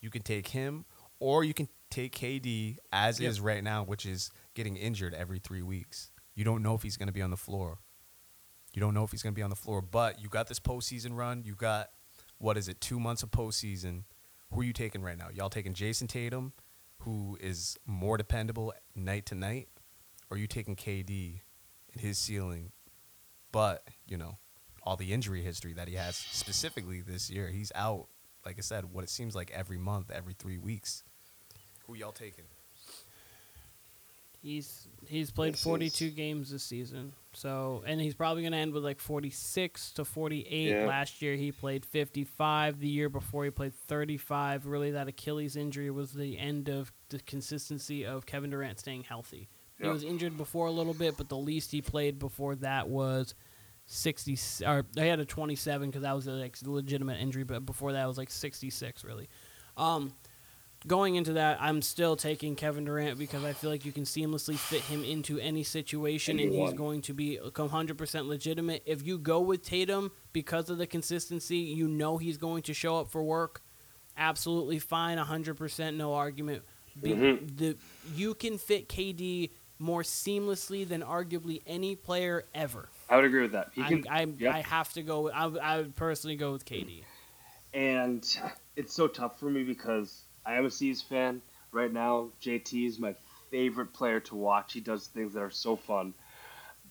[0.00, 0.84] You can take him,
[1.20, 3.30] or you can take KD as Yep.
[3.30, 6.10] is right now, which is getting injured every three weeks.
[6.34, 7.78] You don't know if he's going to be on the floor.
[8.72, 10.58] You don't know if he's going to be on the floor, but you got this
[10.58, 11.44] postseason run.
[11.44, 11.90] You got
[12.42, 12.80] what is it?
[12.80, 14.02] Two months of postseason.
[14.52, 15.28] Who are you taking right now?
[15.32, 16.52] Y'all taking Jayson Tatum,
[16.98, 19.68] who is more dependable night to night,
[20.28, 21.40] or you taking KD
[21.92, 22.72] and his ceiling,
[23.52, 24.38] but you know
[24.82, 27.46] all the injury history that he has specifically this year.
[27.46, 28.08] He's out,
[28.44, 31.04] like I said, what it seems like every month, every three weeks.
[31.86, 32.46] Who y'all taking?
[34.42, 37.12] He's he's played This 42 is- games this season.
[37.32, 40.68] So and he's probably going to end with like 46 to 48.
[40.68, 40.86] Yeah.
[40.86, 42.78] Last year he played 55.
[42.80, 44.66] The year before he played 35.
[44.66, 49.48] Really that Achilles injury was the end of the consistency of Kevin Durant staying healthy.
[49.78, 49.92] He Yeah.
[49.92, 53.34] was injured before a little bit, but the least he played before that was
[53.86, 54.36] 60
[54.66, 58.06] or they had a 27 cuz that was a like legitimate injury, but before that
[58.06, 59.28] was like 66 really.
[59.76, 60.12] Um
[60.86, 64.56] going into that, I'm still taking Kevin Durant because I feel like you can seamlessly
[64.56, 68.82] fit him into any situation and he's going to be 100% legitimate.
[68.86, 72.96] If you go with Tatum because of the consistency, you know he's going to show
[72.96, 73.62] up for work.
[74.16, 76.62] Absolutely fine, 100% no argument.
[77.00, 77.56] Mhm.
[77.56, 77.76] the
[78.14, 79.48] you can fit KD
[79.78, 82.90] more seamlessly than arguably any player ever.
[83.08, 83.74] I would agree with that.
[83.74, 84.54] Can, I'm, yep.
[84.54, 85.22] I have to go.
[85.22, 87.02] With, I, I would personally go with KD.
[87.72, 88.22] and
[88.76, 91.42] it's so tough for me because I am a C's fan.
[91.70, 93.14] right now, JT is my
[93.50, 94.74] favorite player to watch.
[94.74, 96.12] He does things that are so fun.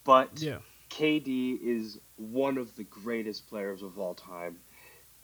[0.04, 0.60] But Yeah.
[0.90, 4.60] KD is one of the greatest players of all time.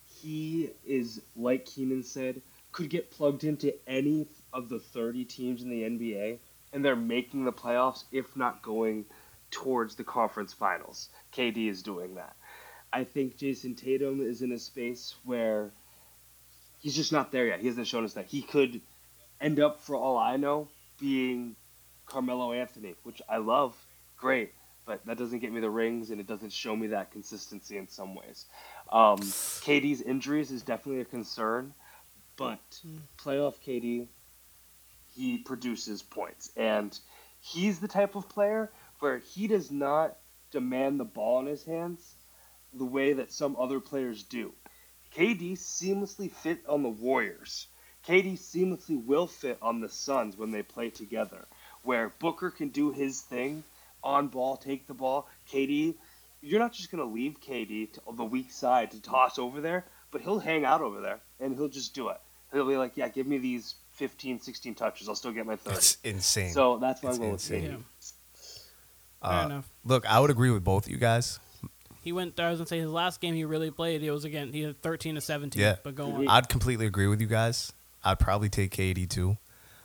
[0.06, 2.42] He is, like Keenan said,
[2.72, 6.40] could get plugged into any of the 30 teams in the NBA,
[6.74, 9.06] and they're making the playoffs, if not going
[9.52, 11.10] towards the conference finals.
[11.34, 12.36] KD is doing that.
[12.94, 15.72] I think Jayson Tatum is in a space where
[16.80, 17.60] he's just not there yet.
[17.60, 18.26] He hasn't shown us that.
[18.26, 18.82] He could
[19.40, 20.68] end up, for all I know,
[21.00, 21.56] being
[22.06, 23.76] Carmelo Anthony, which I love.
[24.18, 24.54] Great.
[24.86, 27.90] But that doesn't get me the rings, and it doesn't show me that consistency in
[27.90, 28.46] some ways.
[28.92, 31.74] Um, KD's injuries is definitely a concern,
[32.38, 32.60] but
[33.18, 34.08] playoff KD,
[35.14, 36.52] he produces points.
[36.56, 36.98] And
[37.42, 40.16] he's the type of player where he does not
[40.52, 42.16] demand the ball in his hands
[42.74, 44.54] the way that some other players do.
[45.18, 47.68] KD seamlessly fit on the Warriors.
[48.08, 51.46] KD seamlessly will fit on the Suns when they play together,
[51.84, 53.64] where Booker can do his thing
[54.04, 55.28] on ball, take the ball.
[55.52, 55.96] KD,
[56.42, 59.86] you're not just going to leave KD to the weak side to toss over there,
[60.12, 62.22] but he'll hang out over there and he'll just do it.
[62.54, 65.10] He'll be like, yeah, give me these 15, 16 touches.
[65.10, 65.78] I'll still get my 30.
[65.78, 66.52] It's insane.
[66.52, 67.64] So that's why I'm going with insane.
[67.64, 67.72] KD.
[67.72, 69.30] Yeah.
[69.30, 69.70] Fair Uh, enough.
[69.84, 71.40] Look, I would agree with both of you guys.
[72.08, 72.40] He went.
[72.40, 74.02] I was gonna say his last game he really played.
[74.02, 74.54] It was again.
[74.54, 75.62] He had 13 to 17.
[75.62, 75.76] Yeah.
[75.84, 76.28] But go on.
[76.30, 77.74] I'd completely agree with you guys.
[78.02, 79.38] I'd probably take KD too.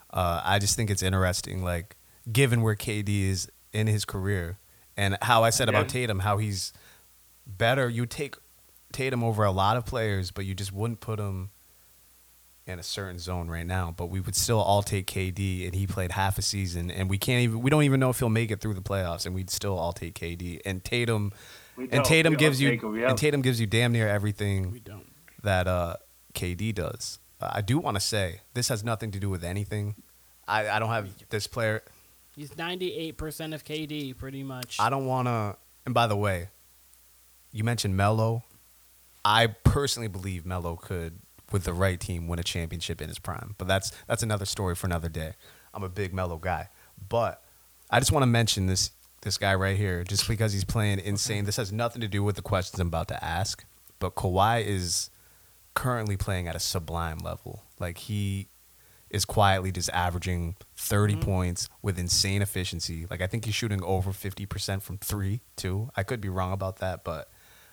[0.09, 1.97] Uh, I just think it's interesting, like
[2.31, 4.57] given where KD is in his career,
[4.95, 6.71] and how I said about Tatum, how he's
[7.45, 7.89] better.
[7.89, 8.35] You take
[8.93, 11.49] Tatum over a lot of players, but you just wouldn't put him
[12.65, 13.93] in a certain zone right now.
[13.93, 17.17] But we would still all take KD, and he played half a season, and we
[17.17, 17.61] can't even.
[17.61, 19.91] We don't even know if he'll make it through the playoffs, and we'd still all
[19.91, 20.61] take KD.
[20.65, 21.37] And Tatum, We
[21.77, 22.03] and.
[22.05, 25.05] Tatum gives you, him, and Tatum gives you damn near everything we don't.
[25.43, 25.95] that uh,
[26.33, 27.19] KD does.
[27.39, 29.95] Uh, I do want to say this has nothing to do with anything.
[30.47, 31.83] I, I don't have this player.
[32.35, 34.77] He's 98% of KD, pretty much.
[34.79, 35.55] I don't want to.
[35.85, 36.49] And by the way,
[37.51, 38.43] you mentioned Melo.
[39.23, 41.19] I personally believe Melo could,
[41.51, 43.55] with the right team, win a championship in his prime.
[43.57, 45.33] But that's that's another story for another day.
[45.73, 46.69] I'm a big Melo guy,
[47.09, 47.43] but
[47.89, 48.91] I just want to mention this
[49.23, 51.45] this guy right here, just because he's playing insane.
[51.45, 53.65] This has nothing to do with the questions I'm about to ask.
[53.99, 55.09] But Kawhi is
[55.73, 57.63] currently playing at a sublime level.
[57.79, 58.49] Like he
[59.09, 63.05] is quietly just averaging 30 points with insane efficiency.
[63.09, 65.89] Like I think he's shooting over 50% from 3 too.
[65.95, 67.29] I could be wrong about that, but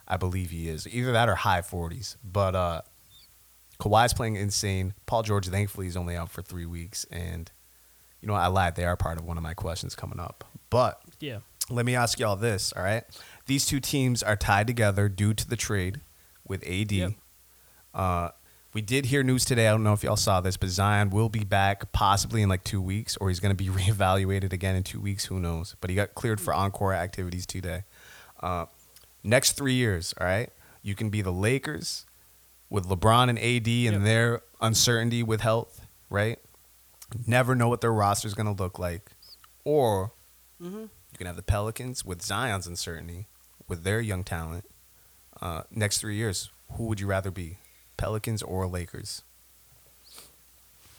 [0.06, 0.86] I believe he is.
[0.86, 2.16] Either that or high 40s.
[2.22, 2.82] But uh
[3.80, 4.92] Kawhi's playing insane.
[5.06, 7.50] Paul George thankfully is only out for 3 weeks and
[8.20, 8.76] you know, I lied.
[8.76, 10.44] They are part of one of my questions coming up.
[10.68, 11.38] But yeah.
[11.70, 13.04] let me ask y'all this, all right?
[13.46, 16.00] These two teams are tied together due to the trade
[16.46, 16.92] with AD.
[16.92, 17.12] Yep.
[17.94, 18.30] Uh,
[18.72, 19.66] we did hear news today.
[19.66, 22.62] I don't know if y'all saw this, but Zion will be back possibly in like
[22.62, 25.24] two weeks, or he's going to be reevaluated again in two weeks.
[25.26, 25.74] Who knows?
[25.80, 27.82] But he got cleared for encore activities today.
[28.40, 28.66] Uh,
[29.24, 30.50] next three years, all right?
[30.82, 32.06] You can be the Lakers
[32.70, 34.02] with LeBron and AD and Yep.
[34.04, 36.38] their uncertainty with health, right?
[37.26, 39.10] Never know what their roster is going to look like.
[39.64, 40.12] Or
[40.62, 40.84] Mm-hmm.
[41.12, 43.26] You can have the Pelicans with Zion's uncertainty,
[43.68, 44.64] with their young talent.
[45.40, 47.58] Uh, next three years, who would you rather be,
[47.96, 49.22] Pelicans or Lakers?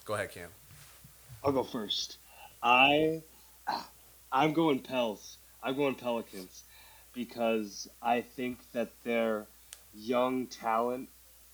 [0.05, 0.49] Go ahead, Cam.
[1.43, 2.17] I'll go first.
[2.61, 3.21] I
[4.31, 5.37] I'm going Pels.
[5.63, 6.63] I'm going Pelicans
[7.13, 9.45] because I think that their
[9.93, 11.09] young talent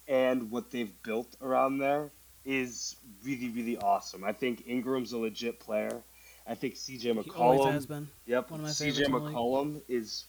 [0.07, 2.09] and what they've built around there
[2.45, 4.23] is really really awesome.
[4.23, 6.01] I think Ingram's a legit player.
[6.47, 8.07] I think CJ McCollum.
[8.25, 8.51] Yep.
[8.51, 9.35] One of my CJ favorites in the league.
[9.35, 10.25] McCollum is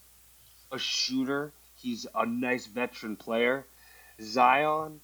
[0.72, 1.52] a shooter.
[1.74, 3.66] He's a nice veteran player.
[4.20, 5.00] Zion,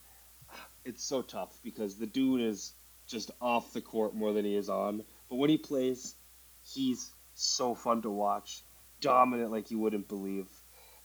[0.85, 2.73] it's so tough because the dude is
[3.07, 5.05] just off the court more than he is on.
[5.29, 6.15] But when he plays,
[6.63, 8.63] he's so fun to watch.
[9.01, 10.49] Dominant like you wouldn't believe.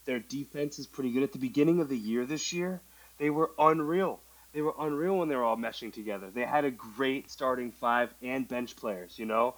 [0.05, 1.23] Their defense is pretty good.
[1.23, 2.81] At the beginning of the year this year,
[3.19, 4.21] they were unreal.
[4.53, 6.31] They were unreal when they were all meshing together.
[6.31, 9.55] They had a great starting five and bench players, you know?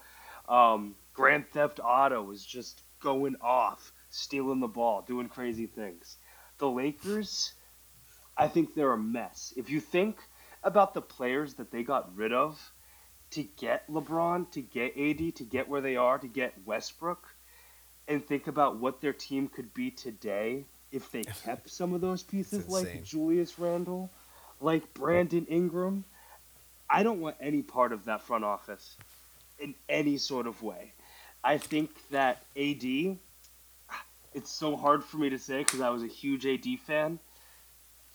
[0.52, 6.18] Um, Grand Theft Auto was just going off, stealing the ball, doing crazy things.
[6.58, 7.54] The Lakers,
[8.36, 9.54] I think they're a mess.
[9.56, 10.18] If you think
[10.62, 12.60] about the players that they got rid of
[13.32, 17.26] to get LeBron, to get AD, to get where they are, to get Westbrook,
[18.10, 22.24] and think about what their team could be today if they kept some of those
[22.24, 24.12] pieces like Julius Randle,
[24.60, 26.04] like Brandon Ingram,
[26.90, 28.98] I don't want any part of that front office
[29.62, 30.94] in any sort of way.
[31.44, 33.18] I think that AD,
[34.34, 37.20] it's so hard for me to say because I was a huge AD fan.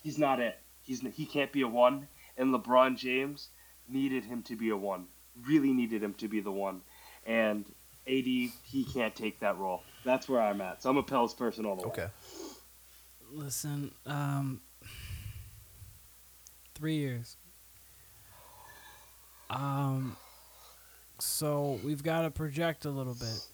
[0.02, 0.58] He's not it.
[0.82, 2.06] He's he can't be a one,
[2.36, 3.48] and LeBron James
[3.88, 5.06] needed him to be a one.
[5.46, 6.80] really needed him to be the one.
[7.26, 7.64] And
[8.06, 9.82] AD, he can't take that role.
[10.04, 10.82] That's where I'm at.
[10.82, 11.88] So I'm a Pels person all the way.
[11.88, 12.06] Okay.
[13.32, 14.60] Listen, um,
[16.74, 17.36] three years.
[19.50, 20.16] Um,
[21.18, 23.46] so we've got to project a little bit.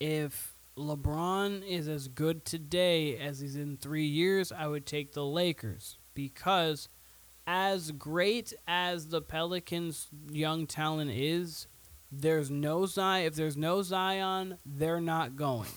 [0.00, 5.24] If LeBron is as good today as he's in three years, I would take the
[5.24, 6.88] Lakers because,
[7.46, 11.66] as great as the Pelicans' young talent is,
[12.10, 13.26] there's no Zion.
[13.26, 15.68] If there's no Zion, they're not going.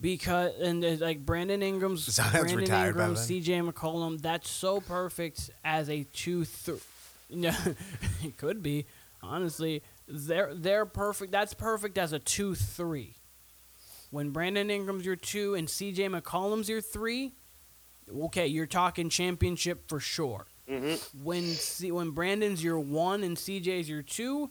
[0.00, 3.14] Because and there's like Brandon Ingram's Zion's Brandon retired Ingram.
[3.14, 3.60] C.J.
[3.60, 4.20] McCollum.
[4.20, 6.44] That's so perfect as a two.
[6.44, 6.82] Th-
[7.30, 7.52] no,
[8.24, 8.84] it could be
[9.22, 9.82] honestly.
[10.08, 11.32] They're they're perfect.
[11.32, 13.14] That's perfect as a two three.
[14.10, 16.08] When Brandon Ingram's your two and C.J.
[16.08, 17.32] McCollum's your three,
[18.24, 20.46] okay, you're talking championship for sure.
[20.68, 24.50] hmm When C- when Brandon's your one and CJ's your two,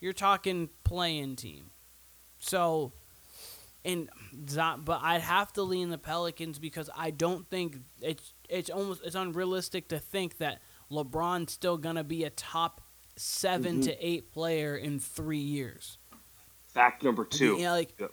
[0.00, 1.70] you're talking playing team.
[2.38, 2.92] So,
[3.84, 4.08] and
[4.84, 9.16] but I'd have to lean the Pelicans because I don't think it's it's almost it's
[9.16, 10.60] unrealistic to think that
[10.90, 12.80] LeBron's still gonna be a top
[13.16, 13.84] 7 Mhm.
[13.84, 15.98] to eight player in three years.
[16.68, 17.56] Fact number two.
[17.58, 18.12] Yeah, like Yep.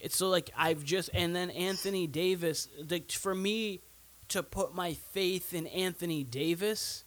[0.00, 2.68] it's so like I've just and then Anthony Davis.
[2.88, 3.80] Like for me
[4.28, 7.04] to put my faith in Anthony Davis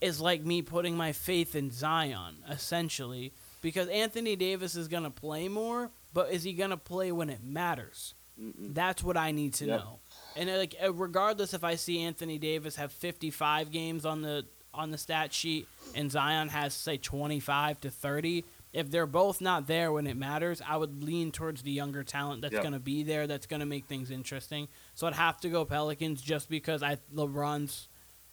[0.00, 3.32] is like me putting my faith in Zion, essentially,
[3.62, 8.14] because Anthony Davis is gonna play more, but is he gonna play when it matters?
[8.40, 8.72] Mm-mm.
[8.74, 9.80] That's what I need to Yep.
[9.80, 9.98] know.
[10.36, 14.46] And uh, like uh, regardless if I see Anthony Davis have 55 games on the
[14.74, 19.66] on the stat sheet and Zion has say 25 to 30, if they're both not
[19.66, 22.62] there when it matters, I would lean towards the younger talent that's Yep.
[22.62, 24.68] going to be there that's going to make things interesting.
[24.94, 27.88] So I'd have to go Pelicans just because I LeBron's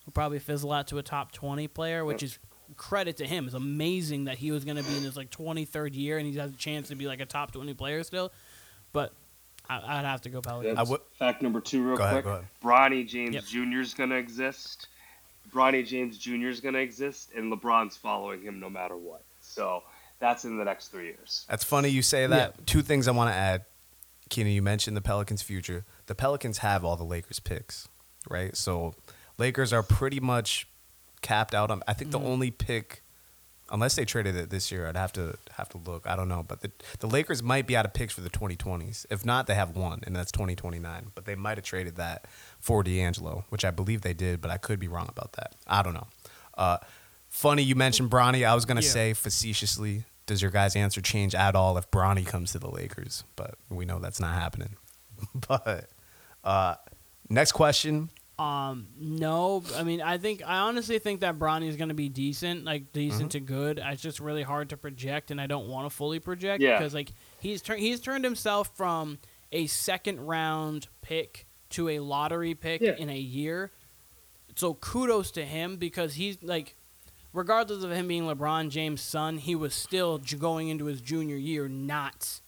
[0.05, 2.37] will probably fizzle out to a top 20 player, which is
[2.75, 3.45] credit to him.
[3.45, 6.37] It's amazing that he was going to be in his like 23rd year and he
[6.37, 8.31] has a chance to be like a top 20 player still.
[8.91, 9.13] But
[9.69, 10.75] I, I'd have to go Pelicans.
[10.75, 12.25] That's I would- fact number two, real Go ahead, quick.
[12.25, 12.45] go ahead.
[12.63, 13.43] Bronny James Yep.
[13.45, 13.79] Jr.
[13.79, 14.87] is going to exist.
[15.55, 16.47] Bronny James Jr.
[16.49, 19.23] is going to exist, and LeBron's following him no matter what.
[19.39, 19.83] So
[20.19, 21.45] that's in the next three years.
[21.49, 22.67] That's funny you say that.
[22.67, 23.63] Two things I want to add.
[24.29, 25.85] Keenan, you mentioned the Pelicans' future.
[26.07, 27.87] The Pelicans have all the Lakers picks,
[28.29, 28.55] right?
[28.57, 28.95] So
[29.37, 30.67] Lakers are pretty much
[31.21, 31.81] capped out on.
[31.87, 32.13] I think Mhm.
[32.13, 33.03] the only pick,
[33.71, 36.05] unless they traded it this year, I'd have to have to look.
[36.07, 39.05] I don't know, but the the Lakers might be out of picks for the 2020s.
[39.09, 41.11] If not, they have one, and that's 2029.
[41.15, 42.25] But they might have traded that
[42.59, 45.53] for D'Angelo, which I believe they did, but I could be wrong about that.
[45.67, 46.07] I don't know.
[46.57, 46.77] Uh,
[47.29, 48.47] funny you mentioned Bronny.
[48.47, 48.89] I was gonna Yeah.
[48.89, 53.23] say facetiously, does your guys' answer change at all if Bronny comes to the Lakers?
[53.35, 54.75] But we know that's not happening.
[55.47, 55.89] but
[56.43, 56.75] uh,
[57.29, 58.09] next question.
[58.37, 62.09] Um, no, I mean, I think I honestly think that Bronny is going to be
[62.09, 63.27] decent, like decent Mm-hmm.
[63.29, 63.81] to good.
[63.83, 66.77] It's just really hard to project, and I don't want to fully project Yeah.
[66.77, 69.19] because like he's turned he's turned himself from
[69.53, 72.95] a second round pick to a lottery pick Yeah.
[72.97, 73.71] in a year.
[74.55, 76.75] So kudos to him because he's like,
[77.31, 81.37] regardless of him being LeBron James' son, he was still j- going into his junior
[81.37, 82.41] year not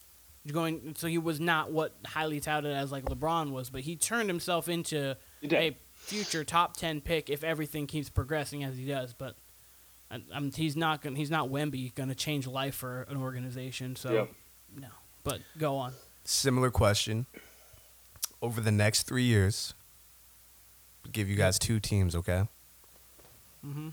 [0.52, 0.94] going.
[0.98, 4.68] So he was not what highly touted as like LeBron was, but he turned himself
[4.68, 5.16] into.
[5.44, 9.12] A future top ten pick if everything keeps progressing as he does.
[9.12, 9.34] But
[10.10, 11.16] I, I'm, he's not going.
[11.16, 13.96] He's not Wemby going to change life for an organization.
[13.96, 14.30] So Yep.
[14.80, 14.88] no.
[15.24, 15.92] But go on.
[16.24, 17.26] Similar question.
[18.40, 19.74] Over the next three years,
[21.10, 22.44] give you guys two teams, okay?
[23.66, 23.88] Mm-hmm.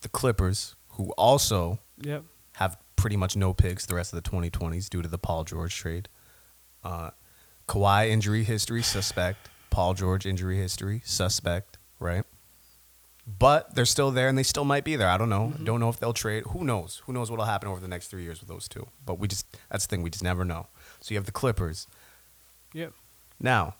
[0.00, 2.24] The Clippers, who also Yep.
[2.54, 5.74] have pretty much no picks the rest of the 2020s due to the Paul George
[5.76, 6.08] trade.
[6.82, 7.10] Uh,
[7.68, 9.48] Kawhi injury history suspect.
[9.74, 11.78] Paul George injury history suspect.
[11.98, 12.24] Right.
[13.26, 15.08] But they're still there, and they still might be there.
[15.08, 15.52] I don't know.
[15.56, 15.64] Mhm.
[15.64, 16.44] Don't know if they'll trade.
[16.50, 17.02] Who knows?
[17.06, 18.86] Who knows what'll happen over the next three years with those two?
[19.04, 20.02] But we just that's the thing.
[20.02, 20.68] We just never know.
[21.00, 21.88] So you have the Clippers.
[22.72, 22.92] Yep.
[23.40, 23.74] Now,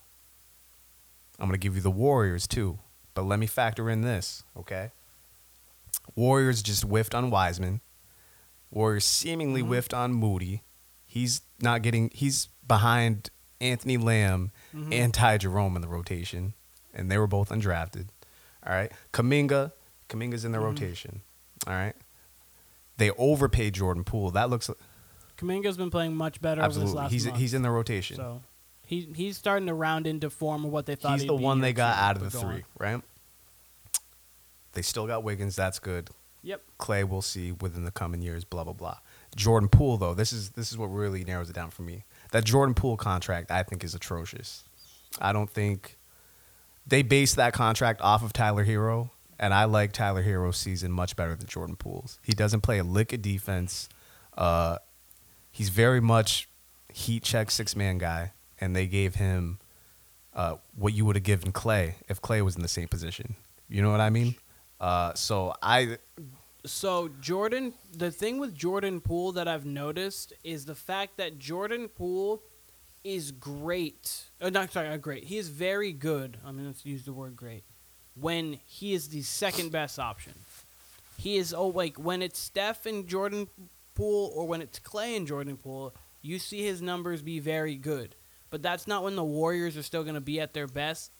[1.38, 2.78] I'm going to give you the Warriors too,
[3.14, 4.90] but let me factor in this, okay?
[6.16, 7.80] Warriors just whiffed on Wiseman.
[8.70, 9.66] Warriors seemingly Mhm.
[9.68, 10.62] whiffed on Moody.
[11.06, 13.30] He's not getting, he's behind
[13.64, 14.92] Anthony Lamb Mhm.
[14.92, 16.52] and Ty Jerome in the rotation,
[16.92, 18.08] and they were both undrafted.
[18.66, 18.92] All right.
[19.12, 19.72] Kuminga,
[20.08, 20.64] Kuminga's in the Mhm.
[20.64, 21.22] rotation.
[21.66, 21.94] All right.
[22.96, 24.30] They overpaid Jordan Poole.
[24.30, 24.70] That looks
[25.38, 27.02] Kuminga's been playing much better over this absolutely.
[27.02, 27.38] last He's month.
[27.38, 28.16] he's in the rotation.
[28.16, 28.42] So
[28.86, 31.18] he he's starting to round into form of what they thought.
[31.18, 33.02] He's the be one they got out of the three, right?
[34.72, 35.56] They still got Wiggins.
[35.56, 36.10] That's good.
[36.42, 36.62] Yep.
[36.78, 38.44] Klay, we'll see within the coming years.
[38.44, 38.98] Blah blah blah.
[39.34, 42.04] Jordan Poole, though, this is this is what really narrows it down for me.
[42.34, 44.64] That Jordan Poole contract, I think, is atrocious.
[45.20, 45.96] I don't think
[46.84, 51.14] they base that contract off of Tyler Herro, and I like Tyler Herro's season much
[51.14, 52.18] better than Jordan Poole's.
[52.24, 53.88] He doesn't play a lick of defense.
[54.36, 54.78] Uh,
[55.52, 56.48] he's very much
[56.92, 59.60] heat check six man guy, and they gave him
[60.34, 63.36] uh, what you would have given Klay if Klay was in the same position.
[63.68, 64.34] You know what I mean?
[64.80, 65.98] Uh, so I
[66.66, 71.88] So Jordan, the thing with Jordan Poole that I've noticed is the fact that Jordan
[71.88, 72.42] Poole
[73.02, 74.24] is great.
[74.40, 75.24] Uh, not sorry, not great.
[75.24, 76.38] He is very good.
[76.44, 77.64] I mean, let's use the word great.
[78.18, 80.32] When he is the second best option,
[81.18, 81.52] he is.
[81.52, 83.48] Oh, like when it's Steph and Jordan
[83.94, 88.14] Poole, or when it's Klay and Jordan Poole, you see his numbers be very good.
[88.48, 91.10] But that's not when the Warriors are still going to be at their best,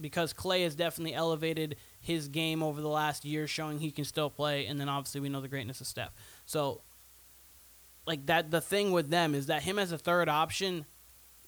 [0.00, 4.28] because Klay is definitely elevated his game over the last year, showing he can still
[4.28, 4.66] play.
[4.66, 6.12] And then obviously we know the greatness of Steph.
[6.44, 6.82] So,
[8.06, 10.84] like that, the thing with them is that him as a third option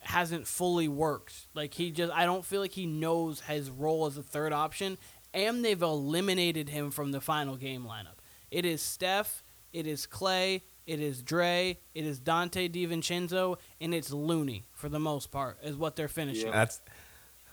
[0.01, 1.49] hasn't fully worked.
[1.55, 4.97] Like he just, I don't feel like he knows his role as a third option,
[5.33, 8.19] and they've eliminated him from the final game lineup.
[8.51, 14.13] It is Steph, it is Klay, it is Dre, it is Donte DiVincenzo, and it's
[14.13, 16.47] Looney for the most part is what they're finishing.
[16.47, 16.53] Yeah.
[16.53, 16.81] that's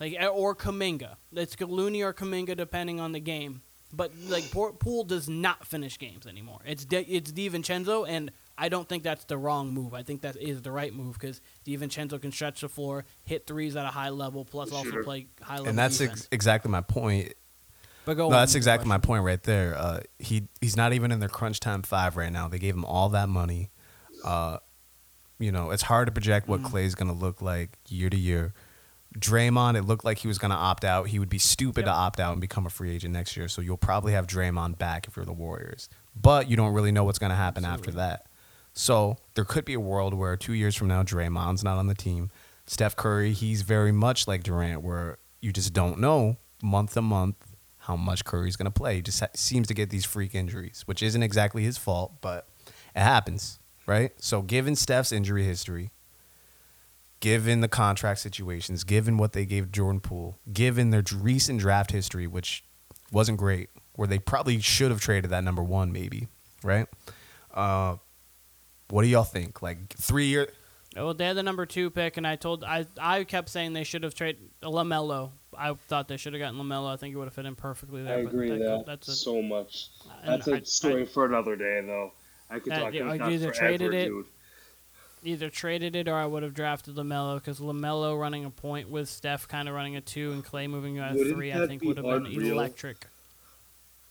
[0.01, 1.15] Like eh, or Kuminga.
[1.31, 3.61] It's Looney or Kuminga depending on the game.
[3.93, 6.59] But like Port Poole does not finish games anymore.
[6.65, 9.93] It's De- it's DiVincenzo, and I don't think that's the wrong move.
[9.93, 13.75] I think that is the right move because DiVincenzo can stretch the floor, hit threes
[13.75, 15.03] at a high level, plus also Shooter.
[15.03, 17.33] play high level and that's ex- exactly my point.
[18.05, 19.75] but go No, on that's with your exactly my point right there.
[19.77, 22.47] Uh, he he's not even in their crunch time five right now.
[22.47, 23.71] They gave him all that money.
[24.23, 24.59] Uh,
[25.37, 26.71] you know, it's hard to project what Mhm.
[26.71, 28.53] Klay's gonna look like year to year.
[29.17, 31.07] Draymond, it looked like he was gonna opt out.
[31.09, 33.47] He would be stupid to opt out and become a free agent next year.
[33.47, 37.03] So you'll probably have Draymond back if you're the Warriors, but you don't really know
[37.03, 38.27] what's gonna happen after that.
[38.73, 41.95] So there could be a world where two years from now, Draymond's not on the
[41.95, 42.31] team.
[42.65, 47.35] Steph Curry, he's very much like Durant, where you just don't know month to month
[47.79, 48.95] how much Curry's going to play.
[48.95, 52.47] He just ha- seems to get these freak injuries, which isn't exactly his fault, but
[52.95, 54.11] it happens, right?
[54.17, 55.91] So, given Steph's injury history,
[57.21, 62.27] given the contract situations, given what they gave Jordan Poole, given their recent draft history,
[62.27, 62.63] which
[63.11, 66.27] wasn't great, where they probably should have traded that number one, maybe,
[66.63, 66.87] right?
[67.53, 67.95] Uh,
[68.89, 69.61] what do y'all think?
[69.61, 70.49] Like three year?
[70.95, 73.85] Well, they had the number two pick, and I told I I kept saying they
[73.85, 75.31] should have traded LaMelo.
[75.57, 76.91] I thought they should have gotten LaMelo.
[76.91, 78.17] I think it would have fit in perfectly there.
[78.19, 79.87] I but agree that, that, That's a, so much.
[80.25, 82.11] That's a I- story for another day, though.
[82.49, 84.25] I could Uh, talk yeah, about I that either forever, traded it- dude.
[85.23, 89.07] Either traded it or I would have drafted LaMelo because LaMelo running a point with
[89.07, 91.83] Steph kind of running a two and Klay moving out of Wouldn't three, I think
[91.83, 92.53] would have been unreal?
[92.53, 93.05] electric.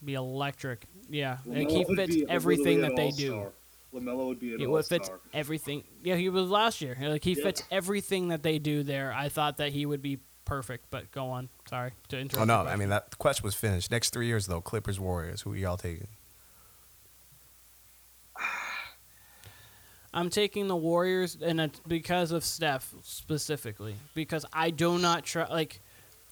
[0.05, 1.39] Be electric, yeah.
[1.45, 3.35] and LaMelo he fits everything that they do.
[3.35, 3.53] all-star.
[3.93, 5.82] LaMelo would be an It would fits everything.
[6.03, 6.97] Yeah, he was last year.
[7.01, 7.43] Like he Yeah.
[7.45, 9.12] fits everything that they do there.
[9.12, 11.49] I thought that he would be perfect, but go on.
[11.69, 12.41] Sorry to interrupt.
[12.41, 13.91] Oh no, I mean that quest was finished.
[13.91, 15.43] Next three years though, Clippers, Warriors.
[15.43, 16.07] Who are y'all taking?
[20.12, 23.95] I'm taking the Warriors, and because of Steph specifically.
[24.15, 25.53] Because I do not trust.
[25.53, 25.81] Like,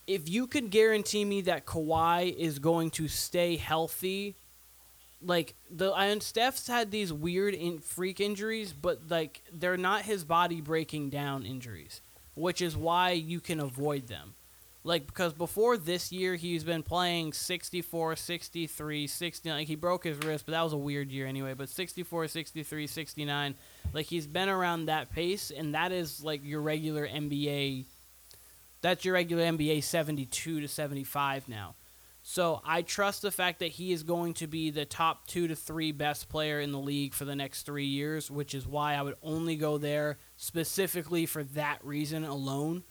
[0.07, 4.37] if you could guarantee me that Kawhi is going to stay healthy,
[5.23, 10.25] like the and Steph's had these weird in, freak injuries, but like they're not his
[10.25, 12.01] body breaking down injuries,
[12.35, 14.35] which is why you can avoid them.
[14.89, 20.17] Like because before this year he's been playing 64, 63, 60 like he broke his
[20.21, 23.55] wrist, but that was a weird year anyway, but 64, 63, 69,
[23.93, 27.85] like he's been around that pace and that is like your regular NBA
[28.81, 31.75] that's your regular NBA 72 to 75 now.
[32.23, 35.55] So I trust the fact that he is going to be the top two to
[35.55, 39.03] three best player in the league for the next three years, which is why I
[39.03, 42.85] would only go there specifically for that reason alone.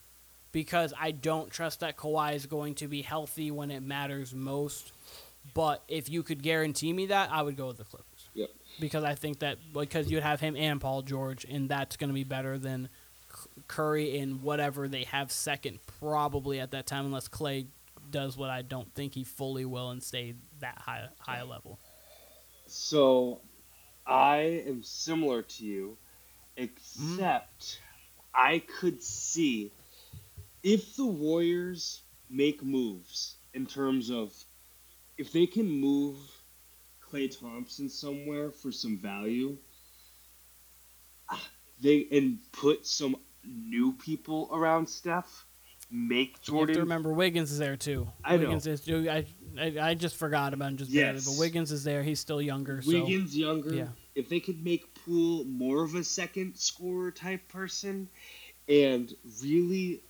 [0.52, 4.92] Because I don't trust that Kawhi is going to be healthy when it matters most.
[5.54, 8.30] But if you could guarantee me that, I would go with the Clippers.
[8.34, 8.50] Yep.
[8.80, 12.14] Because I think that because you'd have him and Paul George, and that's going to
[12.14, 12.90] be better than
[13.68, 17.68] Curry and whatever they have second, probably at that time, unless Klay
[18.10, 21.80] does what I don't think he fully will and stay that high high level.
[22.68, 23.42] So,
[24.06, 25.98] I am similar to you,
[26.56, 27.82] except mm-hmm.
[28.34, 29.72] I could see
[30.64, 34.34] if the Warriors make moves in terms of
[35.18, 36.18] if they can move
[37.02, 39.58] Klay Thompson somewhere for some value,
[41.30, 41.42] ah,
[41.82, 45.46] they and put some new people around Steph,
[45.90, 48.08] make You have to remember Wiggins is there too.
[48.24, 48.44] I know.
[48.44, 49.10] Wiggins is too.
[49.10, 49.26] I,
[49.60, 52.04] I I just forgot about him just barely, but Wiggins is there.
[52.04, 52.82] He's still younger.
[52.82, 53.74] So Wiggins younger.
[53.74, 53.88] yeah.
[54.16, 58.10] If they could make Poole more of a second scorer type person,
[58.68, 60.02] and really,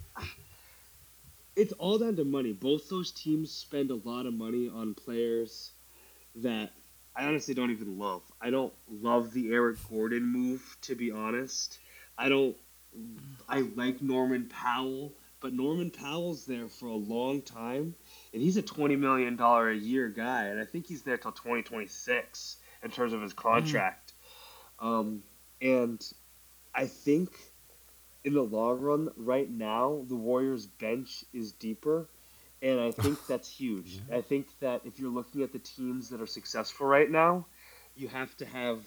[1.56, 2.54] it's all down to money.
[2.54, 5.72] Both those teams spend a lot of money on players
[6.36, 6.72] that
[7.16, 8.22] I honestly don't even love.
[8.40, 11.80] I don't love the Eric Gordon move, to be honest.
[12.18, 12.56] I don't.
[13.50, 17.96] I like Norman Powell, but Norman Powell's there for a long time,
[18.34, 21.32] and he's a twenty million dollar a year guy, and I think he's there till
[21.32, 24.14] twenty twenty six in terms of his contract.
[24.80, 24.86] Mm.
[24.86, 25.24] Um,
[25.60, 26.14] and
[26.74, 27.32] I think
[28.24, 32.08] in the long run, right now, the Warriors' bench is deeper,
[32.62, 34.00] and I think that's huge.
[34.12, 37.46] I think that if you're looking at the teams that are successful right now,
[37.96, 38.80] you have to have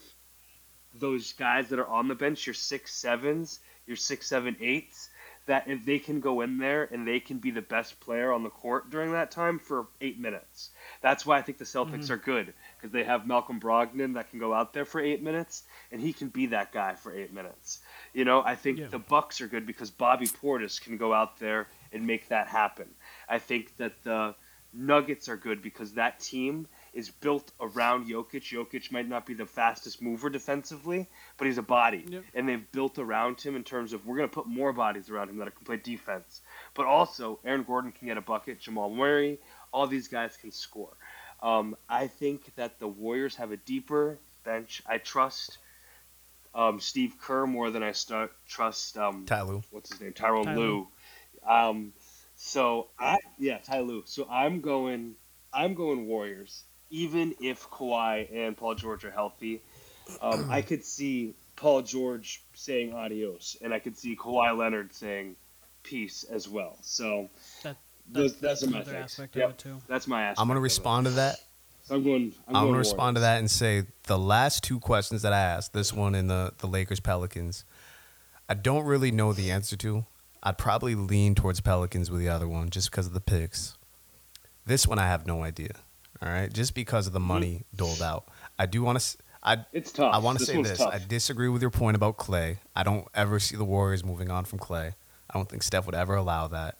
[0.93, 5.09] those guys that are on the bench, your six sevens, your six seven eights,
[5.45, 8.43] that if they can go in there and they can be the best player on
[8.43, 10.69] the court during that time for eight minutes.
[11.01, 12.13] That's why I think the Celtics mm-hmm.
[12.13, 15.63] are good because they have Malcolm Brogdon that can go out there for eight minutes
[15.91, 17.79] and he can be that guy for eight minutes.
[18.13, 18.87] You know, I think yeah.
[18.87, 22.87] the Bucks are good because Bobby Portis can go out there and make that happen.
[23.29, 24.35] I think that the
[24.73, 28.41] Nuggets are good because that team is built around Jokic.
[28.41, 32.23] Jokic might not be the fastest mover defensively, but he's a body, yep.
[32.33, 35.29] and they've built around him in terms of we're going to put more bodies around
[35.29, 36.41] him that can play defense.
[36.73, 38.59] But also, Aaron Gordon can get a bucket.
[38.61, 39.39] Jamal Murray,
[39.73, 40.95] all these guys can score.
[41.41, 44.83] Um, I think that the Warriors have a deeper bench.
[44.85, 45.57] I trust
[46.53, 49.63] um, Steve Kerr more than I start, trust um, Ty Lue.
[49.71, 50.13] What's his name?
[50.13, 50.87] Tyronn Ty Lue.
[51.47, 51.93] Um,
[52.35, 54.03] so I yeah Ty Lue.
[54.05, 55.15] So I'm going
[55.53, 56.63] I'm going Warriors.
[56.89, 59.61] Even if Kawhi and Paul George are healthy,
[60.21, 65.37] um, I could see Paul George saying adios, and I could see Kawhi Leonard saying
[65.83, 66.77] peace as well.
[66.81, 67.29] So
[67.63, 67.77] that,
[68.11, 69.45] that, those, that's, that's my aspect yep.
[69.45, 69.77] of it too.
[69.87, 70.39] That's my aspect.
[70.39, 71.37] I'm going to respond to that
[71.83, 72.33] so I'm going.
[72.47, 75.39] I'm, I'm going to respond to that and say the last two questions that I
[75.39, 77.65] asked, this one and the the Lakers Pelicans,
[78.47, 80.05] I don't really know the answer to.
[80.43, 83.77] I'd probably lean towards Pelicans with the other one just because of the picks.
[84.65, 85.73] This one I have no idea.
[86.21, 87.77] All right, just because of the money mm-hmm.
[87.77, 88.25] doled out.
[88.57, 89.17] I do want to.
[89.43, 90.13] I, it's tough.
[90.13, 90.77] I want to say this.
[90.77, 90.93] Tough.
[90.93, 92.59] I disagree with your point about Klay.
[92.75, 94.93] I don't ever see the Warriors moving on from Klay.
[95.29, 96.77] I don't think Steph would ever allow that.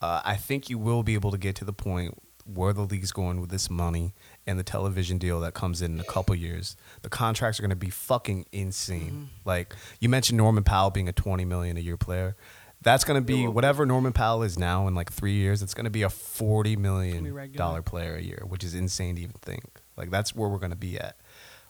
[0.00, 3.12] Uh, I think you will be able to get to the point where the league's
[3.12, 4.14] going with this money
[4.46, 7.70] and the television deal that comes in in a couple years, the contracts are going
[7.70, 9.10] to be fucking insane.
[9.10, 9.24] Mm-hmm.
[9.44, 12.36] Like you mentioned, Norman Powell being a twenty million a year player.
[12.82, 15.60] That's going to be whatever Norman Powell is now in like three years.
[15.60, 19.22] It's going to be a forty million dollar player a year, which is insane to
[19.22, 19.64] even think.
[19.98, 21.20] Like that's where we're going to be at,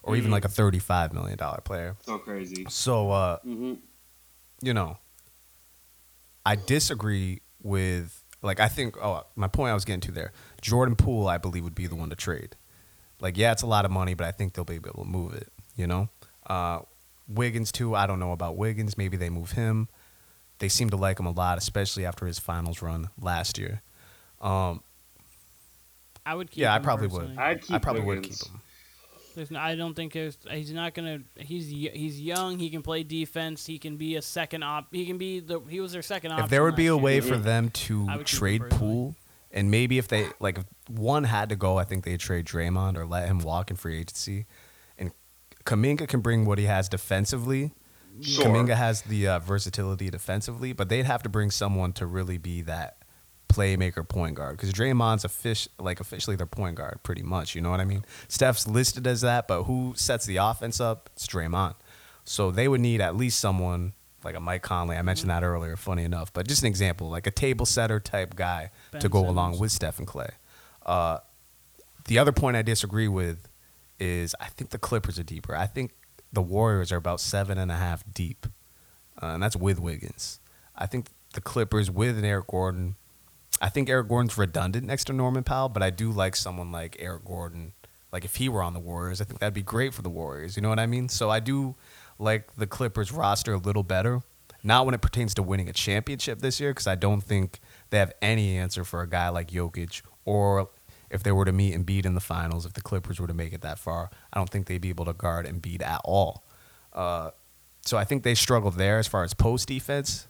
[0.03, 0.19] or mm-hmm.
[0.19, 1.97] even like a thirty-five million dollar player.
[2.05, 2.65] So crazy.
[2.69, 3.73] So, uh, mm-hmm.
[4.61, 4.99] you know,
[6.45, 8.97] I disagree with like I think.
[9.01, 10.31] Oh, my point I was getting to there.
[10.61, 12.55] Jordan Poole, I believe, would be the one to trade.
[13.19, 15.33] Like, yeah, it's a lot of money, but I think they'll be able to move
[15.33, 15.49] it.
[15.75, 16.09] You know,
[16.47, 16.79] uh,
[17.27, 17.95] Wiggins too.
[17.95, 18.97] I don't know about Wiggins.
[18.97, 19.87] Maybe they move him.
[20.59, 23.81] They seem to like him a lot, especially after his finals run last year.
[24.41, 24.83] Um,
[26.25, 26.61] I would keep.
[26.61, 27.37] Yeah, I probably would.
[27.37, 28.27] I'd keep I probably Wiggins.
[28.27, 28.61] would keep him.
[29.35, 30.37] There's no, I don't think there's.
[30.49, 31.19] He's not gonna.
[31.35, 32.59] He's he's young.
[32.59, 33.65] He can play defense.
[33.65, 34.87] He can be a second op.
[34.91, 35.59] He can be the.
[35.69, 36.45] He was their second option.
[36.45, 37.21] If there would be a way year.
[37.21, 39.15] for them to trade Poole,
[39.51, 42.97] and maybe if they like if one had to go, I think they'd trade Draymond
[42.97, 44.45] or let him walk in free agency.
[44.97, 45.11] And
[45.65, 47.73] Kuminga can bring what he has defensively.
[48.21, 48.45] Sure.
[48.45, 52.61] Kuminga has the uh, versatility defensively, but they'd have to bring someone to really be
[52.63, 52.97] that
[53.51, 57.55] playmaker point guard because Draymond's a fish like officially their point guard pretty much.
[57.55, 58.05] You know what I mean?
[58.27, 61.09] Steph's listed as that, but who sets the offense up?
[61.13, 61.75] It's Draymond.
[62.23, 64.95] So they would need at least someone like a Mike Conley.
[64.95, 65.75] I mentioned that earlier.
[65.75, 69.19] Funny enough, but just an example, like a table setter type guy ben to go
[69.19, 69.31] Simmons.
[69.31, 70.31] along with Steph and Klay.
[70.85, 71.17] Uh,
[72.05, 73.47] the other point I disagree with
[73.99, 75.55] is I think the Clippers are deeper.
[75.55, 75.91] I think
[76.33, 78.47] the Warriors are about seven and a half deep,
[79.21, 80.39] uh, and that's with Wiggins.
[80.75, 82.95] I think the Clippers with an Eric Gordon
[83.59, 86.95] I think Eric Gordon's redundant next to Norman Powell, but I do like someone like
[86.99, 87.73] Eric Gordon.
[88.11, 90.55] Like if he were on the Warriors, I think that'd be great for the Warriors.
[90.55, 91.09] You know what I mean?
[91.09, 91.75] So I do
[92.19, 94.21] like the Clippers roster a little better.
[94.63, 97.59] Not when it pertains to winning a championship this year, because I don't think
[97.89, 100.69] they have any answer for a guy like Jokic, or
[101.09, 103.53] if they were to meet Embiid in the finals, if the Clippers were to make
[103.53, 106.43] it that far, I don't think they'd be able to guard Embiid at all.
[106.93, 107.31] Uh,
[107.83, 110.27] so I think they struggle there as far as post defense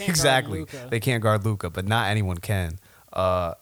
[0.00, 0.66] exactly.
[0.90, 2.78] They can't guard Luka, but not anyone can.
[3.12, 3.54] Uh,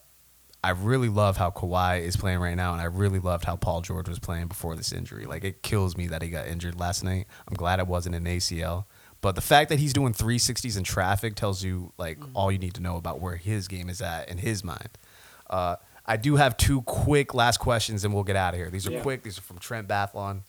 [0.64, 3.82] I really love how Kawhi is playing right now, and I really loved how Paul
[3.82, 5.24] George was playing before this injury.
[5.24, 7.26] Like it kills me that he got injured last night.
[7.46, 8.86] I'm glad it wasn't an ACL.
[9.20, 12.36] But the fact that he's doing 360s in traffic tells you like mm-hmm.
[12.36, 14.90] all you need to know about where his game is at in his mind.
[15.48, 18.70] Uh, I do have two quick last questions, and we'll get out of here.
[18.70, 19.02] These are yeah.
[19.02, 19.22] quick.
[19.22, 20.42] These are from Trent Bathlon.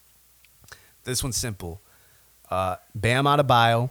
[1.04, 1.82] This one's simple.
[2.50, 3.90] Uh, Bam Adebayo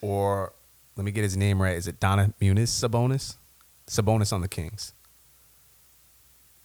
[0.00, 0.52] or
[0.96, 1.76] let me get his name right.
[1.76, 3.36] Is it Donna Muniz Sabonis?
[3.86, 4.92] Sabonis on the Kings.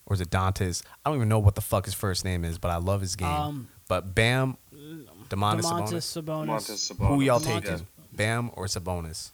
[0.05, 0.83] Or is it Dantes?
[1.05, 3.15] I don't even know what the fuck his first name is, but I love his
[3.15, 3.27] game.
[3.27, 6.23] Um, but Bam, Demontis Demontis Sabonis.
[6.23, 6.47] Sabonis.
[6.47, 7.61] Montes Who y'all Demontis.
[7.63, 7.87] taking?
[8.13, 9.31] Bam or Sabonis?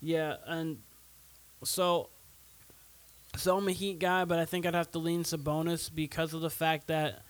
[0.00, 0.78] Yeah, and
[1.64, 2.08] so
[3.36, 6.40] so I'm a Heat guy, but I think I'd have to lean Sabonis because of
[6.40, 7.22] the fact that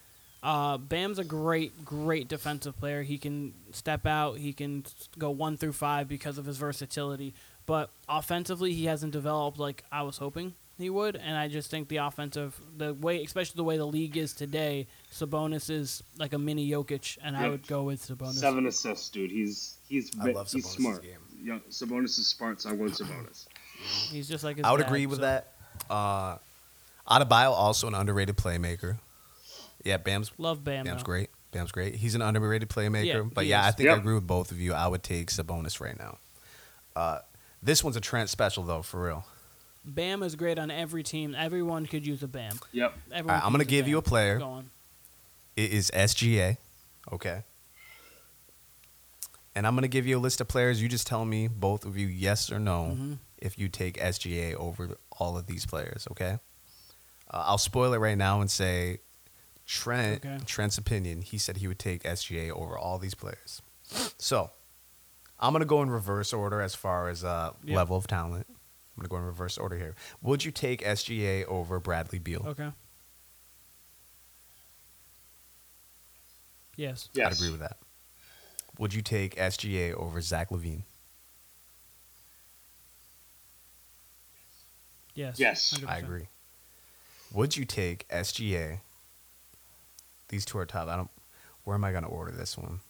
[0.42, 3.02] uh, Bam's a great, great defensive player.
[3.02, 4.84] He can step out, he can
[5.18, 7.34] go one through five because of his versatility.
[7.66, 11.88] But offensively, he hasn't developed like I was hoping he would, and I just think
[11.88, 16.38] the offensive, the way, especially the way the league is today, Sabonis is like a
[16.38, 18.34] mini Jokic, and I would go with Sabonis.
[18.34, 19.30] Seven assists, dude.
[19.32, 21.02] He's he's I love he's Sabonis' smart.
[21.02, 21.18] game.
[21.42, 23.46] Yeah, Sabonis is smart, so I want Sabonis.
[24.10, 25.52] He's just like his I would dad, agree with so- that.
[25.90, 26.38] Uh,
[27.08, 28.98] Adebayo also an underrated playmaker.
[29.84, 30.84] Yeah, Bam's Love Bam.
[30.84, 31.06] Bam's though.
[31.06, 31.30] great.
[31.50, 31.94] Bam's great.
[31.96, 33.04] He's an underrated playmaker.
[33.06, 33.74] Yeah, but he yeah, I is.
[33.74, 34.74] think I agree with both of you.
[34.74, 36.18] I would take Sabonis right now.
[36.94, 37.18] Uh,
[37.62, 39.24] this one's a Trent special though, for real.
[39.84, 41.34] Bam is great on every team.
[41.34, 42.58] Everyone could use a Bam.
[42.72, 42.92] Yep.
[43.12, 44.38] Everyone All right, could I'm gonna use give you a player.
[44.38, 44.70] Go on.
[45.56, 46.58] It is SGA.
[47.12, 47.42] Okay.
[49.54, 50.80] And I'm gonna give you a list of players.
[50.82, 53.18] You just tell me both of you yes or no Mhm.
[53.38, 56.06] if you take SGA over all of these players.
[56.10, 56.38] Okay.
[57.30, 59.00] Uh, I'll spoil it right now and say
[59.68, 60.24] Trent.
[60.24, 60.38] Okay.
[60.46, 61.20] Trent's opinion.
[61.20, 63.60] He said he would take SGA over all these players.
[64.16, 64.50] So
[65.38, 67.76] I'm gonna go in reverse order as far as uh, Yep.
[67.76, 68.46] level of talent.
[68.48, 68.56] I'm
[69.02, 69.94] gonna go in reverse order here.
[70.22, 72.44] Would you take SGA over Bradley Beal?
[72.48, 72.72] Okay.
[76.76, 77.10] Yes.
[77.12, 77.26] Yes.
[77.26, 77.76] I'd agree with that.
[78.78, 80.82] Would you take SGA over Zach LaVine?
[85.14, 85.38] Yes.
[85.38, 85.74] Yes.
[85.76, 85.88] 100%.
[85.88, 86.28] I agree.
[87.32, 88.80] Would you take SGA?
[90.28, 90.88] These two are tough.
[90.88, 91.10] I don't.
[91.64, 92.80] Where am I going to order this one?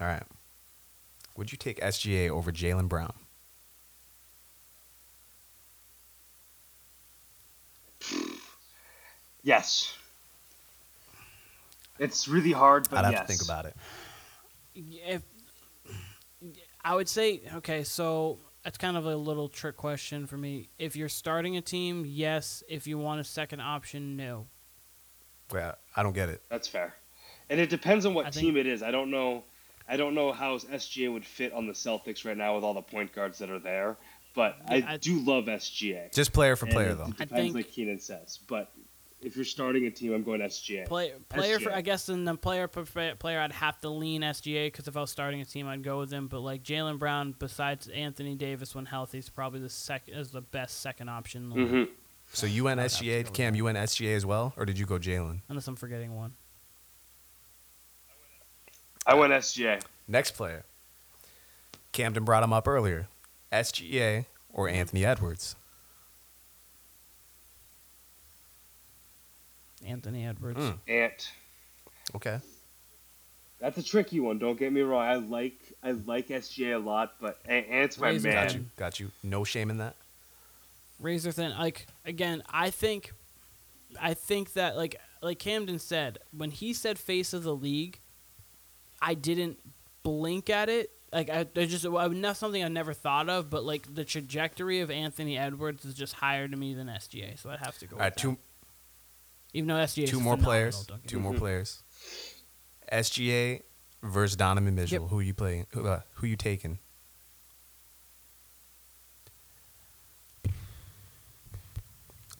[0.00, 0.22] All right.
[1.36, 3.14] Would you take SGA over Jaylen Brown?
[9.42, 9.96] Yes.
[11.98, 13.20] It's really hard, but I'd have yes.
[13.22, 13.76] to think about it.
[14.74, 15.22] If
[16.84, 20.68] I would say okay, so it's kind of a little trick question for me.
[20.78, 22.62] If you're starting a team, yes.
[22.68, 24.46] If you want a second option, no.
[25.52, 26.42] Yeah, I don't get it.
[26.48, 26.94] That's fair.
[27.50, 28.82] And it depends on what I think- team it is.
[28.82, 29.44] I don't know.
[29.88, 32.82] I don't know how SGA would fit on the Celtics right now with all the
[32.82, 33.96] point guards that are there.
[34.34, 36.12] But Yeah, I, I- do love SGA.
[36.14, 37.06] Just player for player, it, though.
[37.18, 38.38] It I think- like Keenan says.
[38.46, 38.70] But
[39.22, 40.86] if you're starting a team, I'm going SGA.
[40.86, 41.74] Play, player for SGA.
[41.74, 45.10] I guess in the player player I'd have to lean SGA because if I was
[45.10, 46.28] starting a team I'd go with him.
[46.28, 50.42] But like Jaylen Brown, besides Anthony Davis when healthy, is probably the second is the
[50.42, 51.44] best second option.
[51.44, 51.92] in the league, hmm
[52.32, 53.52] So you went I'd have to go SGA, Cam.
[53.52, 53.56] that.
[53.56, 55.40] You went SGA as well, or did you go Jaylen?
[55.48, 56.34] Unless I'm forgetting one.
[59.06, 59.82] I went SGA.
[60.06, 60.64] Next player.
[61.92, 63.08] Kamden brought him up earlier.
[63.50, 65.56] SGA or Anthony Edwards?
[69.84, 70.60] Anthony Edwards.
[70.60, 70.78] Mm.
[70.88, 71.30] Ant.
[72.14, 72.40] Okay.
[73.60, 74.38] That's a tricky one.
[74.38, 75.02] Don't get me wrong.
[75.02, 78.46] I like I like SGA a lot, but A- Ant's my Razor man.
[78.46, 78.64] Got you.
[78.76, 79.10] Got you.
[79.22, 79.96] No shame in that.
[81.00, 81.52] Razor thin.
[81.58, 83.12] Like again, I think,
[84.00, 88.00] I think that like like Kamden said when he said face of the league,
[89.00, 89.58] I didn't
[90.02, 90.90] blink at it.
[91.12, 94.80] Like I, I just I, not something I never thought of, but like the trajectory
[94.80, 97.96] of Anthony Edwards is just higher to me than SGA, so I'd have to go.
[97.96, 98.38] All right, with two that.
[99.54, 100.86] Even though SGA is two more players.
[101.06, 101.82] Two me more players.
[102.92, 103.62] SGA
[104.02, 105.02] versus Donovan Mitchell.
[105.02, 105.10] Yep.
[105.10, 105.66] Who you playing?
[105.70, 106.78] Who, uh, who you taking?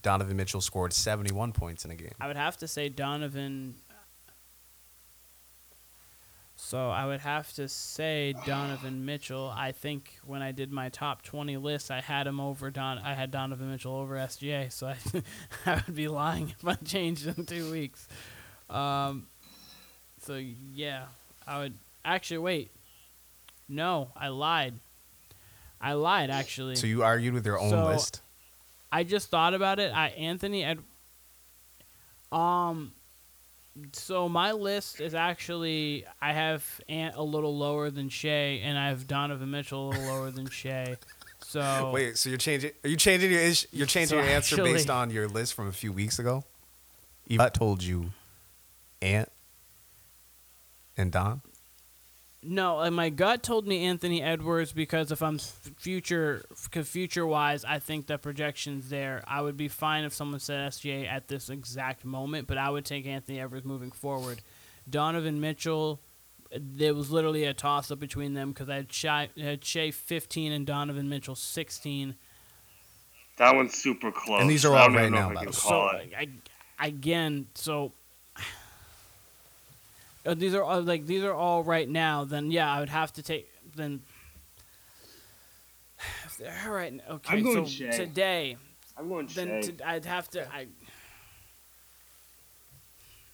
[0.08, 2.12] Donovan Mitchell scored 71 points in a game.
[2.18, 3.74] I would have to say Donovan.
[6.56, 9.52] So I would have to say Donovan Mitchell.
[9.54, 12.96] I think when I did my top twenty list, I had him over Don.
[12.96, 14.72] I had Donovan Mitchell over SGA.
[14.72, 14.96] So I,
[15.70, 18.08] I would be lying if I changed in two weeks.
[18.70, 19.26] Um,
[20.22, 20.36] so
[20.74, 21.04] yeah,
[21.46, 22.70] I would actually wait.
[23.68, 24.72] No, I lied.
[25.82, 26.76] I lied actually.
[26.76, 28.22] So you argued with your own So- list.
[28.90, 29.92] I just thought about it.
[29.92, 30.80] I Anthony Ed.
[32.32, 32.92] Um.
[33.92, 38.88] So my list is actually I have Ant a little lower than Shai, and I
[38.88, 40.96] have Donovan Mitchell a little lower than Shai.
[41.40, 42.72] So Wait, so you're changing?
[42.84, 45.68] Are you changing your ish, You're changing So your answer based on your list from
[45.68, 46.44] a few weeks ago.
[47.28, 48.10] Eva told you,
[49.00, 49.30] Ant
[50.96, 51.42] and Don.
[52.42, 57.64] No, like my gut told me Anthony Edwards because if I'm future, because future wise,
[57.64, 59.24] I think the projections there.
[59.26, 62.84] I would be fine if someone said SGA at this exact moment, but I would
[62.84, 64.40] take Anthony Edwards moving forward.
[64.88, 66.00] Donovan Mitchell,
[66.56, 70.52] there was literally a toss up between them because I had Shai, had Shai 15
[70.52, 72.14] and Donovan Mitchell 16.
[73.38, 74.40] That one's super close.
[74.40, 76.10] And these are I all don't even right know now, if I by the way.
[76.12, 76.16] So.
[76.78, 77.92] I, again, so
[80.26, 82.24] uh, these are all, like these are all right now.
[82.24, 84.02] Then yeah, I would have to take then.
[86.26, 87.36] If they're all right, okay.
[87.36, 87.90] I'm going so Shai.
[87.90, 88.56] today,
[88.96, 89.70] I'm going then Shai.
[89.72, 90.46] to, I'd have to.
[90.54, 90.66] I,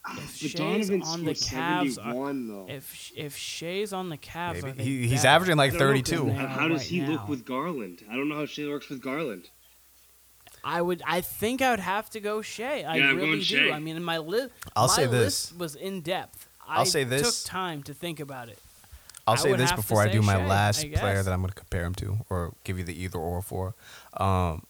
[0.07, 2.67] ah, if But Shai's Donovan on the scored Cavs, are, 71 though.
[2.69, 4.83] if if Shai's on the Cavs, Maybe.
[4.83, 6.31] He- he's averaging like I don't know, 32.
[6.31, 8.03] How, how does right he look with Garland?
[8.11, 9.51] I don't know how Shai works with Garland.
[10.67, 11.03] I would.
[11.07, 12.83] I think I would have to go Shai.
[12.85, 13.45] I Yeah, I'm really going do.
[13.45, 13.71] Shai.
[13.71, 14.51] I mean, my list.
[14.75, 15.53] I'll my say this.
[15.53, 16.49] list was in depth.
[16.69, 17.43] I'll I say this.
[17.43, 18.59] Took time to think about it.
[19.27, 21.15] I'll I say would this have to before I say do my last I player
[21.15, 21.25] guess.
[21.25, 23.75] that I'm going to compare him to, or give you the either or for.
[24.15, 24.67] Um,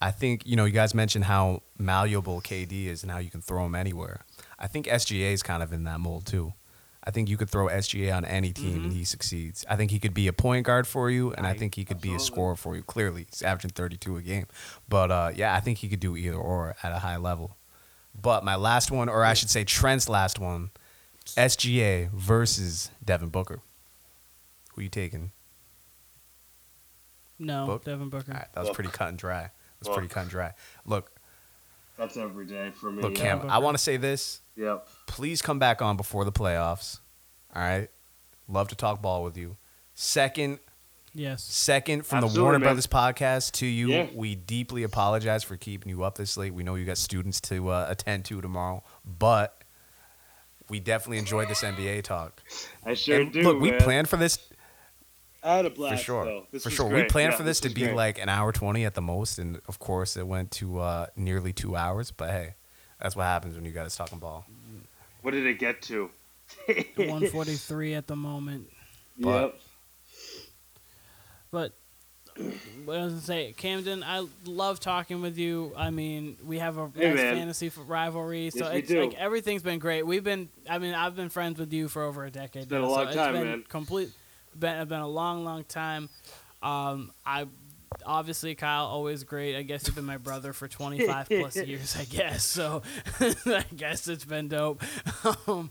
[0.00, 3.40] I think you know you guys mentioned how malleable KD is and how you can
[3.40, 4.24] throw him anywhere.
[4.58, 6.54] I think SGA is kind of in that mold too.
[7.06, 9.64] I think you could throw SGA on any team and he succeeds.
[9.68, 12.00] I think he could be a point guard for you, and I, think he could
[12.00, 12.34] be a absolutely.
[12.34, 12.82] scorer for you.
[12.82, 14.46] Clearly, he's averaging 32 a game,
[14.88, 17.58] but uh, yeah, I think he could do either or at a high level.
[18.18, 20.70] But my last one, or I should say Trent's last one,
[21.26, 23.60] SGA versus Devin Booker.
[24.74, 25.32] Who you taking?
[27.38, 27.84] No, Book?
[27.84, 28.32] Devin Booker.
[28.32, 28.74] All right, that was Book.
[28.76, 29.44] pretty cut and dry.
[29.44, 29.96] It was Book.
[29.96, 30.52] pretty cut and dry.
[30.86, 31.10] Look,
[31.98, 33.02] That's every day for me.
[33.02, 33.38] look, yeah.
[33.38, 33.50] Cam.
[33.50, 34.40] I want to say this.
[34.56, 34.86] Yep.
[35.06, 37.00] Please come back on before the playoffs.
[37.54, 37.88] All right.
[38.48, 39.56] Love to talk ball with you.
[39.94, 40.58] Second,
[41.14, 41.42] Yes.
[41.44, 42.66] second from the Warner man.
[42.66, 43.88] Brothers podcast to you.
[43.88, 44.06] Yeah.
[44.14, 46.52] We deeply apologize for keeping you up this late.
[46.54, 49.63] We know you got students to uh, attend to tomorrow, but
[50.68, 52.42] we definitely enjoyed this NBA talk.
[52.84, 53.42] I sure And do.
[53.42, 53.80] look, we man.
[53.80, 54.38] planned for this
[55.42, 56.24] I had a for sure.
[56.24, 56.46] though.
[56.50, 57.94] This for was sure, we planned Yeah, for this, to be great.
[57.94, 61.52] like an hour twenty at the most, and of course, it went to uh, nearly
[61.52, 62.10] two hours.
[62.10, 62.54] But hey,
[62.98, 64.46] that's what happens when you guys talking ball.
[65.20, 66.08] What did it get to?
[66.66, 68.68] 143 at the moment.
[69.18, 69.60] But- Yep.
[71.50, 71.72] But
[72.84, 75.72] what I was gonna say, Kamden, I love talking with you.
[75.76, 77.34] I mean, we have a Hey, nice man.
[77.36, 79.00] fantasy rivalry, so Yes, it's do.
[79.00, 80.04] like everything's been great.
[80.06, 82.62] We've been, I mean, I've been friends with you for over a decade.
[82.64, 83.64] It's been now, a so long it's time, been man.
[83.68, 84.10] Complete,
[84.58, 86.08] been been a long, long time.
[86.62, 87.46] Um, I
[88.04, 89.54] obviously Kyle always great.
[89.56, 91.96] I guess you've been my brother for 25 plus years.
[91.96, 92.82] I guess so.
[93.20, 94.82] I guess it's been dope.
[95.46, 95.70] Um,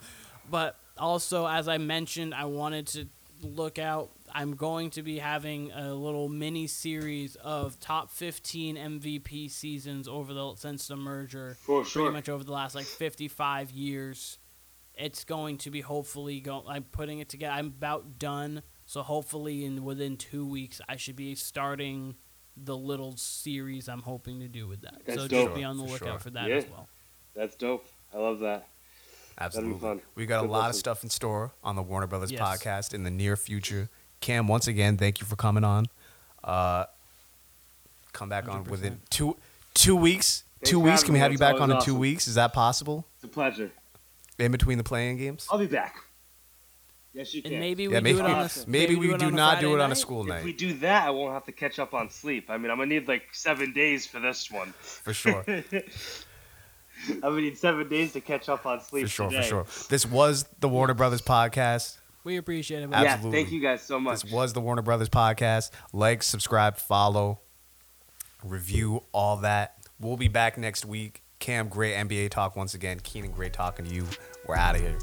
[0.50, 3.08] but also, as I mentioned, I wanted to
[3.42, 4.10] look out.
[4.36, 10.34] I'm going to be having a little mini series of top 15 MVP seasons over
[10.34, 12.04] the since the merger For sure.
[12.04, 14.40] pretty much over the last like 55 years.
[14.96, 16.66] It's going to be hopefully going.
[16.68, 17.54] I'm putting it together.
[17.54, 22.16] I'm about done, so hopefully in within two weeks I should be starting
[22.58, 25.02] the little series I'm hoping to do with that.
[25.06, 25.46] That's so dope.
[25.50, 26.20] just be on the For lookout sure.
[26.20, 26.56] for that Yeah.
[26.58, 26.88] as well.
[27.36, 27.86] That's dope.
[28.14, 28.68] I love that.
[29.40, 30.02] Absolutely, fun.
[30.14, 32.40] we got a Good lot of stuff in store on the Warner Brothas Yes.
[32.40, 33.90] podcast in the near future.
[34.24, 35.86] Cam, once again, thank you for coming on.
[36.44, 36.86] Uh,
[38.14, 39.36] come back on within two
[39.74, 40.44] two weeks.
[40.60, 41.04] Thanks two weeks.
[41.04, 42.28] Can we have you back on in always two weeks?
[42.28, 43.06] Is that possible?
[43.16, 43.70] It's a pleasure.
[44.40, 45.48] In between the playing games?
[45.52, 45.98] I'll be back.
[47.14, 47.52] Yes, you can.
[47.52, 48.72] And maybe we Yeah, do maybe it on a Awesome.
[48.72, 50.40] maybe we it do on a not do it on a school night.
[50.40, 52.50] if we do that, I won't have to catch up on sleep.
[52.50, 54.74] I mean, I'm gonna need like seven days for this one.
[54.80, 55.44] for sure.
[55.48, 59.04] I'm gonna need seven days to catch up on sleep.
[59.06, 59.42] For sure, today.
[59.44, 59.66] for sure.
[59.90, 61.98] This was the Warner Brothas podcast.
[62.24, 62.82] We appreciate it.
[62.82, 63.08] Yeah, buddy.
[63.08, 63.44] Absolutely.
[63.44, 64.22] thank you guys so much.
[64.22, 65.72] This was the Warner Brothas podcast.
[65.92, 67.42] Like, subscribe, follow,
[68.44, 69.76] review, all that.
[70.00, 71.24] We'll be back next week.
[71.40, 73.00] Cam, great NBA talk once again.
[73.02, 74.08] Keenan, great talking to you.
[74.48, 74.98] We're out of here.